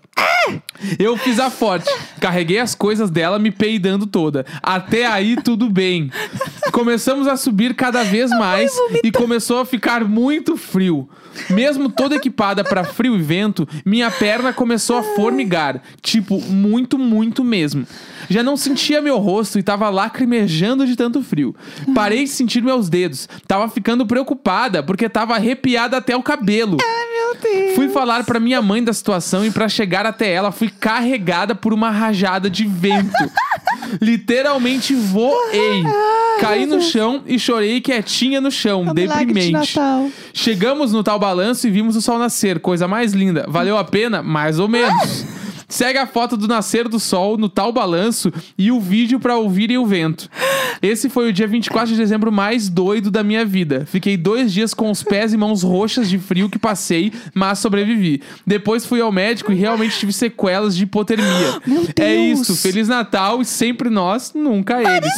Eu 0.98 1.16
fiz 1.16 1.38
a 1.38 1.50
forte, 1.50 1.90
carreguei 2.20 2.58
as 2.58 2.74
coisas 2.74 3.10
dela 3.10 3.38
me 3.38 3.50
peidando 3.50 4.06
toda. 4.06 4.46
Até 4.62 5.06
aí 5.06 5.36
tudo 5.36 5.68
bem. 5.68 6.10
Começamos 6.72 7.26
a 7.26 7.36
subir 7.36 7.74
cada 7.74 8.04
vez 8.04 8.30
mais 8.30 8.72
e 9.02 9.10
começou 9.10 9.60
a 9.60 9.66
ficar 9.66 10.04
muito 10.04 10.56
frio. 10.56 11.08
Mesmo 11.50 11.88
toda 11.88 12.16
equipada 12.16 12.64
para 12.64 12.84
frio 12.84 13.16
e 13.16 13.22
vento, 13.22 13.68
minha 13.84 14.10
perna 14.10 14.52
começou 14.52 14.98
a 14.98 15.02
formigar, 15.02 15.82
tipo 16.00 16.40
muito, 16.40 16.98
muito 16.98 17.44
mesmo. 17.44 17.86
Já 18.28 18.42
não 18.42 18.56
sentia 18.56 19.00
meu 19.00 19.18
rosto 19.18 19.58
e 19.58 19.62
tava 19.62 19.88
lacrimejando 19.88 20.86
de 20.86 20.96
tanto 20.96 21.22
frio. 21.22 21.54
Parei 21.94 22.24
de 22.24 22.30
sentir 22.30 22.62
meus 22.62 22.88
dedos. 22.88 23.28
Tava 23.46 23.68
ficando 23.68 24.06
preocupada 24.06 24.82
porque 24.82 25.08
tava 25.08 25.34
arrepiada 25.34 25.96
até 25.96 26.16
o 26.16 26.22
cabelo. 26.22 26.76
Deus. 27.42 27.74
Fui 27.74 27.88
falar 27.88 28.24
pra 28.24 28.40
minha 28.40 28.60
mãe 28.62 28.82
da 28.82 28.92
situação 28.92 29.44
e 29.44 29.50
pra 29.50 29.68
chegar 29.68 30.06
até 30.06 30.30
ela 30.32 30.50
fui 30.52 30.68
carregada 30.68 31.54
por 31.54 31.72
uma 31.72 31.90
rajada 31.90 32.48
de 32.50 32.64
vento. 32.64 33.10
Literalmente 34.00 34.94
voei. 34.94 35.82
Caí 36.40 36.66
no 36.66 36.80
chão 36.80 37.22
e 37.26 37.38
chorei 37.38 37.80
quietinha 37.80 38.40
no 38.40 38.50
chão, 38.50 38.84
É 38.86 38.90
um 38.90 38.94
de 38.94 39.06
deprimente. 39.06 39.52
Natal. 39.52 40.08
Chegamos 40.32 40.92
no 40.92 41.02
tal 41.02 41.18
balanço 41.18 41.66
e 41.66 41.70
vimos 41.70 41.96
o 41.96 42.02
sol 42.02 42.18
nascer, 42.18 42.60
coisa 42.60 42.86
mais 42.86 43.12
linda. 43.12 43.46
Valeu 43.48 43.76
a 43.78 43.84
pena? 43.84 44.22
Mais 44.22 44.58
ou 44.58 44.68
menos. 44.68 45.24
Segue 45.68 45.98
a 45.98 46.06
foto 46.06 46.36
do 46.36 46.48
nascer 46.48 46.88
do 46.88 46.98
sol 46.98 47.36
no 47.36 47.48
tal 47.48 47.70
balanço 47.72 48.32
e 48.56 48.72
o 48.72 48.80
vídeo 48.80 49.20
pra 49.20 49.36
ouvirem 49.36 49.76
o 49.76 49.84
vento. 49.86 50.28
Esse 50.80 51.08
foi 51.10 51.28
o 51.28 51.32
dia 51.32 51.46
24 51.46 51.90
de 51.92 51.96
dezembro 51.98 52.32
mais 52.32 52.68
doido 52.70 53.10
da 53.10 53.22
minha 53.22 53.44
vida. 53.44 53.84
Fiquei 53.86 54.16
dois 54.16 54.52
dias 54.52 54.72
com 54.72 54.90
os 54.90 55.02
pés 55.02 55.32
e 55.32 55.36
mãos 55.36 55.62
roxas 55.62 56.08
de 56.08 56.18
frio 56.18 56.48
que 56.48 56.58
passei, 56.58 57.12
mas 57.34 57.58
sobrevivi. 57.58 58.22
Depois 58.46 58.86
fui 58.86 59.00
ao 59.00 59.12
médico 59.12 59.52
e 59.52 59.56
realmente 59.56 59.98
tive 59.98 60.12
sequelas 60.12 60.74
de 60.74 60.84
hipotermia. 60.84 61.60
Meu 61.66 61.82
É 61.96 62.14
Deus. 62.26 62.40
isso. 62.48 62.56
Feliz 62.56 62.88
Natal 62.88 63.42
e 63.42 63.44
sempre 63.44 63.90
nós, 63.90 64.32
nunca 64.34 64.80
eles. 64.80 65.12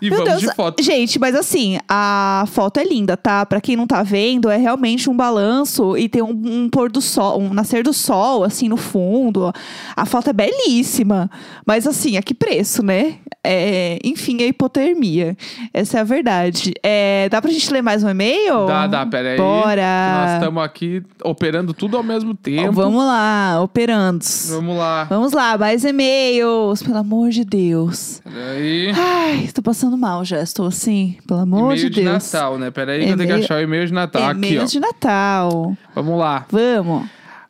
E 0.00 0.08
Meu 0.08 0.18
vamos 0.18 0.40
Deus. 0.40 0.50
de 0.50 0.56
foto. 0.56 0.82
Gente, 0.82 1.18
mas 1.18 1.34
assim, 1.34 1.78
a 1.88 2.44
foto 2.48 2.80
é 2.80 2.84
linda, 2.84 3.16
tá? 3.16 3.44
Pra 3.44 3.60
quem 3.60 3.76
não 3.76 3.86
tá 3.86 4.02
vendo, 4.02 4.48
é 4.48 4.56
realmente 4.56 5.10
um 5.10 5.16
balanço 5.16 5.96
e 5.96 6.08
tem 6.08 6.22
um, 6.22 6.30
um 6.30 6.68
pôr 6.70 6.90
do 6.90 7.00
sol, 7.00 7.40
um 7.40 7.52
nascer 7.52 7.82
do 7.82 7.92
sol, 7.92 8.44
assim, 8.44 8.68
no 8.68 8.76
fundo. 8.76 9.52
A 9.96 10.06
foto 10.06 10.30
é 10.30 10.32
belíssima. 10.32 11.30
Mas 11.66 11.86
assim, 11.86 12.16
a 12.16 12.22
que 12.22 12.34
preço, 12.34 12.82
né? 12.82 13.16
É, 13.42 13.98
enfim, 14.04 14.42
a 14.42 14.46
hipotermia. 14.46 15.36
Essa 15.72 15.98
é 15.98 16.00
a 16.00 16.04
verdade. 16.04 16.72
É, 16.82 17.28
dá 17.30 17.40
pra 17.40 17.50
gente 17.50 17.72
ler 17.72 17.82
mais 17.82 18.02
um 18.04 18.08
e-mail? 18.08 18.66
Dá, 18.66 18.86
dá, 18.86 19.06
pera 19.06 19.30
aí. 19.30 19.36
Bora. 19.38 20.24
Nós 20.24 20.32
estamos 20.34 20.62
aqui 20.62 21.02
operando 21.24 21.72
tudo 21.72 21.96
ao 21.96 22.02
mesmo 22.02 22.34
tempo. 22.34 22.72
Vamos 22.72 23.02
lá, 23.04 23.60
operandos. 23.62 24.48
Vamos 24.50 24.76
lá. 24.76 25.04
Vamos 25.04 25.32
lá, 25.32 25.56
mais 25.56 25.84
e-mails, 25.84 26.82
pelo 26.82 26.98
amor 26.98 27.30
de 27.30 27.44
Deus. 27.44 28.20
Peraí. 28.22 28.92
Ai, 28.94 29.48
tô 29.54 29.62
passando 29.62 29.89
mal 29.96 30.24
já, 30.24 30.40
estou 30.42 30.66
assim, 30.66 31.16
pelo 31.26 31.40
amor 31.40 31.72
e-mail 31.72 31.76
de 31.76 31.90
de 31.90 32.02
Deus. 32.02 32.32
Natal, 32.32 32.58
né? 32.58 32.70
Peraí 32.70 33.04
que 33.04 33.10
eu 33.10 33.16
tenho 33.16 33.18
que 33.18 33.24
E-mail- 33.32 33.44
achar 33.44 33.58
o 33.58 33.60
e-mail 33.62 33.86
de 33.86 33.92
Natal. 33.92 34.22
Aqui, 34.24 34.30
ó. 34.38 34.46
E-mails 34.46 34.70
de 34.72 34.80
Natal. 34.80 35.76
Vamos 35.94 36.18
lá. 36.18 36.46
Vamos. 36.50 37.08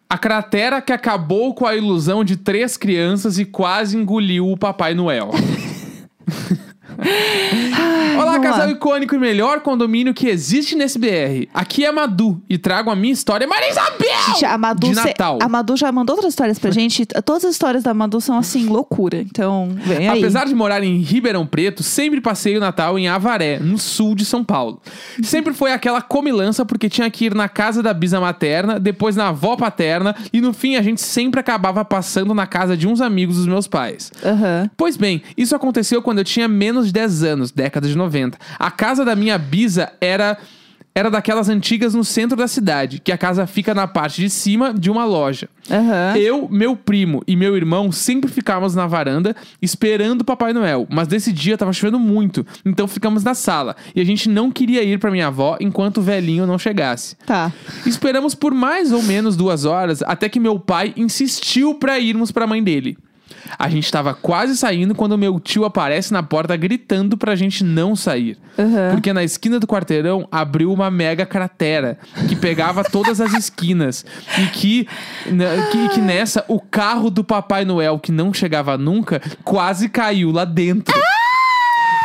A 0.08 0.18
cratera 0.18 0.80
que 0.82 0.92
acabou 0.92 1.54
com 1.54 1.66
a 1.66 1.76
ilusão 1.76 2.24
de 2.24 2.36
três 2.36 2.76
crianças 2.76 3.38
e 3.38 3.44
quase 3.44 3.96
engoliu 3.96 4.50
o 4.50 4.56
Papai 4.56 4.92
Noel. 4.94 5.30
Olá, 8.18 8.38
casal 8.40 8.66
lá. 8.66 8.70
icônico 8.72 9.14
e 9.14 9.18
melhor 9.18 9.60
condomínio 9.60 10.12
que 10.12 10.28
existe 10.28 10.76
nesse 10.76 10.98
BR. 10.98 11.48
Aqui 11.54 11.84
é 11.84 11.90
Madu 11.92 12.40
e 12.48 12.58
trago 12.58 12.90
a 12.90 12.96
minha 12.96 13.12
história 13.12 13.46
Maria 13.46 13.70
Isabel! 13.70 14.08
Gente, 14.26 14.44
a 14.44 14.58
Madu, 14.58 14.88
de 14.88 14.94
cê- 14.94 15.08
Natal. 15.08 15.38
a 15.40 15.48
Madu 15.48 15.76
já 15.76 15.90
mandou 15.90 16.16
outras 16.16 16.32
histórias 16.34 16.58
pra 16.58 16.70
gente. 16.70 17.06
Todas 17.24 17.44
as 17.46 17.52
histórias 17.52 17.82
da 17.82 17.94
Madu 17.94 18.20
são 18.20 18.36
assim, 18.38 18.66
loucura. 18.66 19.18
Então, 19.18 19.70
vem 19.84 20.08
aí. 20.08 20.18
Apesar 20.18 20.44
de 20.46 20.54
morar 20.54 20.82
em 20.82 20.98
Ribeirão 20.98 21.46
Preto, 21.46 21.82
sempre 21.82 22.20
passei 22.20 22.56
o 22.56 22.60
Natal 22.60 22.98
em 22.98 23.08
Avaré, 23.08 23.58
no 23.58 23.78
sul 23.78 24.14
de 24.14 24.24
São 24.24 24.44
Paulo. 24.44 24.80
Sempre 25.22 25.54
foi 25.54 25.72
aquela 25.72 26.02
comilança 26.02 26.64
porque 26.66 26.88
tinha 26.88 27.10
que 27.10 27.26
ir 27.26 27.34
na 27.34 27.48
casa 27.48 27.82
da 27.82 27.94
bisa 27.94 28.20
materna, 28.20 28.78
depois 28.78 29.16
na 29.16 29.28
avó 29.28 29.56
paterna 29.56 30.14
e 30.32 30.40
no 30.40 30.52
fim 30.52 30.76
a 30.76 30.82
gente 30.82 31.00
sempre 31.00 31.40
acabava 31.40 31.84
passando 31.84 32.34
na 32.34 32.46
casa 32.46 32.76
de 32.76 32.86
uns 32.86 33.00
amigos 33.00 33.36
dos 33.36 33.46
meus 33.46 33.66
pais. 33.66 34.12
Aham. 34.24 34.70
Pois 34.76 34.96
bem, 34.96 35.22
isso 35.36 35.56
aconteceu 35.56 36.02
quando 36.02 36.18
eu 36.18 36.24
tinha 36.24 36.46
menos 36.46 36.89
de 36.90 36.94
10 36.94 37.22
anos, 37.22 37.50
década 37.50 37.88
de 37.88 37.96
90. 37.96 38.36
A 38.58 38.70
casa 38.70 39.04
da 39.04 39.14
minha 39.14 39.38
bisa 39.38 39.92
era 40.00 40.36
era 40.94 41.08
daquelas 41.08 41.48
antigas 41.48 41.94
no 41.94 42.04
centro 42.04 42.36
da 42.36 42.48
cidade, 42.48 42.98
que 42.98 43.12
a 43.12 43.18
casa 43.18 43.46
fica 43.46 43.72
na 43.72 43.86
parte 43.86 44.20
de 44.20 44.28
cima 44.28 44.74
de 44.74 44.90
uma 44.90 45.04
loja. 45.04 45.48
Aham. 45.70 46.16
Eu, 46.16 46.48
meu 46.50 46.74
primo 46.74 47.22
e 47.28 47.36
meu 47.36 47.56
irmão 47.56 47.92
sempre 47.92 48.30
ficávamos 48.30 48.74
na 48.74 48.88
varanda 48.88 49.36
esperando 49.62 50.22
o 50.22 50.24
Papai 50.24 50.52
Noel, 50.52 50.88
mas 50.90 51.06
desse 51.06 51.32
dia 51.32 51.56
tava 51.56 51.72
chovendo 51.72 51.98
muito, 51.98 52.44
então 52.66 52.88
ficamos 52.88 53.22
na 53.22 53.34
sala 53.34 53.76
e 53.94 54.00
a 54.00 54.04
gente 54.04 54.28
não 54.28 54.50
queria 54.50 54.82
ir 54.82 54.98
pra 54.98 55.12
minha 55.12 55.28
avó 55.28 55.56
enquanto 55.60 55.98
o 55.98 56.02
velhinho 56.02 56.44
não 56.46 56.58
chegasse. 56.58 57.16
Tá. 57.24 57.52
Esperamos 57.86 58.34
por 58.34 58.52
mais 58.52 58.92
ou 58.92 59.02
menos 59.02 59.36
duas 59.36 59.64
horas 59.64 60.02
até 60.02 60.28
que 60.28 60.40
meu 60.40 60.58
pai 60.58 60.92
insistiu 60.96 61.76
pra 61.76 62.00
irmos 62.00 62.32
pra 62.32 62.48
mãe 62.48 62.62
dele. 62.62 62.98
A 63.58 63.68
gente 63.68 63.90
tava 63.90 64.14
quase 64.14 64.56
saindo 64.56 64.94
quando 64.94 65.16
meu 65.18 65.38
tio 65.40 65.64
aparece 65.64 66.12
na 66.12 66.22
porta 66.22 66.56
gritando 66.56 67.16
pra 67.16 67.34
gente 67.34 67.64
não 67.64 67.94
sair. 67.96 68.38
Aham. 68.58 68.90
Porque 68.92 69.12
na 69.12 69.24
esquina 69.24 69.58
do 69.58 69.66
quarteirão 69.66 70.26
abriu 70.30 70.72
uma 70.72 70.90
mega 70.90 71.24
cratera 71.26 71.98
que 72.28 72.36
pegava 72.36 72.84
todas 72.84 73.20
as 73.20 73.32
esquinas. 73.34 74.04
E 74.38 74.46
que, 74.48 74.88
na- 75.26 75.66
que, 75.70 75.88
que 75.90 76.00
nessa 76.00 76.44
o 76.48 76.60
carro 76.60 77.10
do 77.10 77.24
Papai 77.24 77.64
Noel, 77.64 77.98
que 77.98 78.12
não 78.12 78.32
chegava 78.34 78.76
nunca, 78.76 79.20
quase 79.44 79.88
caiu 79.88 80.30
lá 80.30 80.44
dentro. 80.44 80.94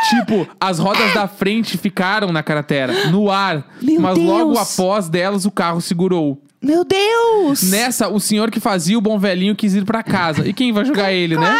Tipo, 0.09 0.47
as 0.59 0.77
rodas 0.77 1.13
da 1.15 1.27
frente 1.27 1.77
ficaram 1.79 2.31
na 2.31 2.43
cratera, 2.43 3.09
no 3.09 3.31
ar. 3.31 3.65
Meu 3.81 3.99
mas 3.99 4.17
logo 4.17 4.53
Deus. 4.53 4.73
após 4.73 5.09
delas 5.09 5.45
o 5.45 5.51
carro 5.51 5.81
segurou. 5.81 6.39
Meu 6.65 6.84
Deus! 6.84 7.62
Nessa, 7.69 8.10
o 8.10 8.19
senhor 8.19 8.49
que 8.49 8.60
fazia 8.60 8.97
o 8.97 9.01
bom 9.01 9.19
velhinho 9.19 9.56
quis 9.56 9.75
ir 9.75 9.86
pra 9.86 10.01
casa. 10.01 10.47
E 10.47 10.51
quem 10.51 10.73
vai 10.73 10.84
julgar 10.84 11.12
ele, 11.13 11.38
né? 11.38 11.58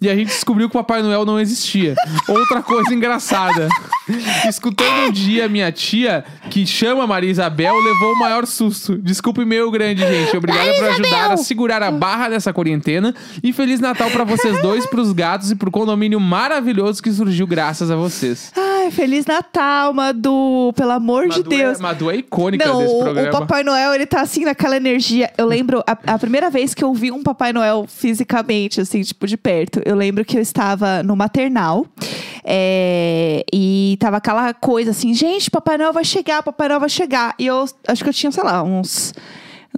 E 0.00 0.08
a 0.08 0.14
gente 0.14 0.28
descobriu 0.28 0.68
que 0.68 0.76
o 0.76 0.80
Papai 0.80 1.02
Noel 1.02 1.24
não 1.24 1.40
existia. 1.40 1.94
Outra 2.28 2.62
coisa 2.62 2.94
engraçada. 2.94 3.68
Escutando 4.48 5.08
um 5.08 5.12
dia 5.12 5.48
minha 5.48 5.70
tia, 5.72 6.24
que 6.50 6.64
chama 6.66 7.06
Maria 7.06 7.30
Isabel, 7.30 7.74
levou 7.74 8.12
o 8.12 8.18
maior 8.18 8.46
susto. 8.46 8.96
Desculpe 8.96 9.44
meu 9.44 9.70
grande, 9.70 10.00
gente. 10.02 10.36
Obrigada 10.36 10.72
por 10.74 10.84
ajudar 10.86 11.08
Isabel! 11.08 11.32
a 11.32 11.36
segurar 11.36 11.82
a 11.82 11.90
barra 11.90 12.28
dessa 12.28 12.52
quarentena. 12.52 13.14
E 13.42 13.52
Feliz 13.52 13.80
Natal 13.80 14.10
pra 14.10 14.24
vocês 14.24 14.60
dois, 14.62 14.86
pros 14.86 15.12
gatos 15.12 15.50
e 15.50 15.56
pro 15.56 15.70
condomínio 15.70 16.20
maravilhoso 16.20 17.02
que 17.02 17.12
surgiu 17.12 17.46
graças 17.46 17.90
a 17.90 17.96
vocês. 17.96 18.52
Ai, 18.56 18.90
Feliz 18.92 19.26
Natal, 19.26 19.92
Madu. 19.92 20.72
Pelo 20.76 20.92
amor 20.92 21.28
de 21.28 21.38
Madu 21.38 21.54
é, 21.54 21.58
Deus. 21.58 21.80
Madu 21.80 22.10
é 22.10 22.16
icônica 22.16 22.64
Não, 22.64 22.78
desse 22.78 22.98
programa. 22.98 23.28
o 23.28 23.32
Papai 23.32 23.62
Noel, 23.64 23.94
ele 23.94 24.06
tá 24.06 24.22
assim 24.22 24.44
naquela 24.48 24.76
energia. 24.76 25.30
Eu 25.38 25.46
lembro 25.46 25.82
a, 25.86 25.96
a 26.14 26.18
primeira 26.18 26.50
vez 26.50 26.74
que 26.74 26.82
eu 26.82 26.92
vi 26.92 27.10
um 27.12 27.22
Papai 27.22 27.52
Noel 27.52 27.86
fisicamente, 27.88 28.80
assim, 28.80 29.00
tipo, 29.02 29.26
de 29.26 29.36
perto. 29.36 29.80
Eu 29.84 29.94
lembro 29.94 30.24
que 30.24 30.36
eu 30.36 30.42
estava 30.42 31.02
no 31.02 31.14
maternal. 31.16 31.86
é, 32.44 33.44
e 33.52 33.96
tava 34.00 34.16
aquela 34.16 34.52
coisa 34.54 34.90
assim, 34.90 35.12
gente, 35.14 35.50
Papai 35.50 35.76
Noel 35.78 35.92
vai 35.92 36.04
chegar, 36.04 36.42
Papai 36.42 36.68
Noel 36.68 36.80
vai 36.80 36.88
chegar. 36.88 37.34
E 37.38 37.46
eu 37.46 37.64
acho 37.86 38.02
que 38.02 38.08
eu 38.08 38.14
tinha, 38.14 38.32
sei 38.32 38.42
lá, 38.42 38.62
uns. 38.62 39.12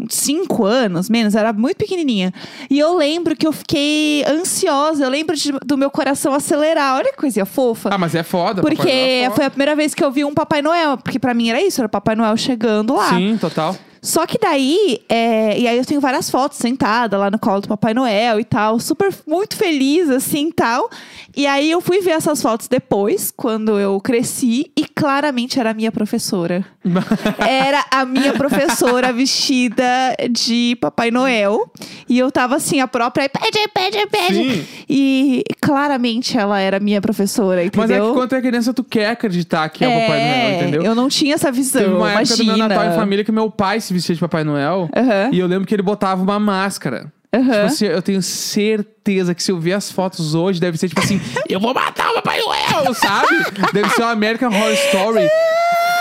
Cinco 0.08 0.64
anos, 0.64 1.10
menos, 1.10 1.34
era 1.34 1.52
muito 1.52 1.76
pequenininha. 1.76 2.32
E 2.70 2.78
eu 2.78 2.96
lembro 2.96 3.36
que 3.36 3.46
eu 3.46 3.52
fiquei 3.52 4.24
ansiosa. 4.26 5.04
Eu 5.04 5.10
lembro 5.10 5.36
de- 5.36 5.52
do 5.66 5.76
meu 5.76 5.90
coração 5.90 6.32
acelerar. 6.32 6.96
Olha 6.96 7.10
que 7.10 7.16
coisinha 7.18 7.44
fofa. 7.44 7.90
Ah, 7.92 7.98
mas 7.98 8.14
é 8.14 8.22
foda. 8.22 8.62
Papai 8.62 8.76
Porque 8.76 8.88
é 8.88 9.24
foda. 9.24 9.34
foi 9.36 9.44
a 9.46 9.50
primeira 9.50 9.76
vez 9.76 9.92
que 9.92 10.02
eu 10.02 10.10
vi 10.10 10.24
um 10.24 10.32
Papai 10.32 10.62
Noel. 10.62 10.96
Porque 10.96 11.18
pra 11.18 11.34
mim 11.34 11.50
era 11.50 11.60
isso, 11.60 11.80
era 11.82 11.88
Papai 11.88 12.14
Noel 12.14 12.34
chegando 12.36 12.94
lá. 12.94 13.10
Sim, 13.10 13.36
total. 13.38 13.76
Só 14.02 14.26
que 14.26 14.38
daí, 14.38 15.02
é, 15.08 15.58
e 15.58 15.68
aí 15.68 15.76
eu 15.76 15.84
tenho 15.84 16.00
várias 16.00 16.30
fotos 16.30 16.58
sentada 16.58 17.18
lá 17.18 17.30
no 17.30 17.38
colo 17.38 17.60
do 17.60 17.68
Papai 17.68 17.92
Noel 17.92 18.40
e 18.40 18.44
tal, 18.44 18.80
super, 18.80 19.12
muito 19.26 19.56
feliz 19.56 20.08
assim 20.08 20.48
e 20.48 20.52
tal. 20.52 20.90
E 21.36 21.46
aí 21.46 21.70
eu 21.70 21.80
fui 21.80 22.00
ver 22.00 22.12
essas 22.12 22.40
fotos 22.40 22.66
depois, 22.66 23.32
quando 23.36 23.78
eu 23.78 24.00
cresci, 24.00 24.70
e 24.76 24.84
claramente 24.84 25.60
era 25.60 25.70
a 25.70 25.74
minha 25.74 25.92
professora. 25.92 26.64
Era 27.38 27.84
a 27.90 28.06
minha 28.06 28.32
professora 28.32 29.12
vestida 29.12 29.84
de 30.30 30.78
Papai 30.80 31.10
Noel. 31.10 31.70
E 32.08 32.18
eu 32.18 32.30
tava 32.32 32.56
assim, 32.56 32.80
a 32.80 32.88
própria, 32.88 33.28
pede, 33.28 33.68
pede, 33.68 34.06
pede. 34.06 34.34
Sim. 34.34 34.66
E 34.88 35.44
claramente 35.60 36.38
ela 36.38 36.58
era 36.58 36.78
a 36.78 36.80
minha 36.80 37.00
professora, 37.00 37.62
entendeu? 37.62 37.86
Mas 37.86 37.90
é 37.90 38.00
que 38.00 38.14
quando 38.14 38.32
é 38.34 38.40
criança, 38.40 38.72
tu 38.72 38.82
quer 38.82 39.10
acreditar 39.10 39.68
que 39.68 39.84
é, 39.84 39.88
o 39.88 40.00
Papai 40.00 40.20
Noel, 40.20 40.54
entendeu? 40.54 40.82
Eu 40.82 40.94
não 40.94 41.08
tinha 41.10 41.34
essa 41.34 41.52
visão, 41.52 41.82
Teve 41.82 41.94
uma 41.94 42.12
época 42.12 42.36
do 42.36 42.42
imagina. 42.42 42.68
meu 42.68 42.68
Natal 42.68 42.92
em 42.92 42.96
família 42.96 43.24
que 43.24 43.32
meu 43.32 43.50
pai 43.50 43.80
se 43.80 43.89
vestia 43.92 44.14
de 44.14 44.20
Papai 44.20 44.44
Noel. 44.44 44.88
Aham. 44.96 45.30
E 45.32 45.38
eu 45.38 45.46
lembro 45.46 45.66
que 45.66 45.74
ele 45.74 45.82
botava 45.82 46.22
uma 46.22 46.38
máscara. 46.38 47.12
Aham. 47.32 47.44
Tipo 47.44 47.66
assim, 47.66 47.84
eu 47.86 48.02
tenho 48.02 48.22
certeza 48.22 49.34
que 49.34 49.42
se 49.42 49.52
eu 49.52 49.60
ver 49.60 49.74
as 49.74 49.90
fotos 49.90 50.34
hoje, 50.34 50.60
deve 50.60 50.76
ser 50.76 50.88
tipo 50.88 51.00
assim: 51.00 51.20
eu 51.48 51.60
vou 51.60 51.72
matar 51.72 52.10
o 52.10 52.14
Papai 52.14 52.40
Noel, 52.40 52.94
sabe? 52.94 53.28
deve 53.72 53.88
ser 53.90 54.02
uma 54.02 54.10
American 54.10 54.48
Horror 54.48 54.72
Story. 54.72 55.28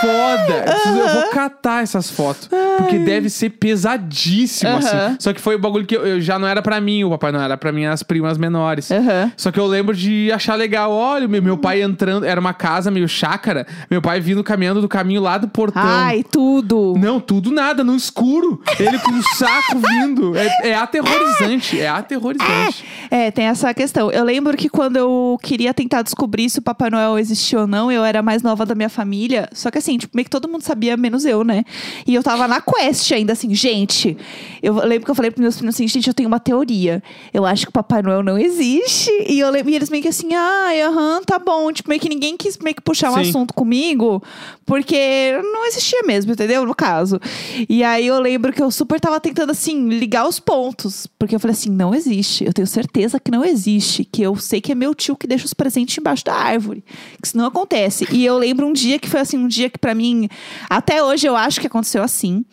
Foda! 0.01 0.53
Eu 0.57 0.63
preciso- 0.63 0.97
Eu 0.99 1.07
vou 1.21 1.29
catar 1.31 1.83
essas 1.83 2.09
fotos. 2.09 2.47
Porque 2.77 2.97
deve 2.99 3.29
ser 3.29 3.49
pesadíssimo, 3.51 4.71
Aham. 4.71 4.77
assim. 4.79 5.15
Só 5.19 5.33
que 5.33 5.41
foi 5.41 5.55
o 5.55 5.59
bagulho 5.59 5.85
que 5.85 5.95
eu, 5.95 6.05
eu- 6.05 6.21
já 6.21 6.37
não 6.39 6.47
era 6.47 6.61
pra 6.61 6.79
mim 6.79 7.03
o 7.03 7.09
Papai 7.09 7.31
Noel, 7.31 7.45
era 7.45 7.57
pra 7.57 7.71
minhas 7.71 8.03
primas 8.03 8.37
menores. 8.37 8.91
Aham. 8.91 9.31
Só 9.35 9.51
que 9.51 9.59
eu 9.59 9.65
lembro 9.67 9.95
de 9.95 10.31
achar 10.31 10.55
legal. 10.55 10.91
Olha, 10.91 11.27
meu, 11.27 11.41
meu 11.41 11.57
pai 11.57 11.81
entrando. 11.81 12.25
Era 12.25 12.39
uma 12.39 12.53
casa 12.53 12.89
meio 12.91 13.07
chácara. 13.07 13.65
Meu 13.89 14.01
pai 14.01 14.19
vindo 14.19 14.43
caminhando 14.43 14.81
do 14.81 14.87
caminho 14.87 15.21
lá 15.21 15.37
do 15.37 15.47
portão. 15.47 15.81
Ai, 15.83 16.23
tudo. 16.23 16.93
Não, 16.97 17.19
tudo 17.19 17.51
nada, 17.51 17.83
no 17.83 17.95
escuro. 17.95 18.61
Ele 18.79 18.97
com 18.99 19.11
um 19.11 19.21
saco 19.35 19.77
vindo. 19.79 20.35
É, 20.37 20.69
é 20.69 20.75
aterrorizante. 20.75 21.79
É 21.79 21.87
aterrorizante. 21.89 22.85
É, 23.09 23.31
tem 23.31 23.45
essa 23.45 23.73
questão. 23.73 24.11
Eu 24.11 24.23
lembro 24.23 24.55
que 24.55 24.69
quando 24.69 24.95
eu 24.97 25.37
queria 25.41 25.73
tentar 25.73 26.01
descobrir 26.01 26.49
se 26.49 26.59
o 26.59 26.61
Papai 26.61 26.89
Noel 26.89 27.17
existia 27.17 27.59
ou 27.61 27.67
não, 27.67 27.91
eu 27.91 28.03
era 28.03 28.21
mais 28.21 28.41
nova 28.43 28.65
da 28.65 28.75
minha 28.75 28.89
família. 28.89 29.49
Só 29.53 29.71
que 29.71 29.77
assim, 29.77 29.88
tipo, 29.97 30.15
meio 30.15 30.25
que 30.25 30.29
todo 30.29 30.47
mundo 30.47 30.61
sabia, 30.61 30.95
menos 30.97 31.25
eu, 31.25 31.43
né? 31.43 31.63
E 32.05 32.13
eu 32.13 32.23
tava 32.23 32.47
na 32.47 32.61
quest 32.61 33.11
ainda, 33.11 33.33
assim, 33.33 33.53
gente. 33.53 34.17
Eu 34.61 34.75
lembro 34.85 35.05
que 35.05 35.11
eu 35.11 35.15
falei 35.15 35.31
pros 35.31 35.41
meus 35.41 35.55
primos 35.55 35.75
assim, 35.75 35.87
gente, 35.87 36.07
eu 36.07 36.13
tenho 36.13 36.27
uma 36.27 36.39
teoria. 36.39 37.01
Eu 37.33 37.45
acho 37.45 37.65
que 37.65 37.69
o 37.69 37.73
Papai 37.73 38.01
Noel 38.01 38.23
não 38.23 38.37
existe. 38.37 39.09
E, 39.27 39.39
eu 39.39 39.49
lembro, 39.49 39.71
e 39.71 39.75
eles 39.75 39.89
meio 39.89 40.03
que 40.03 40.09
assim, 40.09 40.33
ai, 40.33 40.81
aham, 40.81 41.21
tá 41.25 41.39
bom. 41.39 41.71
Tipo, 41.71 41.89
meio 41.89 42.01
que 42.01 42.09
ninguém 42.09 42.37
quis 42.37 42.57
meio 42.57 42.75
que 42.75 42.81
puxar 42.81 43.11
um 43.11 43.15
Sim. 43.15 43.29
assunto 43.29 43.53
comigo, 43.53 44.21
porque 44.65 45.39
não 45.41 45.65
existia 45.65 46.01
mesmo, 46.03 46.31
entendeu? 46.31 46.65
No 46.65 46.75
caso. 46.75 47.19
E 47.67 47.83
aí 47.83 48.05
eu 48.05 48.19
lembro 48.19 48.53
que 48.53 48.61
eu 48.61 48.69
super 48.69 48.99
tava 48.99 49.19
tentando, 49.19 49.51
assim, 49.51 49.89
ligar 49.89 50.27
os 50.27 50.39
pontos. 50.39 51.07
Porque 51.17 51.35
eu 51.35 51.39
falei 51.39 51.53
assim, 51.53 51.69
não 51.69 51.95
existe. 51.95 52.45
Eu 52.45 52.53
tenho 52.53 52.67
certeza 52.67 53.19
que 53.19 53.31
não 53.31 53.43
existe. 53.43 54.03
Que 54.03 54.21
eu 54.21 54.35
sei 54.35 54.61
que 54.61 54.71
é 54.71 54.75
meu 54.75 54.93
tio 54.93 55.15
que 55.15 55.27
deixa 55.27 55.45
os 55.45 55.53
presentes 55.53 55.97
embaixo 55.97 56.25
da 56.25 56.35
árvore. 56.35 56.83
Que 57.21 57.27
isso 57.27 57.37
não 57.37 57.45
acontece. 57.45 58.07
E 58.11 58.25
eu 58.25 58.37
lembro 58.37 58.67
um 58.67 58.73
dia 58.73 58.99
que 58.99 59.09
foi, 59.09 59.19
assim, 59.19 59.37
um 59.37 59.47
dia 59.47 59.69
que 59.69 59.78
pra 59.79 59.95
mim... 59.95 60.29
Até 60.69 61.03
hoje 61.03 61.27
eu 61.27 61.35
acho 61.35 61.59
que 61.59 61.67
aconteceu 61.67 62.03
assim. 62.03 62.43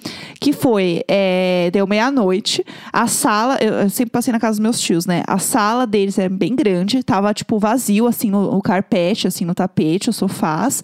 Que 0.41 0.53
foi, 0.53 1.03
é, 1.09 1.71
deu 1.73 1.87
meia-noite. 1.87 2.65
A 2.93 3.07
sala... 3.07 3.59
Eu, 3.61 3.75
eu 3.75 3.91
sempre 3.91 4.11
passei 4.11 4.33
na 4.33 4.41
casa 4.41 4.53
dos 4.53 4.61
meus 4.61 4.81
tios, 4.81 5.07
né? 5.07 5.23
A 5.27 5.39
sala 5.39 5.87
deles 5.87 6.19
era 6.19 6.29
bem 6.29 6.55
grande. 6.55 7.03
Tava, 7.03 7.33
tipo, 7.35 7.59
vazio, 7.59 8.07
assim, 8.07 8.31
no, 8.31 8.53
no 8.53 8.62
carpete, 8.62 9.27
assim, 9.27 9.45
no 9.45 9.55
tapete, 9.55 10.11
os 10.11 10.17
sofás. 10.17 10.83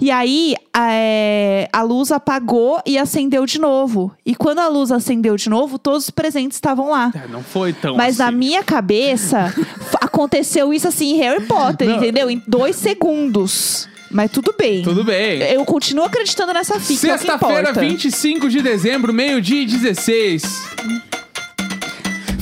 E 0.00 0.10
aí, 0.10 0.54
é, 0.76 1.68
a 1.72 1.82
luz 1.82 2.10
apagou 2.10 2.80
e 2.86 2.98
acendeu 2.98 3.44
de 3.46 3.58
novo. 3.60 4.12
E 4.24 4.34
quando 4.34 4.60
a 4.60 4.68
luz 4.68 4.90
acendeu 4.90 5.36
de 5.36 5.48
novo, 5.48 5.78
todos 5.78 6.04
os 6.04 6.10
presentes 6.10 6.56
estavam 6.56 6.90
lá. 6.90 7.12
É, 7.14 7.28
não 7.28 7.42
foi 7.42 7.72
tão 7.72 7.96
Mas 7.96 8.18
na 8.18 8.28
assim. 8.28 8.36
minha 8.36 8.62
cabeça, 8.62 9.54
aconteceu 10.00 10.72
isso 10.72 10.88
assim 10.88 11.14
em 11.14 11.16
Harry 11.18 11.46
Potter, 11.46 11.88
Não. 11.88 11.96
entendeu? 11.96 12.30
Em 12.30 12.42
dois 12.46 12.76
segundos. 12.76 13.88
Mas 14.12 14.30
tudo 14.30 14.54
bem. 14.56 14.82
Tudo 14.82 15.02
bem. 15.02 15.40
Eu 15.42 15.64
continuo 15.64 16.04
acreditando 16.04 16.52
nessa 16.52 16.78
fica. 16.78 17.06
é 17.08 17.18
Sexta-feira, 17.18 17.70
importa. 17.70 17.80
25 17.80 18.48
de 18.48 18.60
dezembro, 18.60 19.12
meio-dia 19.12 19.62
e 19.62 19.66
16. 19.66 20.42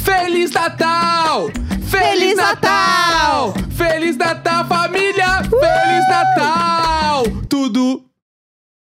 Feliz 0.05 0.51
Natal! 0.51 1.51
Feliz 1.89 2.37
Natal! 2.37 3.55
Feliz 3.77 4.17
Natal, 4.17 4.67
família! 4.67 5.43
Feliz 5.45 6.09
Natal! 6.09 7.25
Tudo 7.49 8.05